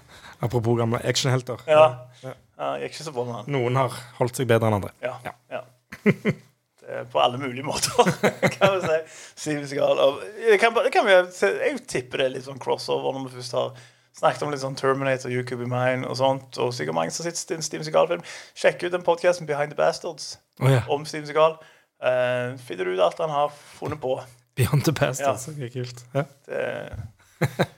Apropos 0.45 0.77
gamle 0.77 1.01
actionhelter. 1.05 1.63
ja. 1.67 1.87
ja, 2.23 2.75
gikk 2.83 2.93
ikke 2.93 3.07
så 3.07 3.15
bra 3.15 3.25
med 3.27 3.39
han. 3.39 3.49
Noen 3.55 3.79
har 3.79 3.95
holdt 4.19 4.37
seg 4.39 4.47
bedre 4.51 4.69
enn 4.69 4.77
andre. 4.81 4.93
Ja. 5.03 5.15
ja. 5.49 5.63
Er 6.89 7.05
på 7.11 7.21
alle 7.21 7.37
mulige 7.37 7.65
måter, 7.65 8.09
kan 8.55 8.75
vi 8.75 8.99
si. 9.37 9.53
Det 9.53 10.57
kan, 10.61 10.75
kan 10.93 11.05
vi, 11.05 11.13
jeg 11.13 11.81
tipper 11.87 12.23
det 12.23 12.25
er 12.25 12.35
litt 12.37 12.47
sånn 12.47 12.61
crossover 12.61 13.13
når 13.13 13.27
vi 13.27 13.35
først 13.37 13.57
har 13.57 13.75
snakket 14.19 14.45
om 14.45 14.53
litt 14.53 14.63
sånn 14.63 14.77
Terminator, 14.79 15.31
You 15.31 15.45
Could 15.45 15.61
Be 15.61 15.69
Mine 15.69 16.07
og 16.09 16.17
sånt. 16.19 16.57
Og 16.61 16.73
sikkert 16.75 16.97
mange 16.97 17.13
som 17.15 17.27
sitter 17.27 17.55
i 17.55 17.59
en 17.59 17.65
Steven 17.65 17.85
Seagal-film. 17.87 18.25
Sjekk 18.57 18.87
ut 18.87 18.95
den 18.95 19.05
podkasten 19.05 19.49
Behind 19.49 19.73
the 19.73 19.77
Bastards 19.79 20.33
oh, 20.61 20.71
ja. 20.71 20.81
om 20.91 21.05
Steven 21.07 21.29
Seagal. 21.29 21.59
Uh, 21.99 22.57
finner 22.63 22.87
du 22.87 22.95
ut 22.95 23.05
alt 23.05 23.21
han 23.21 23.33
har 23.33 23.53
funnet 23.77 24.01
på. 24.01 24.17
Beyond 24.59 24.87
the 24.87 24.95
Bastards. 24.95 25.47
Ja. 25.47 25.53
Okay, 25.53 25.69
Det 25.69 25.73
kult. 25.77 26.03
Ja. 26.15 26.27
Det 26.49 26.65
er 26.65 26.99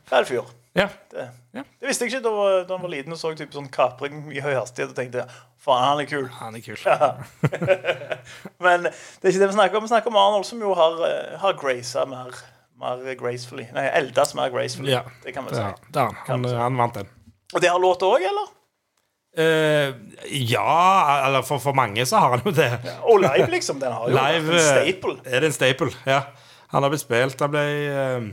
Fæl 0.10 0.26
fyr. 0.26 0.50
Ja. 0.78 0.88
Det, 1.12 1.30
Ja. 1.52 1.64
det 1.80 1.88
visste 1.90 2.06
jeg 2.06 2.14
ikke 2.14 2.24
da, 2.24 2.64
da 2.64 2.76
han 2.78 2.84
var 2.86 2.92
liten 2.94 3.12
og 3.12 3.20
så 3.20 3.34
typ 3.36 3.52
sånn 3.52 3.68
kapring 3.74 4.24
i 4.32 4.40
høy 4.44 4.54
hastighet 4.56 4.94
og 4.94 4.96
tenkte 4.96 5.26
faen, 5.62 5.84
han 5.84 6.00
er 6.00 6.08
kul. 6.10 6.30
Han 6.40 6.56
er 6.56 6.64
kul. 6.64 6.80
Men 8.66 8.88
det 8.88 8.94
er 8.94 9.34
ikke 9.34 9.44
det 9.44 9.52
vi 9.52 9.58
snakker 9.58 9.78
om. 9.78 9.86
Vi 9.86 9.92
snakker 9.92 10.14
om 10.14 10.20
Arnold, 10.22 10.48
som 10.48 10.64
jo 10.64 10.74
har, 10.78 10.96
eh, 11.08 11.36
har 11.42 11.58
graca 11.60 12.06
mer, 12.10 12.40
mer 12.80 13.04
gracefully. 13.20 13.68
Nei, 13.76 13.86
eldes 14.00 14.34
mer 14.38 14.54
gracefully. 14.54 14.94
Ja. 14.96 15.04
Det 15.26 15.36
kan 15.36 15.46
vi 15.46 15.58
si. 15.58 15.62
Ja, 15.62 16.08
han, 16.30 16.48
han, 16.48 16.80
vant 16.80 16.98
den. 17.02 17.12
Og 17.52 17.62
det 17.62 17.70
har 17.70 17.80
låt 17.84 18.08
òg, 18.08 18.24
eller? 18.32 18.50
Uh, 19.32 19.94
ja, 20.28 21.28
eller 21.28 21.44
for, 21.48 21.62
for 21.64 21.76
mange 21.76 22.04
så 22.06 22.20
har 22.20 22.34
han 22.36 22.42
jo 22.44 22.52
det. 22.56 22.72
Og 23.08 23.22
live, 23.24 23.48
liksom. 23.52 23.80
Den 23.80 23.94
har 23.96 24.10
jo 24.10 24.16
Live 24.16 24.50
en 24.50 24.58
eh, 24.58 24.72
staple. 24.72 25.20
Er 25.26 25.44
det 25.44 25.52
en 25.52 25.56
staple? 25.56 25.92
Ja. 26.08 26.24
Han 26.74 26.84
har 26.84 26.92
blitt 26.92 27.04
spilt. 27.04 27.40
Han 27.44 27.54
ble 27.54 27.64
uh, 27.92 28.32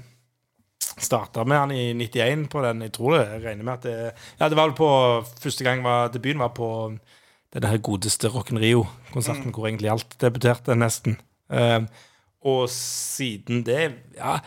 starta 1.04 1.44
med 1.48 1.58
han 1.58 1.72
i 1.74 1.92
91 1.94 2.48
på 2.52 2.62
den. 2.64 2.82
Jeg 2.86 2.92
tror 2.96 3.16
det. 3.16 3.24
Jeg 3.32 3.44
regner 3.44 3.64
med 3.64 3.74
at 3.74 3.86
det 3.86 3.96
Ja, 4.40 4.48
det 4.48 4.56
var 4.56 4.68
vel 4.68 4.76
på 4.78 4.90
Første 5.42 5.64
gang 5.64 5.82
var, 5.84 6.08
debuten 6.14 6.42
var 6.42 6.54
på 6.56 6.70
den 7.54 7.64
her 7.64 7.78
godeste 7.80 8.28
Rocken 8.28 8.60
Rio-konserten, 8.60 9.52
hvor 9.56 9.66
egentlig 9.66 9.88
alt 9.90 10.18
debuterte, 10.20 10.74
nesten. 10.76 11.16
Uh, 11.48 11.86
og 12.44 12.68
siden 12.68 13.62
det 13.64 13.92
Ja, 14.18 14.38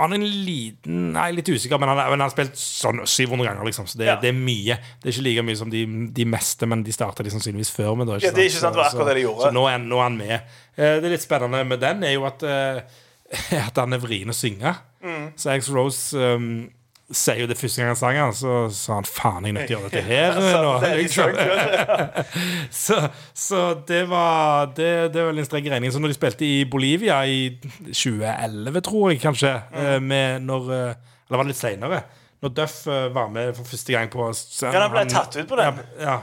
han 0.00 0.12
er 0.12 0.18
en 0.18 0.44
liten 0.46 1.12
Nei, 1.12 1.28
litt 1.36 1.50
usikker, 1.52 1.78
men 1.78 1.90
han, 1.92 2.00
han 2.14 2.24
har 2.24 2.32
spilt 2.32 2.56
sånn 2.58 3.02
700 3.04 3.44
ganger, 3.46 3.66
liksom. 3.68 3.86
Så 3.86 4.00
det, 4.00 4.08
Ja. 4.08 4.16
det 4.20 4.32
er 4.32 4.38
mye. 4.38 4.78
Det 5.02 5.10
er 5.10 5.14
ikke 5.14 5.26
like 5.28 5.44
mye 5.46 5.58
som 5.60 5.70
de, 5.70 5.82
de 6.16 6.24
meste, 6.26 6.66
men 6.66 6.82
de 6.82 6.94
starta 6.96 7.22
de 7.22 7.30
sannsynligvis 7.34 7.70
før 7.76 7.94
med. 8.00 8.08
Da, 8.08 8.18
Ja, 8.22 8.32
det 8.32 8.46
er 8.46 8.50
ikke 8.50 8.62
sant, 8.64 8.74
det 8.74 8.82
var 8.82 8.88
akkurat 8.90 9.12
det 9.12 9.18
de 9.20 9.26
gjorde. 9.26 9.46
Så 9.46 9.52
nå 9.54 9.66
er, 9.68 9.82
nå 9.84 10.00
er 10.00 10.08
han 10.08 10.16
med. 10.18 10.54
Uh, 10.78 10.96
det 11.04 11.12
litt 11.12 11.26
spennende 11.26 11.62
med 11.68 11.82
den 11.84 12.02
er 12.08 12.16
jo 12.16 12.24
at, 12.26 12.42
uh, 12.42 12.80
at 13.68 13.82
han 13.84 13.92
er 13.92 14.02
vrien 14.02 14.32
å 14.32 14.36
synge. 14.36 14.74
Mm. 15.02 15.26
Så 15.36 15.50
X 15.56 15.68
Rose 15.74 16.16
um, 16.36 16.70
sier 17.12 17.42
jo 17.42 17.46
det 17.50 17.58
første 17.60 17.82
gang 17.82 17.90
han 17.90 17.98
sang 17.98 18.16
den, 18.16 18.32
så 18.38 18.52
sa 18.72 18.94
han 19.00 19.04
faen, 19.08 19.44
jeg 19.44 19.52
er 19.52 19.56
nødt 19.58 19.66
til 19.68 19.76
å 19.76 19.80
gjøre 19.80 19.90
dette 19.90 20.02
her 20.06 20.62
nå. 20.64 20.70
Det 20.80 20.92
Liksom. 21.02 21.34
Så, 22.82 22.96
så 23.36 23.58
det 23.88 24.04
var 24.08 24.70
Det, 24.76 24.88
det 25.12 25.24
var 25.26 25.36
en 25.36 25.44
strek 25.44 25.66
regning. 25.68 25.92
Så 25.92 26.00
når 26.00 26.14
de 26.14 26.16
spilte 26.16 26.46
i 26.46 26.62
Bolivia 26.64 27.18
i 27.28 27.50
2011, 27.90 28.80
tror 28.86 29.10
jeg 29.12 29.20
kanskje, 29.20 29.52
Mm. 29.72 29.82
eh, 29.84 29.98
med 30.00 30.42
når 30.48 30.70
eh, 30.72 30.94
Eller 31.28 31.36
var 31.36 31.44
det 31.44 31.52
litt 31.52 31.60
seinere? 31.60 32.00
Når 32.42 32.54
Duff 32.56 32.78
eh, 32.90 33.08
var 33.14 33.28
med 33.30 33.52
for 33.56 33.64
første 33.68 33.92
gang 33.94 34.08
på 34.10 34.24
Ja, 34.32 34.72
han 34.86 34.90
ble 34.94 35.04
tatt 35.10 35.36
ut 35.36 35.48
på 35.48 35.56
den. 35.60 35.82
Ja. 36.00 36.06
ja. 36.06 36.16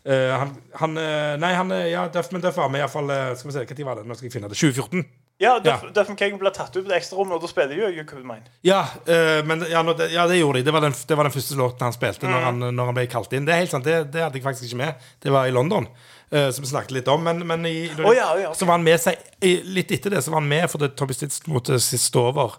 Uh, 0.00 0.32
han, 0.40 0.54
han 0.80 0.94
Nei, 1.42 1.50
han 1.52 1.68
Ja, 1.90 2.06
Duff, 2.08 2.30
men 2.32 2.40
Duff 2.40 2.56
var 2.56 2.70
med 2.72 2.80
iallfall 2.80 3.10
Skal 3.36 3.50
vi 3.50 3.52
se, 3.58 3.66
når 3.68 3.84
var 3.84 3.98
det? 4.00 4.06
Nå 4.08 4.16
skal 4.16 4.30
jeg 4.30 4.32
finne 4.38 4.48
det. 4.48 4.56
2014. 4.56 5.04
Ja, 5.40 5.54
Duff, 5.64 5.86
Duff 5.96 6.10
King 6.20 6.34
ble 6.40 6.50
tatt 6.52 6.74
ut 6.76 6.82
på 6.84 6.88
det 6.90 6.98
ekstrarommet, 6.98 7.38
og 7.38 7.44
da 7.46 7.48
spiller 7.48 7.78
jo 7.78 7.88
You 7.88 8.04
Could 8.04 8.26
Mine. 8.28 8.44
Ja, 8.66 8.82
eh, 9.08 9.40
men, 9.48 9.64
ja, 9.70 9.80
nå, 9.86 9.94
ja, 10.12 10.26
det 10.28 10.36
gjorde 10.36 10.60
de. 10.60 10.66
Det 10.66 10.74
var 10.76 10.84
den, 10.84 10.92
det 11.08 11.16
var 11.16 11.24
den 11.24 11.32
første 11.32 11.56
låten 11.56 11.86
han 11.86 11.96
spilte 11.96 12.28
Mm. 12.28 12.32
når, 12.34 12.44
han, 12.44 12.58
når 12.76 12.90
han 12.90 12.98
ble 12.98 13.06
kalt 13.08 13.32
inn. 13.32 13.46
Det 13.48 13.54
er 13.54 13.62
helt 13.62 13.72
sant, 13.72 13.88
det, 13.88 14.12
det 14.12 14.20
hadde 14.20 14.36
jeg 14.36 14.44
faktisk 14.44 14.68
ikke 14.68 14.80
med. 14.82 15.06
Det 15.22 15.32
var 15.32 15.48
i 15.48 15.54
London, 15.56 15.88
Uh, 16.30 16.46
som 16.54 16.62
vi 16.62 16.68
snakket 16.70 16.92
litt 16.94 17.08
om. 17.10 17.24
Men, 17.26 17.40
men 17.42 17.64
i, 17.66 17.88
oh, 17.90 18.12
ja, 18.14 18.28
ja, 18.38 18.52
okay. 18.52 18.58
så 18.60 18.66
var 18.68 18.76
han 18.76 18.84
med 18.86 19.00
seg 19.02 19.16
i, 19.42 19.56
Litt 19.74 19.90
etter 19.90 20.12
det 20.14 20.20
så 20.22 20.30
var 20.30 20.38
han 20.38 20.46
med 20.52 20.68
fordi 20.70 20.92
Tommy 20.94 21.16
Stitz 21.16 21.40
måtte 21.50 21.80
siste 21.82 22.20
over 22.22 22.52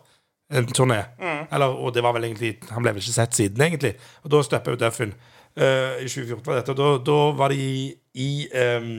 en 0.51 0.67
turné. 0.67 0.97
Mm. 1.21 1.45
Eller, 1.55 1.77
og 1.79 1.93
det 1.95 2.03
var 2.03 2.11
vel 2.17 2.27
egentlig 2.27 2.57
Han 2.73 2.83
ble 2.83 2.91
vel 2.97 2.99
ikke 2.99 3.15
sett 3.15 3.37
siden, 3.39 3.63
egentlig. 3.63 3.93
Og 4.25 4.33
da 4.33 4.41
steppa 4.43 4.73
jo 4.73 4.79
Duffin. 4.81 5.13
Uh, 5.55 6.01
I 6.03 6.09
2014 6.11 6.43
var 6.49 6.59
dette. 6.59 6.75
Og 6.75 6.81
da, 6.81 6.89
da 7.07 7.17
var 7.39 7.55
de 7.55 7.61
i, 7.63 7.87
i, 8.19 8.27
em, 8.51 8.91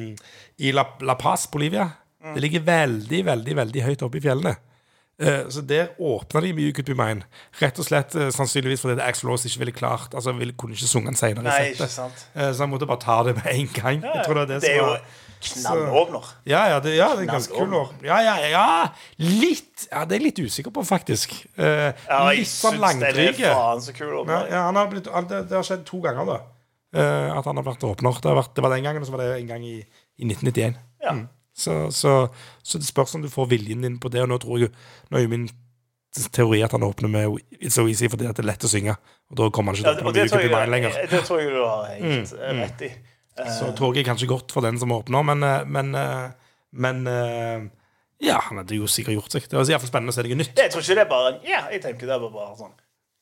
i 0.64 0.72
La, 0.72 0.86
La 1.04 1.18
Paz, 1.20 1.44
Bolivia. 1.52 1.90
Mm. 2.22 2.35
Det 2.37 2.42
ligger 2.44 2.61
veldig, 2.66 3.24
veldig 3.26 3.56
veldig 3.56 3.82
høyt 3.88 4.02
oppe 4.06 4.18
i 4.20 4.20
fjellene. 4.22 4.56
Eh, 5.22 5.42
Så 5.52 5.61
der 5.66 5.90
åpna 6.00 6.40
de 6.40 6.52
mye 6.56 6.72
Could 6.72 6.87
Be 6.88 6.94
Mine. 6.98 7.22
Rett 7.61 7.78
og 7.78 7.85
slett 7.87 8.14
eh, 8.16 8.30
sannsynligvis 8.35 8.80
fordi 8.80 8.96
det 8.98 9.04
Axl 9.04 9.28
Rose 9.28 9.46
ikke 9.46 9.58
ville 9.61 9.74
klart 9.76 10.14
Altså 10.14 10.32
ville, 10.38 10.54
kunne 10.58 10.72
ikke 10.74 10.88
sunget 10.88 11.12
den 11.12 11.18
senere. 11.20 11.44
Nei, 11.44 11.72
ikke 11.74 11.88
sant. 11.90 12.24
Eh, 12.35 12.52
Så 12.52 12.62
han 12.64 12.70
måtte 12.72 12.87
bare 12.88 13.02
ta 13.02 13.18
det 13.26 13.35
med 13.37 13.46
en 13.52 13.68
gang. 13.76 14.00
Tror 14.24 14.40
det 14.40 14.48
det, 14.54 14.61
det 14.62 14.70
er 14.72 14.80
jo 14.80 14.96
knallåpner. 15.42 16.24
ja, 16.46 16.62
ja, 16.70 16.78
det, 16.80 16.94
ja, 16.96 17.08
det 17.18 17.26
er 17.26 17.32
ganske 17.32 17.54
kul 17.58 17.74
år. 17.74 17.88
Ja, 18.06 18.20
ja, 18.22 18.35
ja. 18.48 18.64
Litt 19.18 19.88
Ja, 19.90 20.04
det 20.06 20.16
er 20.16 20.20
jeg 20.22 20.26
litt 20.30 20.38
usikker 20.46 20.70
på, 20.74 20.85
faktisk. 20.87 21.35
Eh, 21.58 21.92
Ja, 22.08 22.22
litt 22.30 22.46
sånn 22.48 22.78
langdryge. 22.80 23.50
Ja, 24.30 24.40
ja, 24.48 24.62
han 24.70 24.76
har 24.78 24.87
blitt, 24.92 25.11
han, 25.12 25.26
det, 25.28 25.48
det 25.50 25.56
har 25.58 25.66
skjedd 25.66 25.85
to 25.88 26.00
ganger, 26.04 26.24
da. 26.30 26.40
Eh, 26.94 27.28
at 27.37 27.44
han 27.44 27.56
har 27.58 27.64
vært 27.66 27.82
åpner. 27.88 28.16
Det, 28.22 28.30
har 28.30 28.38
vært, 28.38 28.54
det 28.54 28.62
var 28.64 28.70
den 28.76 28.85
gangen, 28.87 29.02
og 29.02 29.08
så 29.11 29.14
var 29.16 29.24
det 29.26 29.40
en 29.40 29.48
gang 29.50 29.64
i, 29.66 29.76
i 29.82 30.24
1991. 30.30 30.78
Ja. 31.02 31.12
Mm. 31.18 31.28
Så, 31.54 31.90
så, 31.92 32.12
så 32.64 32.78
det 32.80 32.86
spørs 32.88 33.14
om 33.18 33.22
du 33.22 33.28
får 33.28 33.50
viljen 33.50 33.82
din 33.84 33.98
på 34.00 34.08
det. 34.12 34.22
Og 34.24 34.28
nå 34.32 34.38
tror 34.40 34.62
jeg 34.62 34.70
Nå 35.10 35.18
er 35.18 35.26
jo 35.26 35.32
min 35.34 35.48
teori 36.32 36.62
at 36.64 36.72
han 36.72 36.82
åpner 36.84 37.08
med 37.12 37.38
It's 37.60 37.76
So 37.76 37.86
Easy 37.88 38.08
fordi 38.12 38.26
det 38.28 38.40
er 38.42 38.48
lett 38.48 38.64
å 38.64 38.70
synge. 38.72 38.94
Og 39.32 39.36
da 39.40 39.48
kommer 39.54 39.72
han 39.76 39.80
ikke 39.80 40.12
til 40.12 40.36
å 40.36 40.40
Be 40.42 40.48
Mine 40.52 40.72
lenger. 40.72 40.96
det 41.10 41.22
tror 41.26 41.40
jeg 41.40 41.52
du 41.52 41.60
har 41.64 41.86
helt 41.90 42.02
Mm, 42.02 42.40
eh, 42.40 42.62
rett 42.62 42.82
i. 42.88 42.90
Så 43.48 43.70
toget 43.76 44.02
er 44.02 44.10
kanskje 44.10 44.28
godt 44.28 44.52
for 44.52 44.60
den 44.64 44.78
som 44.80 44.92
åpner, 44.92 45.22
men 45.24 45.42
eh, 45.42 45.64
Men, 45.64 45.94
eh, 45.94 46.30
men 46.72 47.06
eh, 47.06 47.68
ja, 48.22 48.38
han 48.48 48.60
hadde 48.60 48.76
jo 48.76 48.86
sikkert 48.86 49.16
gjort 49.16 49.32
seg. 49.32 49.48
Det 49.48 49.56
var 49.56 49.64
iallfall 49.72 49.88
spennende 49.88 50.12
å 50.12 50.16
se 50.16 50.22
noe 50.26 50.36
nytt. 50.40 50.52
Jeg 50.56 50.70
tror 50.72 50.84
ikke 50.84 50.94
det 50.98 51.04
er 51.06 51.10
bare 51.10 51.32
Ja, 51.48 51.62
jeg 51.72 51.82
tenker 51.82 52.06
det 52.06 52.14
er 52.16 52.26
bare 52.28 52.56
sånn 52.60 52.72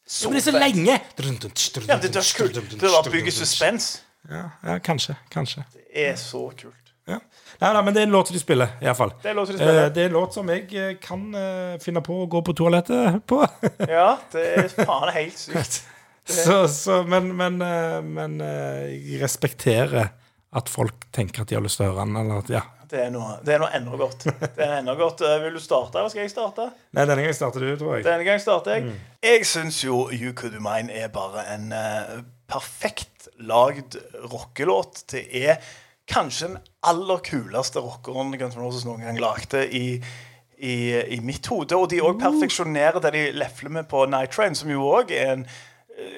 Så 0.07 0.29
men 0.29 0.39
det 0.39 0.43
er 0.43 0.51
så 0.51 0.59
lenge! 0.59 0.97
Ja, 1.87 1.97
det 2.03 2.11
er 2.11 2.33
kult. 2.37 2.59
Det 2.75 2.91
bare 2.91 3.11
bygge 3.15 3.33
suspens. 3.41 4.01
Ja, 4.29 4.51
ja, 4.67 4.79
kanskje. 4.83 5.15
Kanskje. 5.31 5.63
Det 5.73 6.09
er 6.11 6.17
så 6.21 6.43
kult. 6.59 6.77
Ja. 7.09 7.19
Nei, 7.61 7.71
nei, 7.77 7.81
men 7.85 7.93
det 7.93 8.01
er 8.01 8.07
en 8.09 8.15
låt 8.15 8.31
som 8.31 8.37
de 8.37 8.41
spiller, 8.41 8.71
iallfall. 8.81 9.11
Det 9.21 9.29
er 9.29 9.35
låt 9.37 9.51
de 9.51 9.59
spiller. 9.59 9.79
Eh, 9.83 9.91
det 9.93 10.01
er 10.01 10.09
en 10.09 10.15
låt 10.17 10.37
som 10.37 10.49
jeg 10.49 10.63
eh, 10.81 10.95
kan 11.03 11.27
eh, 11.37 11.75
finne 11.83 12.01
på 12.05 12.23
å 12.23 12.29
gå 12.33 12.41
på 12.47 12.55
toalettet 12.57 13.19
på. 13.29 13.43
Ja, 13.99 14.15
det 14.33 14.45
er 14.49 14.71
faen 14.79 15.13
helt 15.13 15.37
sykt. 15.37 15.83
så, 16.41 16.63
så, 16.73 17.03
men 17.05 17.29
men, 17.37 17.61
eh, 17.61 17.99
men 18.01 18.39
jeg 18.41 19.21
respekterer 19.21 20.09
at 20.57 20.73
folk 20.73 21.05
tenker 21.13 21.45
at 21.45 21.51
de 21.51 21.59
har 21.59 21.67
lyst 21.67 21.83
til 21.83 21.85
å 21.85 21.91
høre 21.91 22.07
den. 22.07 22.17
Eller 22.23 22.41
at, 22.41 22.55
ja. 22.57 22.63
Det 22.91 23.05
er 23.05 23.13
noe, 23.13 23.37
det 23.45 23.55
er 23.55 23.61
noe 23.63 23.69
enda 23.77 24.01
godt. 24.01 24.25
Det 24.41 24.65
er 24.65 24.79
enda 24.79 24.97
godt. 24.99 25.21
Vil 25.45 25.61
du 25.61 25.61
starte, 25.63 26.01
eller 26.01 26.11
skal 26.11 26.25
jeg 26.25 26.33
starte? 26.33 26.71
Nei, 26.97 27.05
denne 27.05 27.21
gangen 27.21 27.37
starter 27.37 27.67
du, 27.67 27.75
tror 27.79 27.99
jeg. 27.99 28.07
Denne 28.09 28.25
gang 28.27 28.41
starter 28.43 28.79
jeg. 28.79 28.97
Jeg 29.29 29.45
syns 29.53 29.85
jo 29.85 30.07
You 30.17 30.33
Could 30.33 30.57
You 30.57 30.65
Mine 30.65 30.97
er 30.97 31.13
bare 31.13 31.45
en 31.53 31.69
uh, 31.77 32.17
perfekt 32.51 33.29
lagd 33.47 34.01
rockelåt. 34.33 35.05
Det 35.13 35.23
er 35.45 35.61
kanskje 36.11 36.49
den 36.51 36.59
aller 36.83 37.23
kuleste 37.25 37.83
rockeren 37.83 38.35
Guns 38.39 38.57
N' 38.59 38.63
Roses 38.65 38.85
noen 38.89 39.05
gang 39.07 39.21
lagde 39.23 39.65
i, 39.71 39.97
i, 40.59 40.77
i 41.17 41.21
mitt 41.25 41.47
hode. 41.51 41.77
Og 41.79 41.91
de 41.93 42.03
òg 42.05 42.21
perfeksjonerer 42.21 43.01
det 43.05 43.15
de 43.17 43.27
lefler 43.39 43.73
med 43.81 43.91
på 43.91 44.05
Night 44.11 44.35
Train, 44.35 44.59
som 44.59 44.71
jo 44.73 44.87
òg 44.91 45.15
er 45.15 45.37
en 45.39 45.51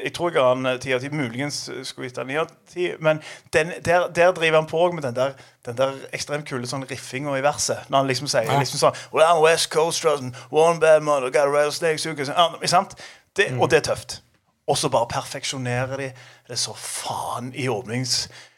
jeg 0.05 0.13
tror 0.15 0.31
jeg 0.31 0.37
ga 0.37 0.43
han 0.53 0.79
ti 0.81 0.93
av 0.95 1.01
ti, 1.03 1.09
muligens 1.11 1.57
skulle 1.87 2.09
gitt 2.09 2.19
han 2.21 2.29
ni 2.31 2.37
av 2.39 2.51
ti. 2.71 2.91
Men 3.03 3.19
den, 3.55 3.73
der, 3.85 4.09
der 4.15 4.35
driver 4.37 4.61
han 4.61 4.69
på 4.71 4.83
med 4.93 5.03
den 5.03 5.17
der, 5.17 5.33
den 5.67 5.79
der 5.79 5.97
ekstremt 6.15 6.47
kule 6.49 6.69
sånn 6.71 6.85
riffinga 6.87 7.35
i 7.39 7.43
verset. 7.45 7.89
Når 7.91 7.99
han 7.99 8.11
liksom 8.11 8.31
sier 8.31 8.53
liksom 8.61 8.83
sånn 8.83 9.01
Well, 9.15 9.27
I'm 9.27 9.43
West 9.43 9.73
Coast 9.75 10.05
one 10.51 10.79
bad 10.81 11.03
mother, 11.03 11.31
got 11.31 11.49
a 11.49 11.51
rattlesnake, 11.51 11.99
you 12.07 12.15
Ja, 12.27 12.51
sant? 12.67 12.95
Det, 13.37 13.51
Og 13.59 13.71
det 13.71 13.83
er 13.83 13.89
tøft. 13.93 14.21
Og 14.69 14.79
så 14.79 14.89
bare 14.89 15.11
perfeksjonerer 15.11 15.97
de 15.99 16.13
det 16.49 16.59
så 16.59 16.75
faen 16.79 17.53
i 17.55 17.67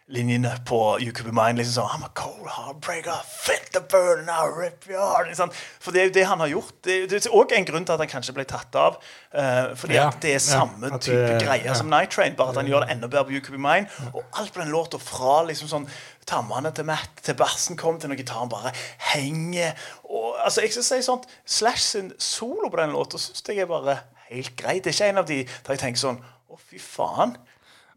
åpningslinjene 0.08 0.58
på 0.66 0.98
You 1.00 1.12
Could 1.12 1.24
Be 1.24 1.32
Mine. 1.32 1.56
Liksom 1.58 1.82
sånn 1.82 1.88
I'm 1.94 2.04
a 2.04 2.10
cold 2.14 2.46
heartbreaker, 2.48 3.22
fit 3.24 3.70
the 3.72 3.80
burden, 3.80 4.28
I'll 4.28 4.52
rip 4.54 4.84
your 4.88 5.00
heart. 5.00 5.28
liksom. 5.28 5.50
For 5.80 5.92
det 5.92 6.00
er 6.00 6.04
jo 6.04 6.12
det 6.14 6.24
han 6.28 6.40
har 6.40 6.48
gjort. 6.48 6.72
Det, 6.84 6.96
det 7.10 7.20
er 7.26 7.30
òg 7.34 7.52
en 7.56 7.64
grunn 7.64 7.84
til 7.88 7.94
at 7.94 8.00
han 8.04 8.08
kanskje 8.10 8.34
ble 8.36 8.44
tatt 8.44 8.74
av. 8.76 8.98
Uh, 9.34 9.74
fordi 9.76 9.94
Ja, 9.96 10.08
at 10.08 10.20
det 10.22 10.34
er 10.34 10.38
samme 10.44 10.90
ja, 10.92 10.98
type 10.98 11.16
det- 11.16 11.40
greier 11.46 11.64
ja. 11.70 11.74
som 11.74 11.88
Night 11.88 12.10
Train, 12.12 12.34
bare 12.36 12.50
at 12.52 12.56
han 12.60 12.66
gjør 12.68 12.84
det 12.84 12.90
enda 12.96 13.08
bedre 13.08 13.24
på 13.24 13.32
You 13.36 13.40
Could 13.40 13.56
Be 13.56 13.62
Mine. 13.62 13.88
Og 14.12 14.22
alt 14.34 14.52
på 14.52 14.60
den 14.60 14.72
låta 14.72 14.98
fra 15.00 15.42
liksom 15.48 15.68
sånn 15.72 15.88
tammene 16.26 16.72
til 16.74 16.84
Matt 16.88 17.22
til 17.22 17.34
bassen 17.36 17.76
kom 17.76 17.98
til 18.00 18.08
når 18.12 18.20
gitaren 18.20 18.48
bare 18.52 18.72
henger. 19.12 19.72
Og, 20.04 20.36
altså, 20.44 20.60
jeg 20.64 20.72
skal 20.76 20.84
si 20.84 21.00
sånt 21.04 21.26
Slash 21.46 21.80
sin 21.94 22.12
solo 22.18 22.68
på 22.72 22.76
den 22.80 22.92
låta 22.92 23.18
syns 23.20 23.42
jeg 23.48 23.58
er 23.64 23.66
bare 23.72 23.98
helt 24.28 24.54
grei. 24.56 24.78
Det 24.80 24.92
er 24.92 24.96
ikke 24.98 25.08
en 25.12 25.18
av 25.24 25.26
de 25.28 25.42
der 25.44 25.74
jeg 25.76 25.80
tenker 25.80 26.00
sånn 26.00 26.20
Å, 26.54 26.58
fy 26.60 26.78
faen. 26.78 27.32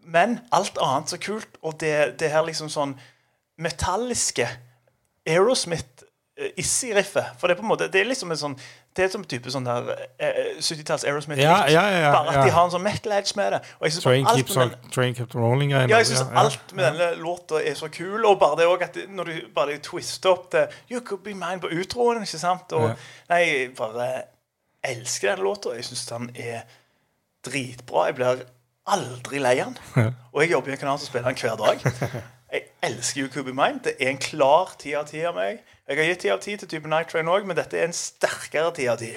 Men 0.08 0.40
alt 0.56 0.80
annet 0.82 1.12
så 1.12 1.20
kult. 1.22 1.60
Og 1.62 1.78
det, 1.84 1.94
det 2.22 2.32
her 2.32 2.46
liksom 2.48 2.72
sånn 2.72 2.96
metalliske 3.60 4.48
Aerosmith 5.28 6.06
eh. 6.38 7.32
For 7.40 7.48
det 7.50 7.56
er 7.56 7.60
på 7.60 7.66
en 7.66 7.72
måte 7.72 7.88
Det 7.90 8.02
er 8.02 8.06
liksom 8.06 8.30
en 8.32 8.38
sånn 8.38 8.56
Det 8.96 9.04
er 9.04 9.10
som 9.14 9.24
en 9.24 9.30
type 9.30 9.52
sånn 9.52 9.66
der 9.66 9.90
eh, 10.22 10.38
70-talls 10.62 11.06
Aerosmith. 11.06 11.42
Ja, 11.42 11.64
ja, 11.70 11.84
ja, 11.92 12.12
bare 12.14 12.34
at 12.34 12.48
de 12.48 12.54
har 12.54 12.66
en 12.66 12.74
sånn 12.74 12.86
metal 12.86 13.14
edge 13.18 13.36
med 13.38 13.54
det. 13.54 13.60
Og 13.78 13.86
jeg 13.86 13.96
synes 13.96 14.08
Train 14.08 14.30
alt 14.30 14.40
keeps, 14.40 14.56
den- 14.58 14.92
train 14.94 15.18
rolling 15.36 15.74
ja, 15.74 15.84
jeg 15.92 16.18
alt 16.42 16.74
med 16.74 16.86
denne 16.88 17.12
låta 17.22 17.62
er 17.62 17.78
så 17.78 17.92
kul. 17.94 18.26
Og 18.26 18.40
bare 18.42 18.58
det 18.62 18.66
også 18.66 18.88
at 18.88 18.98
det, 18.98 19.06
når 19.14 19.30
du 19.30 19.52
bare 19.54 19.78
twister 19.86 20.34
opp 20.34 20.50
det 20.56 20.66
You 20.90 21.04
could 21.06 21.22
be 21.26 21.36
mine 21.38 21.62
på 21.62 21.70
utroen, 21.70 22.24
ikke 22.26 22.42
sant? 22.42 22.74
Og. 22.74 22.96
Nei, 23.30 23.42
jeg 23.46 23.72
bare 23.78 24.10
elsker 24.88 25.36
denne 25.36 25.46
låta. 25.46 25.76
Jeg 25.78 25.86
syns 25.92 26.06
den 26.10 26.32
er 26.34 26.66
dritbra. 27.46 28.08
Jeg 28.10 28.18
blir 28.18 28.46
aldri 28.88 29.40
lei 29.44 29.56
den. 29.60 29.78
Og 30.34 30.42
jeg 30.44 30.52
jobber 30.52 30.72
i 30.72 30.76
en 30.78 30.82
kanal 30.82 31.00
som 31.00 31.10
spiller 31.10 31.32
den 31.32 31.42
hver 31.42 31.56
dag. 31.60 31.86
Jeg 32.52 32.62
elsker 32.84 33.22
You 33.22 33.30
Could 33.32 33.44
Be 33.44 33.54
Mine. 33.54 33.82
Det 33.84 33.96
er 34.00 34.10
en 34.10 34.18
klar 34.18 34.76
ti 34.80 34.94
av 34.96 35.08
ti 35.10 35.20
av 35.28 35.36
meg. 35.36 35.60
Jeg 35.88 35.98
har 35.98 36.06
gitt 36.08 36.22
ti 36.24 36.30
av 36.32 36.40
ti 36.40 36.54
til 36.56 36.70
type 36.72 36.88
Night 36.88 37.10
Train 37.12 37.28
òg, 37.28 37.44
men 37.48 37.58
dette 37.58 37.76
er 37.76 37.90
en 37.90 37.96
sterkere 37.96 38.72
ti 38.76 38.88
av 38.88 39.02
ti. 39.02 39.10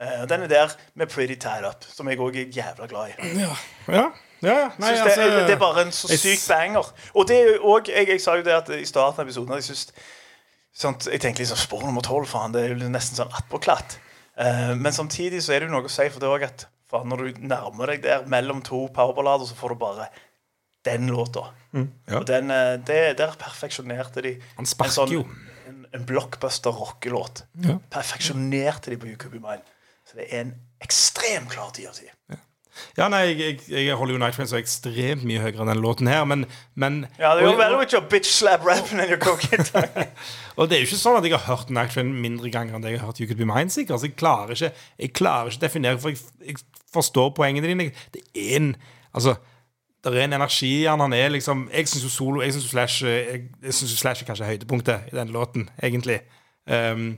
Eh, 0.00 0.24
Den 0.28 0.42
er 0.42 0.50
der 0.50 0.74
med 0.94 1.06
Pretty 1.06 1.34
Tied 1.34 1.66
Up, 1.68 1.86
som 1.86 2.08
jeg 2.08 2.18
òg 2.18 2.36
er 2.36 2.50
jævla 2.54 2.86
glad 2.86 3.08
i. 3.08 3.28
Ja, 3.38 3.54
ja. 3.88 4.04
ja. 4.42 4.70
Nei, 4.78 4.92
det, 4.92 5.00
altså, 5.00 5.22
det, 5.22 5.50
er, 5.54 5.58
bare 5.58 5.82
en 5.86 5.92
så 5.92 6.10
syk 6.10 6.42
banger. 6.48 6.90
Og 7.14 7.28
det 7.28 7.36
er 7.38 7.52
jo 7.54 7.64
også, 7.64 7.92
jeg, 7.92 8.08
jeg 8.08 8.20
sa 8.20 8.34
jo 8.34 8.46
det 8.46 8.56
at 8.56 8.72
i 8.74 8.86
starten 8.86 9.20
av 9.22 9.26
episoden 9.26 9.54
at 9.54 9.62
jeg 9.62 9.70
synes, 9.70 9.92
sånt, 10.74 11.08
Jeg 11.12 11.20
tenkte 11.20 11.42
liksom 11.42 11.58
spor 11.58 11.86
nummer 11.86 12.02
tolv, 12.02 12.26
faen. 12.26 12.54
Det 12.54 12.64
er 12.64 12.74
jo 12.74 12.90
nesten 12.90 13.18
sånn 13.18 13.34
attpåklatt. 13.34 13.98
Uh, 14.38 14.74
men 14.78 14.92
samtidig 14.92 15.42
så 15.42 15.54
er 15.54 15.62
det 15.62 15.70
jo 15.70 15.74
noe 15.74 15.86
å 15.86 15.90
si 15.90 16.06
for 16.10 16.22
det 16.22 16.30
òg 16.30 16.46
at 16.46 16.66
faen, 16.90 17.08
når 17.12 17.16
du 17.24 17.40
nærmer 17.50 17.92
deg 17.92 18.02
der 18.06 18.26
mellom 18.30 18.62
to 18.64 18.86
powerballader, 18.94 19.46
så 19.50 19.54
får 19.58 19.74
du 19.74 19.80
bare 19.82 20.08
den 20.88 21.08
låta. 21.12 21.48
Mm, 21.76 21.88
ja. 22.08 22.18
Og 22.20 22.26
den, 22.30 22.50
eh, 22.54 22.76
det, 22.88 23.00
der 23.18 23.34
perfeksjonerte 23.38 24.22
de 24.24 24.36
Han 24.56 24.66
sparker 24.66 24.90
en 24.90 24.94
sånn, 25.00 25.12
jo. 25.12 25.24
En, 25.68 25.82
en 25.92 26.06
blockbuster 26.08 26.70
rockelåt. 26.72 27.44
Ja. 27.66 27.76
Perfeksjonerte 27.92 28.90
de 28.94 28.96
på 29.02 29.10
You 29.10 29.16
Could 29.20 29.34
Be 29.36 29.40
Mine. 29.42 29.62
Så 30.08 30.16
det 30.16 30.30
er 30.32 30.46
en 30.46 30.54
ekstremt 30.80 31.50
klar 31.52 31.70
ti 31.76 31.84
av 31.88 31.92
ti. 31.98 32.08
Ja, 32.94 33.08
nei, 33.10 33.24
jeg, 33.34 33.56
jeg, 33.66 33.88
jeg 33.88 33.94
holder 33.98 34.14
jo 34.14 34.18
Night 34.22 34.36
Train 34.38 34.46
så 34.46 34.54
ekstremt 34.60 35.24
mye 35.26 35.40
høyere 35.42 35.64
enn 35.64 35.70
den 35.72 35.80
låten 35.82 36.06
her, 36.06 36.22
men, 36.30 36.44
men 36.78 37.00
Ja, 37.18 37.32
det 37.34 37.42
er 37.42 37.48
og- 37.50 37.58
vel 37.58 37.74
with 37.80 37.92
your 37.96 38.04
bitch 38.06 38.30
slap 38.30 38.62
rapping 38.64 39.00
and 39.02 39.10
your 39.10 39.18
cocaine. 39.18 39.66
Og 40.56 40.68
det 40.70 40.76
er 40.78 40.84
jo 40.84 40.86
ikke 40.86 41.00
sånn 41.00 41.18
at 41.18 41.26
jeg 41.26 41.34
har 41.34 41.42
hørt 41.50 41.72
Night 41.74 41.90
Train 41.96 42.12
mindre 42.22 42.52
ganger 42.54 42.78
enn 42.78 42.84
det 42.86 42.92
jeg 42.94 43.00
har 43.02 43.10
hørt 43.10 43.18
You 43.20 43.26
Could 43.26 43.40
Be 43.42 43.48
Mine. 43.50 43.68
sikkert. 43.74 43.96
Altså, 43.98 44.06
jeg 44.12 44.16
klarer 44.22 44.54
ikke 44.54 44.70
Jeg 45.02 45.12
klarer 45.18 45.50
ikke 45.50 45.64
definere, 45.66 45.98
for 45.98 46.14
jeg, 46.14 46.22
jeg 46.46 46.56
forstår 46.94 47.32
poengene 47.36 47.68
dine. 47.68 47.90
Det 48.14 48.24
er 48.34 48.56
en 48.56 48.76
Altså, 49.14 49.34
det 50.04 50.12
er 50.14 50.24
en 50.24 50.36
energi 50.36 50.82
i 50.82 50.86
han. 50.86 51.00
Han 51.00 51.12
er 51.12 51.28
liksom 51.28 51.68
Jeg 51.72 51.88
syns 51.88 52.04
jo 52.04 52.10
solo 52.12 52.42
Jeg 52.42 52.52
syns 52.52 52.64
jo 52.64 52.70
Slash 52.70 53.04
Jeg, 53.04 53.40
jeg 53.62 53.74
synes 53.74 53.92
jo 53.92 53.98
Slash 53.98 54.22
er 54.22 54.26
kanskje 54.26 54.46
høydepunktet 54.46 55.12
i 55.12 55.16
den 55.16 55.28
låten, 55.28 55.70
egentlig. 55.82 56.20
Um, 56.68 57.16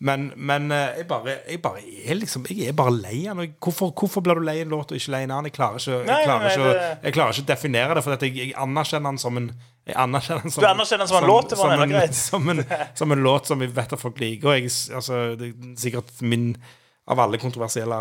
men, 0.00 0.32
men 0.36 0.70
eh, 0.70 1.00
jeg, 1.00 1.06
bare, 1.10 1.32
jeg 1.50 1.58
bare 1.62 1.80
er 2.06 2.14
liksom 2.14 2.44
Jeg 2.50 2.68
er 2.68 2.72
bare 2.72 2.94
lei 2.94 3.24
den. 3.24 3.54
Hvorfor, 3.62 3.90
hvorfor 3.98 4.20
blir 4.20 4.38
du 4.38 4.44
lei 4.46 4.60
en 4.60 4.70
låt 4.70 4.92
og 4.92 4.98
ikke 4.98 5.10
lei 5.10 5.24
en 5.26 5.32
annen? 5.34 5.48
Jeg 5.50 5.56
klarer 5.56 5.82
ikke, 5.82 6.12
jeg 6.12 6.24
klarer 6.24 6.50
ikke, 6.50 6.84
jeg 7.02 7.16
klarer 7.16 7.32
ikke 7.34 7.42
å 7.42 7.48
definere 7.48 7.96
det, 7.98 8.04
for 8.04 8.22
jeg, 8.22 8.36
jeg 8.38 8.52
anerkjenner 8.62 9.10
den 9.10 9.18
som 9.18 9.40
en 9.40 9.48
jeg 9.88 9.96
anerkjenner 9.96 10.44
den 10.44 10.54
som, 10.54 10.62
Du 10.62 10.68
anerkjenner 10.68 11.02
den 11.02 11.10
som 11.10 11.22
en 11.22 11.30
låt, 11.30 11.50
Som 11.50 11.64
var 11.64 11.80
som, 11.80 11.94
en, 11.96 12.12
som, 12.28 12.50
en, 12.52 12.64
som 13.00 13.16
en 13.16 13.24
låt 13.24 13.50
som 13.50 13.64
jeg 13.64 13.74
vet 13.74 13.96
at 13.96 14.04
folk 14.04 14.20
liker. 14.22 14.52
Og 14.52 14.58
jeg, 14.60 14.70
altså, 15.00 15.22
det 15.40 15.50
er 15.50 15.74
sikkert 15.82 16.12
min 16.22 16.52
Av 17.08 17.20
alle 17.24 17.38
kontroversielle 17.40 17.96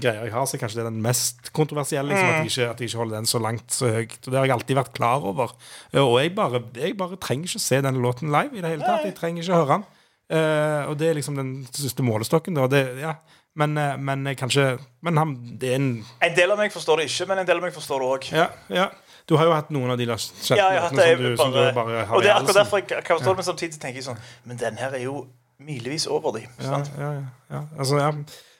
greier 0.00 0.24
jeg 0.24 0.32
har, 0.32 0.46
så 0.48 0.56
er 0.56 0.60
kanskje 0.62 0.78
det 0.80 0.84
er 0.86 0.90
den 0.90 1.02
mest 1.04 1.50
kontroversielle. 1.52 2.08
Liksom, 2.08 2.26
Mm. 2.26 2.32
at, 2.32 2.38
jeg 2.40 2.50
ikke, 2.50 2.70
at 2.70 2.80
jeg 2.80 2.88
ikke 2.88 2.98
holder 3.02 3.16
den 3.20 3.26
så 3.28 3.38
langt 3.38 3.70
så 3.76 3.90
høyt. 3.92 4.16
Og 4.26 4.30
det 4.32 4.38
har 4.38 4.46
jeg 4.46 4.54
alltid 4.56 4.76
vært 4.80 4.92
klar 4.96 5.20
over. 5.28 5.52
Og 6.00 6.14
jeg 6.22 6.34
bare, 6.34 6.62
jeg 6.74 6.96
bare 6.96 7.16
trenger 7.20 7.44
ikke 7.50 7.60
se 7.60 7.80
den 7.84 8.00
låten 8.00 8.30
live 8.32 8.56
i 8.56 8.60
det 8.64 8.70
hele 8.70 8.82
tatt. 8.86 9.04
Jeg 9.04 9.14
trenger 9.18 9.42
ikke 9.44 9.58
høre 9.60 9.74
den. 9.76 9.84
Uh, 10.30 10.88
og 10.90 10.96
det 10.98 11.08
er 11.10 11.14
liksom 11.18 11.34
den 11.36 11.66
siste 11.74 12.02
målestokken. 12.06 12.54
Da. 12.54 12.66
Det, 12.70 12.82
ja. 13.02 13.14
Men, 13.58 13.76
eh, 13.76 13.96
men 13.98 14.24
kanskje 14.38 14.78
Men 15.02 15.16
han, 15.18 15.32
det 15.58 15.72
er 15.72 15.74
en 15.80 16.04
En 16.22 16.34
del 16.36 16.52
av 16.52 16.56
meg 16.60 16.70
forstår 16.72 17.00
det 17.02 17.08
ikke, 17.10 17.26
men 17.26 17.38
en 17.42 17.46
del 17.48 17.56
av 17.58 17.62
meg 17.64 17.74
forstår 17.74 17.98
det 17.98 18.08
òg. 18.14 18.28
ja, 18.32 18.46
ja. 18.70 18.84
Du 19.26 19.36
har 19.36 19.44
jo 19.44 19.52
hatt 19.52 19.70
noen 19.70 19.90
av 19.90 19.98
de 19.98 20.06
kjente 20.06 20.56
Ja, 20.56 20.88
som, 20.88 20.96
du- 20.96 21.36
som 21.36 21.50
bare, 21.52 21.68
du 21.68 21.74
bare 21.74 22.04
har 22.06 22.16
Og 22.16 22.22
det 22.22 22.30
er 22.30 22.34
akkurat 22.38 22.54
derfor 22.62 22.78
jeg 22.78 22.86
kan 23.04 23.18
forstå 23.18 23.26
det, 23.34 23.36
men 23.36 23.44
samtidig 23.44 23.80
tenker 23.80 23.94
jeg 24.00 24.04
sånn 24.04 24.18
Men 24.46 24.56
den 24.56 24.76
her 24.78 24.94
er 24.94 25.02
jo 25.02 25.26
milevis 25.66 26.06
over 26.06 26.36
de. 26.36 26.44
Ja, 26.58 26.64
sant? 26.64 26.92
ja, 26.98 27.12
ja, 27.12 27.24
ja. 27.50 27.62
Altså, 27.78 27.98
ja. 28.00 28.12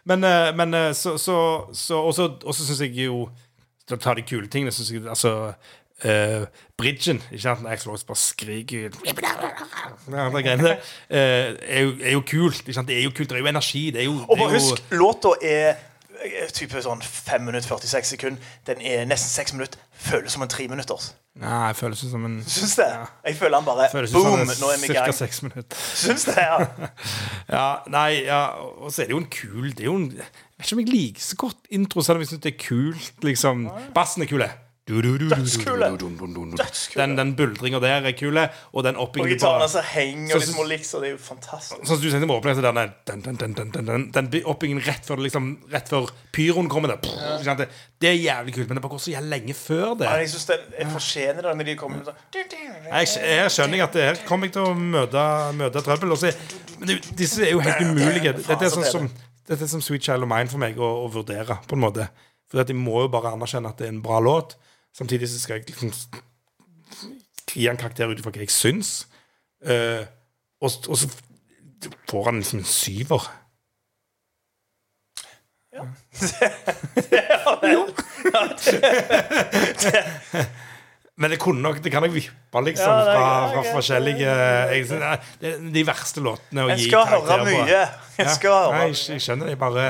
Men, 0.04 0.24
eh, 0.24 0.56
men 0.56 0.74
eh, 0.74 0.92
så, 0.94 1.18
så, 1.18 1.38
så 1.72 2.02
Og 2.02 2.54
så 2.54 2.64
syns 2.64 2.80
jeg 2.80 2.94
jo 3.04 3.28
Da 3.88 3.98
tar 4.00 4.16
de 4.16 4.22
kule 4.24 4.48
tingene, 4.48 4.72
Synes 4.72 4.92
jeg 4.92 5.02
altså 5.08 5.52
uh, 6.04 6.46
Bridgen, 6.76 7.22
ikke 7.32 7.42
sant? 7.42 7.62
Når 7.62 7.88
Rose 7.88 8.06
bare 8.06 8.16
skriker 8.16 8.88
greiene 10.42 10.70
eh, 11.10 11.56
er, 11.60 11.80
jo, 11.80 11.92
er 12.02 12.12
jo 12.12 12.22
kult. 12.30 12.60
Ikke 12.60 12.72
sant? 12.72 12.88
Det 12.88 12.98
er 12.98 13.02
jo 13.02 13.10
kult, 13.10 13.28
det 13.28 13.36
er 13.36 13.40
jo 13.40 13.46
energi. 13.46 13.90
Det 13.90 14.00
er 14.00 14.04
jo, 14.04 14.24
Og 14.28 14.38
bare 14.38 14.48
er 14.48 14.54
husk, 14.54 14.84
låta 14.90 15.34
er 15.42 15.74
eh, 16.24 16.48
type 16.52 16.82
sånn 16.82 17.02
5 17.04 17.44
minutter 17.44 17.68
46 17.68 18.14
sekunder. 18.14 18.52
Den 18.66 18.80
er 18.80 19.04
nesten 19.10 19.32
6 19.34 19.56
minutter. 19.58 19.82
Føles 20.00 20.32
som 20.32 20.42
en 20.42 20.48
3 20.48 20.66
minutters. 20.72 21.10
Nei, 21.40 21.66
jeg 21.70 21.76
føles 21.76 22.00
som 22.10 22.24
en 22.26 22.38
Syns 22.48 22.72
det? 22.78 22.86
Jeg 23.26 23.36
føler 23.38 23.60
han 23.60 23.66
bare 23.66 23.86
føles 23.92 24.12
Boom! 24.14 24.24
som 24.24 24.40
en 24.40 24.62
Nå 24.62 24.70
er 24.72 24.78
vi 24.80 24.88
i 24.88 24.90
cirka 24.90 25.04
Ca. 25.12 25.16
seks 25.20 25.42
minutter. 25.44 25.82
Syns 26.00 26.24
det, 26.26 26.36
ja. 26.40 26.56
Ja, 27.56 27.66
nei, 27.92 28.08
ja, 28.26 28.40
og 28.80 28.90
så 28.90 29.04
er 29.04 29.10
det 29.10 29.14
jo 29.14 29.20
en 29.22 29.28
kul 29.30 29.70
Det 29.70 29.84
er 29.84 29.90
jo 29.90 29.96
en 30.00 30.08
Jeg 30.16 30.24
vet 30.24 30.66
ikke 30.66 30.78
om 30.78 30.82
jeg 30.82 30.92
liker 30.94 31.24
så 31.28 31.38
godt 31.44 31.70
intro, 31.70 32.03
selv 32.07 32.18
om 32.18 32.24
jeg 32.24 32.32
syns 32.32 32.42
det 32.44 32.53
er 32.55 32.59
kult. 32.64 33.12
Liksom. 33.24 33.62
Bassen 33.96 34.24
er 34.24 34.28
kule. 34.32 34.48
Dødskule. 34.91 35.91
Den, 36.97 37.16
den 37.18 37.32
buldringa 37.38 37.80
der 37.82 38.09
er 38.09 38.14
kule, 38.18 38.47
og 38.72 38.84
den 38.84 38.97
Og 38.97 39.07
oppbyggingen 39.07 39.38
gitarene 39.38 39.66
på 39.66 39.72
som 39.74 39.86
henger, 39.93 40.34
og 40.34 40.41
de 40.43 40.49
små 40.49 40.64
liksom. 40.70 41.05
Det 41.05 41.09
er 41.09 41.14
jo 41.14 41.20
fantastisk. 41.22 41.76
Sånn 41.78 41.97
som 41.97 42.03
du 42.03 42.11
sendte 42.12 42.28
med 42.28 42.36
åpningen, 42.36 42.91
den, 43.07 43.38
den, 43.38 43.55
den, 43.76 44.09
den, 44.14 44.30
oppbyggingen 44.45 44.84
rett 44.86 45.07
før, 45.07 45.22
liksom, 45.24 45.51
rett 45.72 45.91
før 45.91 46.11
pyroen 46.34 46.70
kommer 46.72 46.95
der. 46.95 47.66
Det, 48.01 48.09
er 48.09 48.16
jævlig 48.18 48.55
kult, 48.57 48.68
men 48.68 48.80
det 48.80 48.84
bare 48.84 48.95
går 48.97 49.03
så 49.05 49.14
jævlig 49.14 49.30
lenge 49.34 49.57
før 49.59 49.95
det. 50.01 50.11
Jeg 50.11 50.30
det 50.51 50.59
er 50.84 50.93
fortjener 50.93 51.47
det 51.47 51.57
når 51.61 51.68
de 51.70 51.76
kommer 51.78 52.05
sånn 52.07 52.18
Jeg, 52.91 53.51
skjønner 53.55 53.78
jeg 53.78 53.86
at 53.86 53.99
her 54.01 54.22
kommer 54.28 54.49
jeg 54.49 54.57
til 54.57 54.66
å 54.70 54.74
møte, 54.74 55.26
møte 55.59 55.84
trøbbel. 55.86 56.16
Men 56.80 56.97
disse 57.18 57.45
er 57.47 57.55
jo 57.55 57.62
helt 57.64 57.84
umulige. 57.84 58.34
Dette 58.41 58.66
er 58.66 58.72
sånn 58.72 58.88
som, 58.88 59.07
dette 59.47 59.66
er 59.66 59.70
som 59.70 59.84
Sweet 59.84 60.09
Child 60.09 60.26
of 60.26 60.32
Mine 60.32 60.51
for 60.51 60.62
meg 60.62 60.80
å, 60.80 60.91
å 61.05 61.12
vurdere, 61.12 61.61
på 61.68 61.78
en 61.78 61.84
måte. 61.84 62.09
For 62.51 62.66
de 62.66 62.74
må 62.74 63.05
jo 63.05 63.12
bare 63.12 63.34
anerkjenne 63.36 63.70
at 63.70 63.78
det 63.78 63.86
er 63.86 63.95
en 63.95 64.03
bra 64.03 64.18
låt. 64.22 64.57
Samtidig 64.97 65.28
så 65.30 65.38
skal 65.41 65.55
jeg 65.61 65.68
liksom 65.70 65.91
gi 67.51 67.66
en 67.70 67.78
karakter 67.80 68.11
ut 68.11 68.18
ifra 68.20 68.32
hva 68.34 68.43
jeg 68.45 68.53
syns. 68.55 68.91
Uh, 69.64 70.03
og, 70.61 70.70
og 70.88 70.97
så 70.99 71.07
får 72.11 72.24
han 72.30 72.36
liksom 72.41 72.59
en 72.62 72.68
syver. 72.68 73.22
Ja. 75.70 75.84
Men 81.20 81.30
det 81.34 81.38
kunne 81.43 81.61
nok 81.62 81.80
Det 81.84 81.91
kan 81.93 82.03
nok 82.05 82.14
vippe, 82.14 82.61
liksom, 82.64 82.91
Ja, 82.91 82.95
det 83.05 83.12
er 83.12 83.16
fra, 83.18 83.49
fra 83.53 83.61
okay. 83.61 83.72
forskjellige 83.76 84.30
jeg, 84.30 84.80
er- 84.91 85.20
det 85.41 85.49
er 85.55 85.59
De 85.74 85.82
verste 85.86 86.20
låtene 86.24 86.61
å 86.64 86.66
gi 86.74 86.84
skal 86.88 87.05
høre 87.07 87.20
karakterer 87.26 87.45
på. 87.45 87.51
mye. 87.66 87.82
En 88.20 88.26
Ja. 88.26 88.34
skal 88.34 88.51
høre 88.57 88.72
Nei, 88.78 88.86
jeg, 88.88 88.97
jeg 89.14 89.20
skjønner 89.26 89.45
det. 89.47 89.53
Jeg 89.55 89.59
bare 89.61 89.84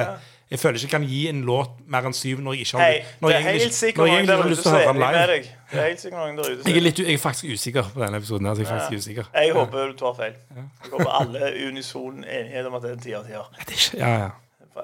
Jeg 0.50 0.58
føler 0.58 0.74
ikke 0.80 0.82
jeg 0.88 0.90
kan 0.90 1.04
gi 1.06 1.28
en 1.30 1.42
låt 1.46 1.76
mer 1.86 2.06
enn 2.08 2.12
syv 2.16 2.40
når 2.42 2.52
jeg 2.56 2.60
ikke 2.66 2.78
har 2.78 2.84
Hei, 2.90 3.04
når 3.20 3.28
det 3.28 3.36
er 3.36 3.40
jeg 3.40 3.46
egentlig- 3.46 3.62
helt 3.62 3.74
sikkert 3.74 3.96
når 4.00 4.06
jeg 4.06 4.14
egentlig 4.16 4.36
har 4.36 4.42
ute 4.44 4.50
lyst 4.50 4.62
til 4.62 4.70
som 4.70 4.72
å 4.72 4.76
er 4.76 4.80
høre 4.80 4.90
enig 4.90 5.00
den 5.00 5.10
med 5.10 5.28
live. 5.28 5.34
deg. 5.36 5.42
Det 5.70 5.78
er 5.80 5.86
helt 5.88 6.00
sikkert 6.00 6.18
noen 6.20 6.36
der 6.36 6.50
ute 6.50 6.68
Jeg 6.70 6.76
er, 6.76 6.80
litt, 6.80 6.98
jeg 6.98 7.14
er 7.14 7.18
faktisk 7.18 7.44
usikker 7.54 7.82
på 7.94 8.00
denne 8.04 8.16
episoden. 8.16 8.46
her, 8.46 8.54
så 8.54 8.60
jeg 8.60 8.66
er 8.66 8.78
faktisk 8.78 8.98
usikker. 9.04 9.24
Jeg 9.34 9.52
håper 9.54 9.86
du 9.86 9.96
tar 9.96 10.14
feil. 10.14 10.34
Jeg 10.56 10.90
håper 10.92 11.10
alle 11.20 11.38
er 11.38 11.68
unison 11.68 12.24
enighet 12.24 12.66
om 12.66 12.74
at 12.74 12.82
det 12.82 12.90
er 12.90 12.94
en 12.94 13.00
tier. 13.00 13.22
Det 13.22 13.94
er 13.94 13.98
Ja, 13.98 14.18
ja. 14.24 14.30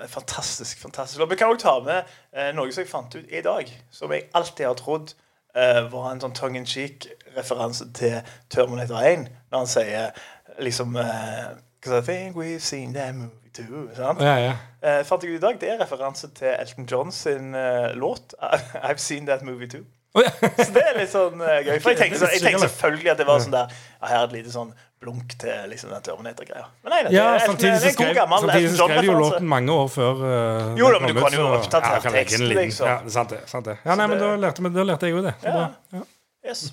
Fantastisk. 0.07 0.79
fantastisk 0.83 1.21
Og 1.21 1.31
Vi 1.31 1.37
kan 1.37 1.49
også 1.49 1.63
ta 1.63 1.81
med 1.81 2.03
eh, 2.37 2.53
noe 2.53 2.71
som 2.73 2.83
jeg 2.85 2.91
fant 2.91 3.15
ut 3.15 3.25
i 3.33 3.41
dag, 3.41 3.67
som 3.91 4.11
jeg 4.13 4.25
alltid 4.35 4.67
har 4.67 4.75
trodd 4.75 5.15
eh, 5.57 5.83
var 5.91 6.13
en 6.13 6.21
sånn 6.21 6.35
tongue 6.35 6.57
in 6.59 6.67
cheek-referanse 6.67 7.93
til 7.95 8.21
Terminator 8.51 8.99
1, 9.01 9.29
når 9.53 9.59
han 9.59 9.67
sier 9.67 10.11
liksom 10.61 10.97
eh, 10.97 11.55
'Cause 11.87 11.99
I 11.99 12.03
think 12.07 12.37
we've 12.37 12.59
seen 12.61 12.93
that 12.95 13.15
movie 13.15 13.51
too'. 13.55 13.95
Sant? 13.97 14.21
ja, 14.21 14.37
ja. 14.39 14.53
Eh, 14.83 15.05
fant 15.05 15.23
jeg 15.23 15.31
ut 15.33 15.37
i 15.39 15.41
dag, 15.47 15.61
Det 15.61 15.69
er 15.71 15.79
referanse 15.85 16.29
til 16.35 16.49
Elton 16.59 16.85
John 16.91 17.13
sin 17.13 17.55
eh, 17.55 17.95
låt 17.95 18.35
'I've 18.83 18.97
Seen 18.99 19.27
That 19.27 19.43
Movie 19.43 19.69
Too'. 19.69 19.85
Oh, 20.15 20.23
ja. 20.25 20.31
Så 20.65 20.73
det 20.73 20.83
er 20.83 20.99
litt 20.99 21.11
sånn 21.13 21.41
eh, 21.45 21.61
gøy. 21.67 21.81
For 21.81 21.91
jeg 21.91 21.99
tenkte, 22.03 22.19
så, 22.19 22.29
jeg 22.33 22.41
tenkte 22.43 22.61
selvfølgelig 22.69 23.11
at 23.11 23.19
det 23.19 23.27
var 23.27 23.41
sånn 23.41 23.53
der 23.53 23.67
ja, 24.01 24.07
Her 24.07 24.19
er 24.19 24.25
et 24.25 24.33
lite 24.33 24.51
sånn 24.53 24.71
blunk 25.01 25.35
til 25.39 25.69
liksom 25.69 25.91
den 25.93 26.03
Terminator-greia. 26.03 26.65
Men 26.83 26.91
nei, 26.95 27.03
det 27.05 27.13
Ja, 27.13 27.27
er, 27.27 27.35
Elton- 27.35 27.47
samtidig 27.53 27.73
det 27.73 27.81
så 27.83 27.93
skrev, 27.93 28.15
gammel 28.17 28.39
samtidig 28.41 28.71
skrev 28.79 29.01
de 29.01 29.07
jo 29.11 29.19
låten 29.19 29.47
mange 29.47 29.73
år 29.73 29.89
før 29.93 30.13
uh, 30.25 30.79
Jo 30.81 30.89
da, 30.95 30.99
men 31.05 31.15
du 31.15 31.21
kan 31.21 31.37
jo 31.37 31.45
oppdatere 31.59 32.01
ja, 32.01 32.11
teksten, 32.17 32.49
liksom. 32.49 32.89
Ja, 32.89 32.97
sant 33.13 33.31
det. 33.31 33.43
Sant 33.47 33.69
det. 33.69 33.77
Ja, 33.85 33.95
nei, 33.95 34.07
men 34.09 34.19
da 34.19 34.33
lærte, 34.41 34.63
men 34.65 34.73
da 34.73 34.83
lærte 34.89 35.07
jeg 35.07 35.19
jo 35.19 35.23
det. 35.29 35.35
Ja. 35.45 35.69
Ja. 35.93 36.01
Yes. 36.49 36.73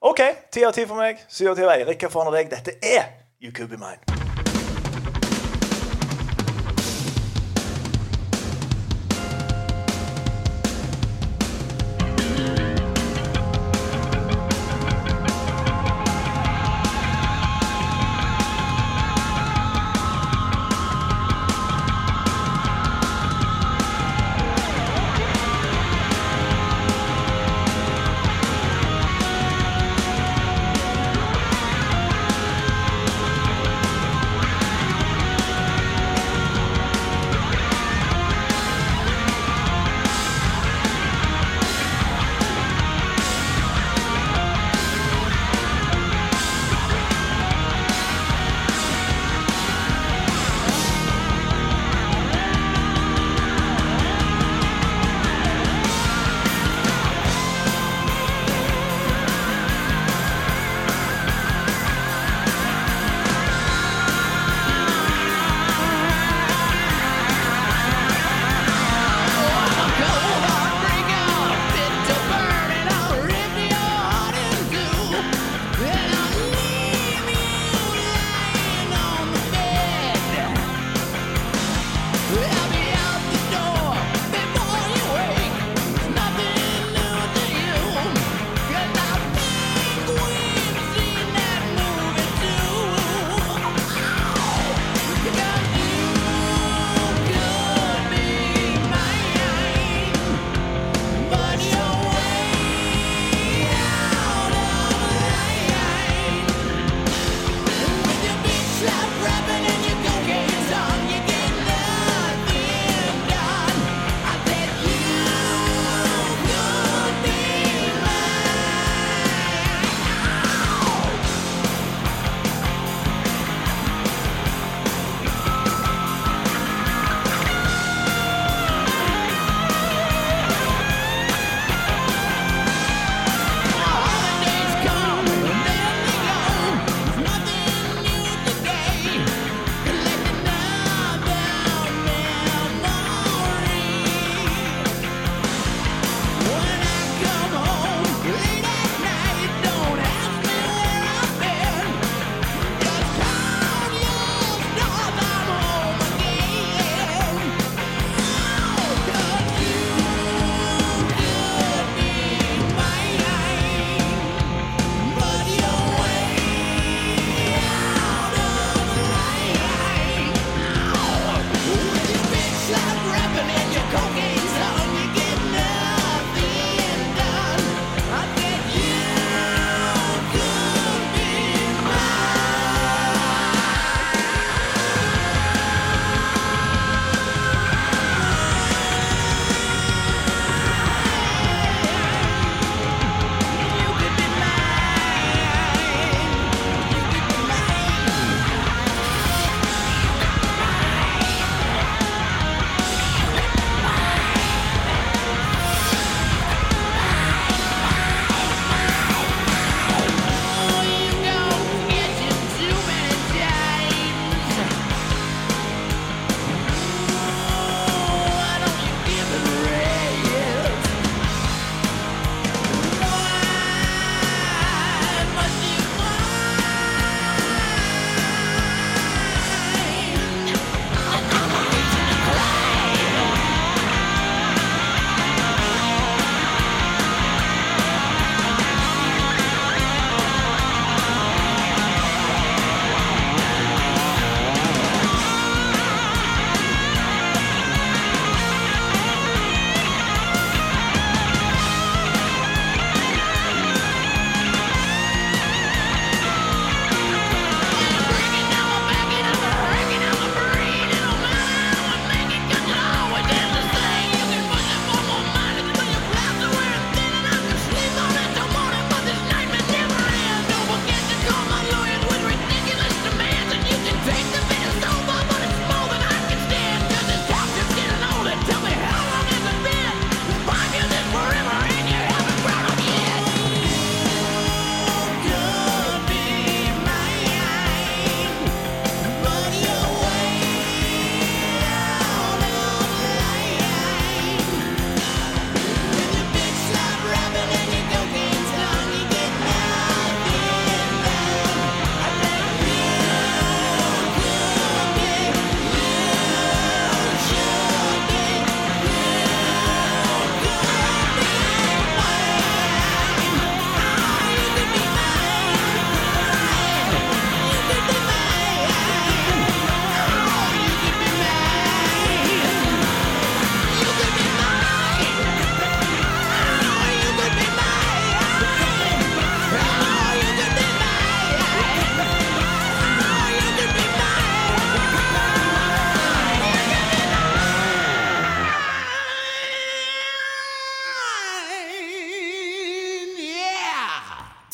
OK. 0.00 0.20
Ti 0.54 0.62
av 0.68 0.72
ti 0.76 0.86
for 0.86 0.94
meg. 1.02 1.18
Syv 1.28 1.50
av 1.50 1.56
ti 1.58 1.62
av 1.66 1.74
Eirik. 1.74 1.98
Hva 2.06 2.10
får 2.14 2.24
han 2.24 2.30
av 2.30 2.38
deg? 2.38 2.50
Dette 2.54 2.78
er 2.82 3.10
You 3.42 3.50
Could 3.52 3.70
Be 3.74 3.76
Mine. 3.80 4.13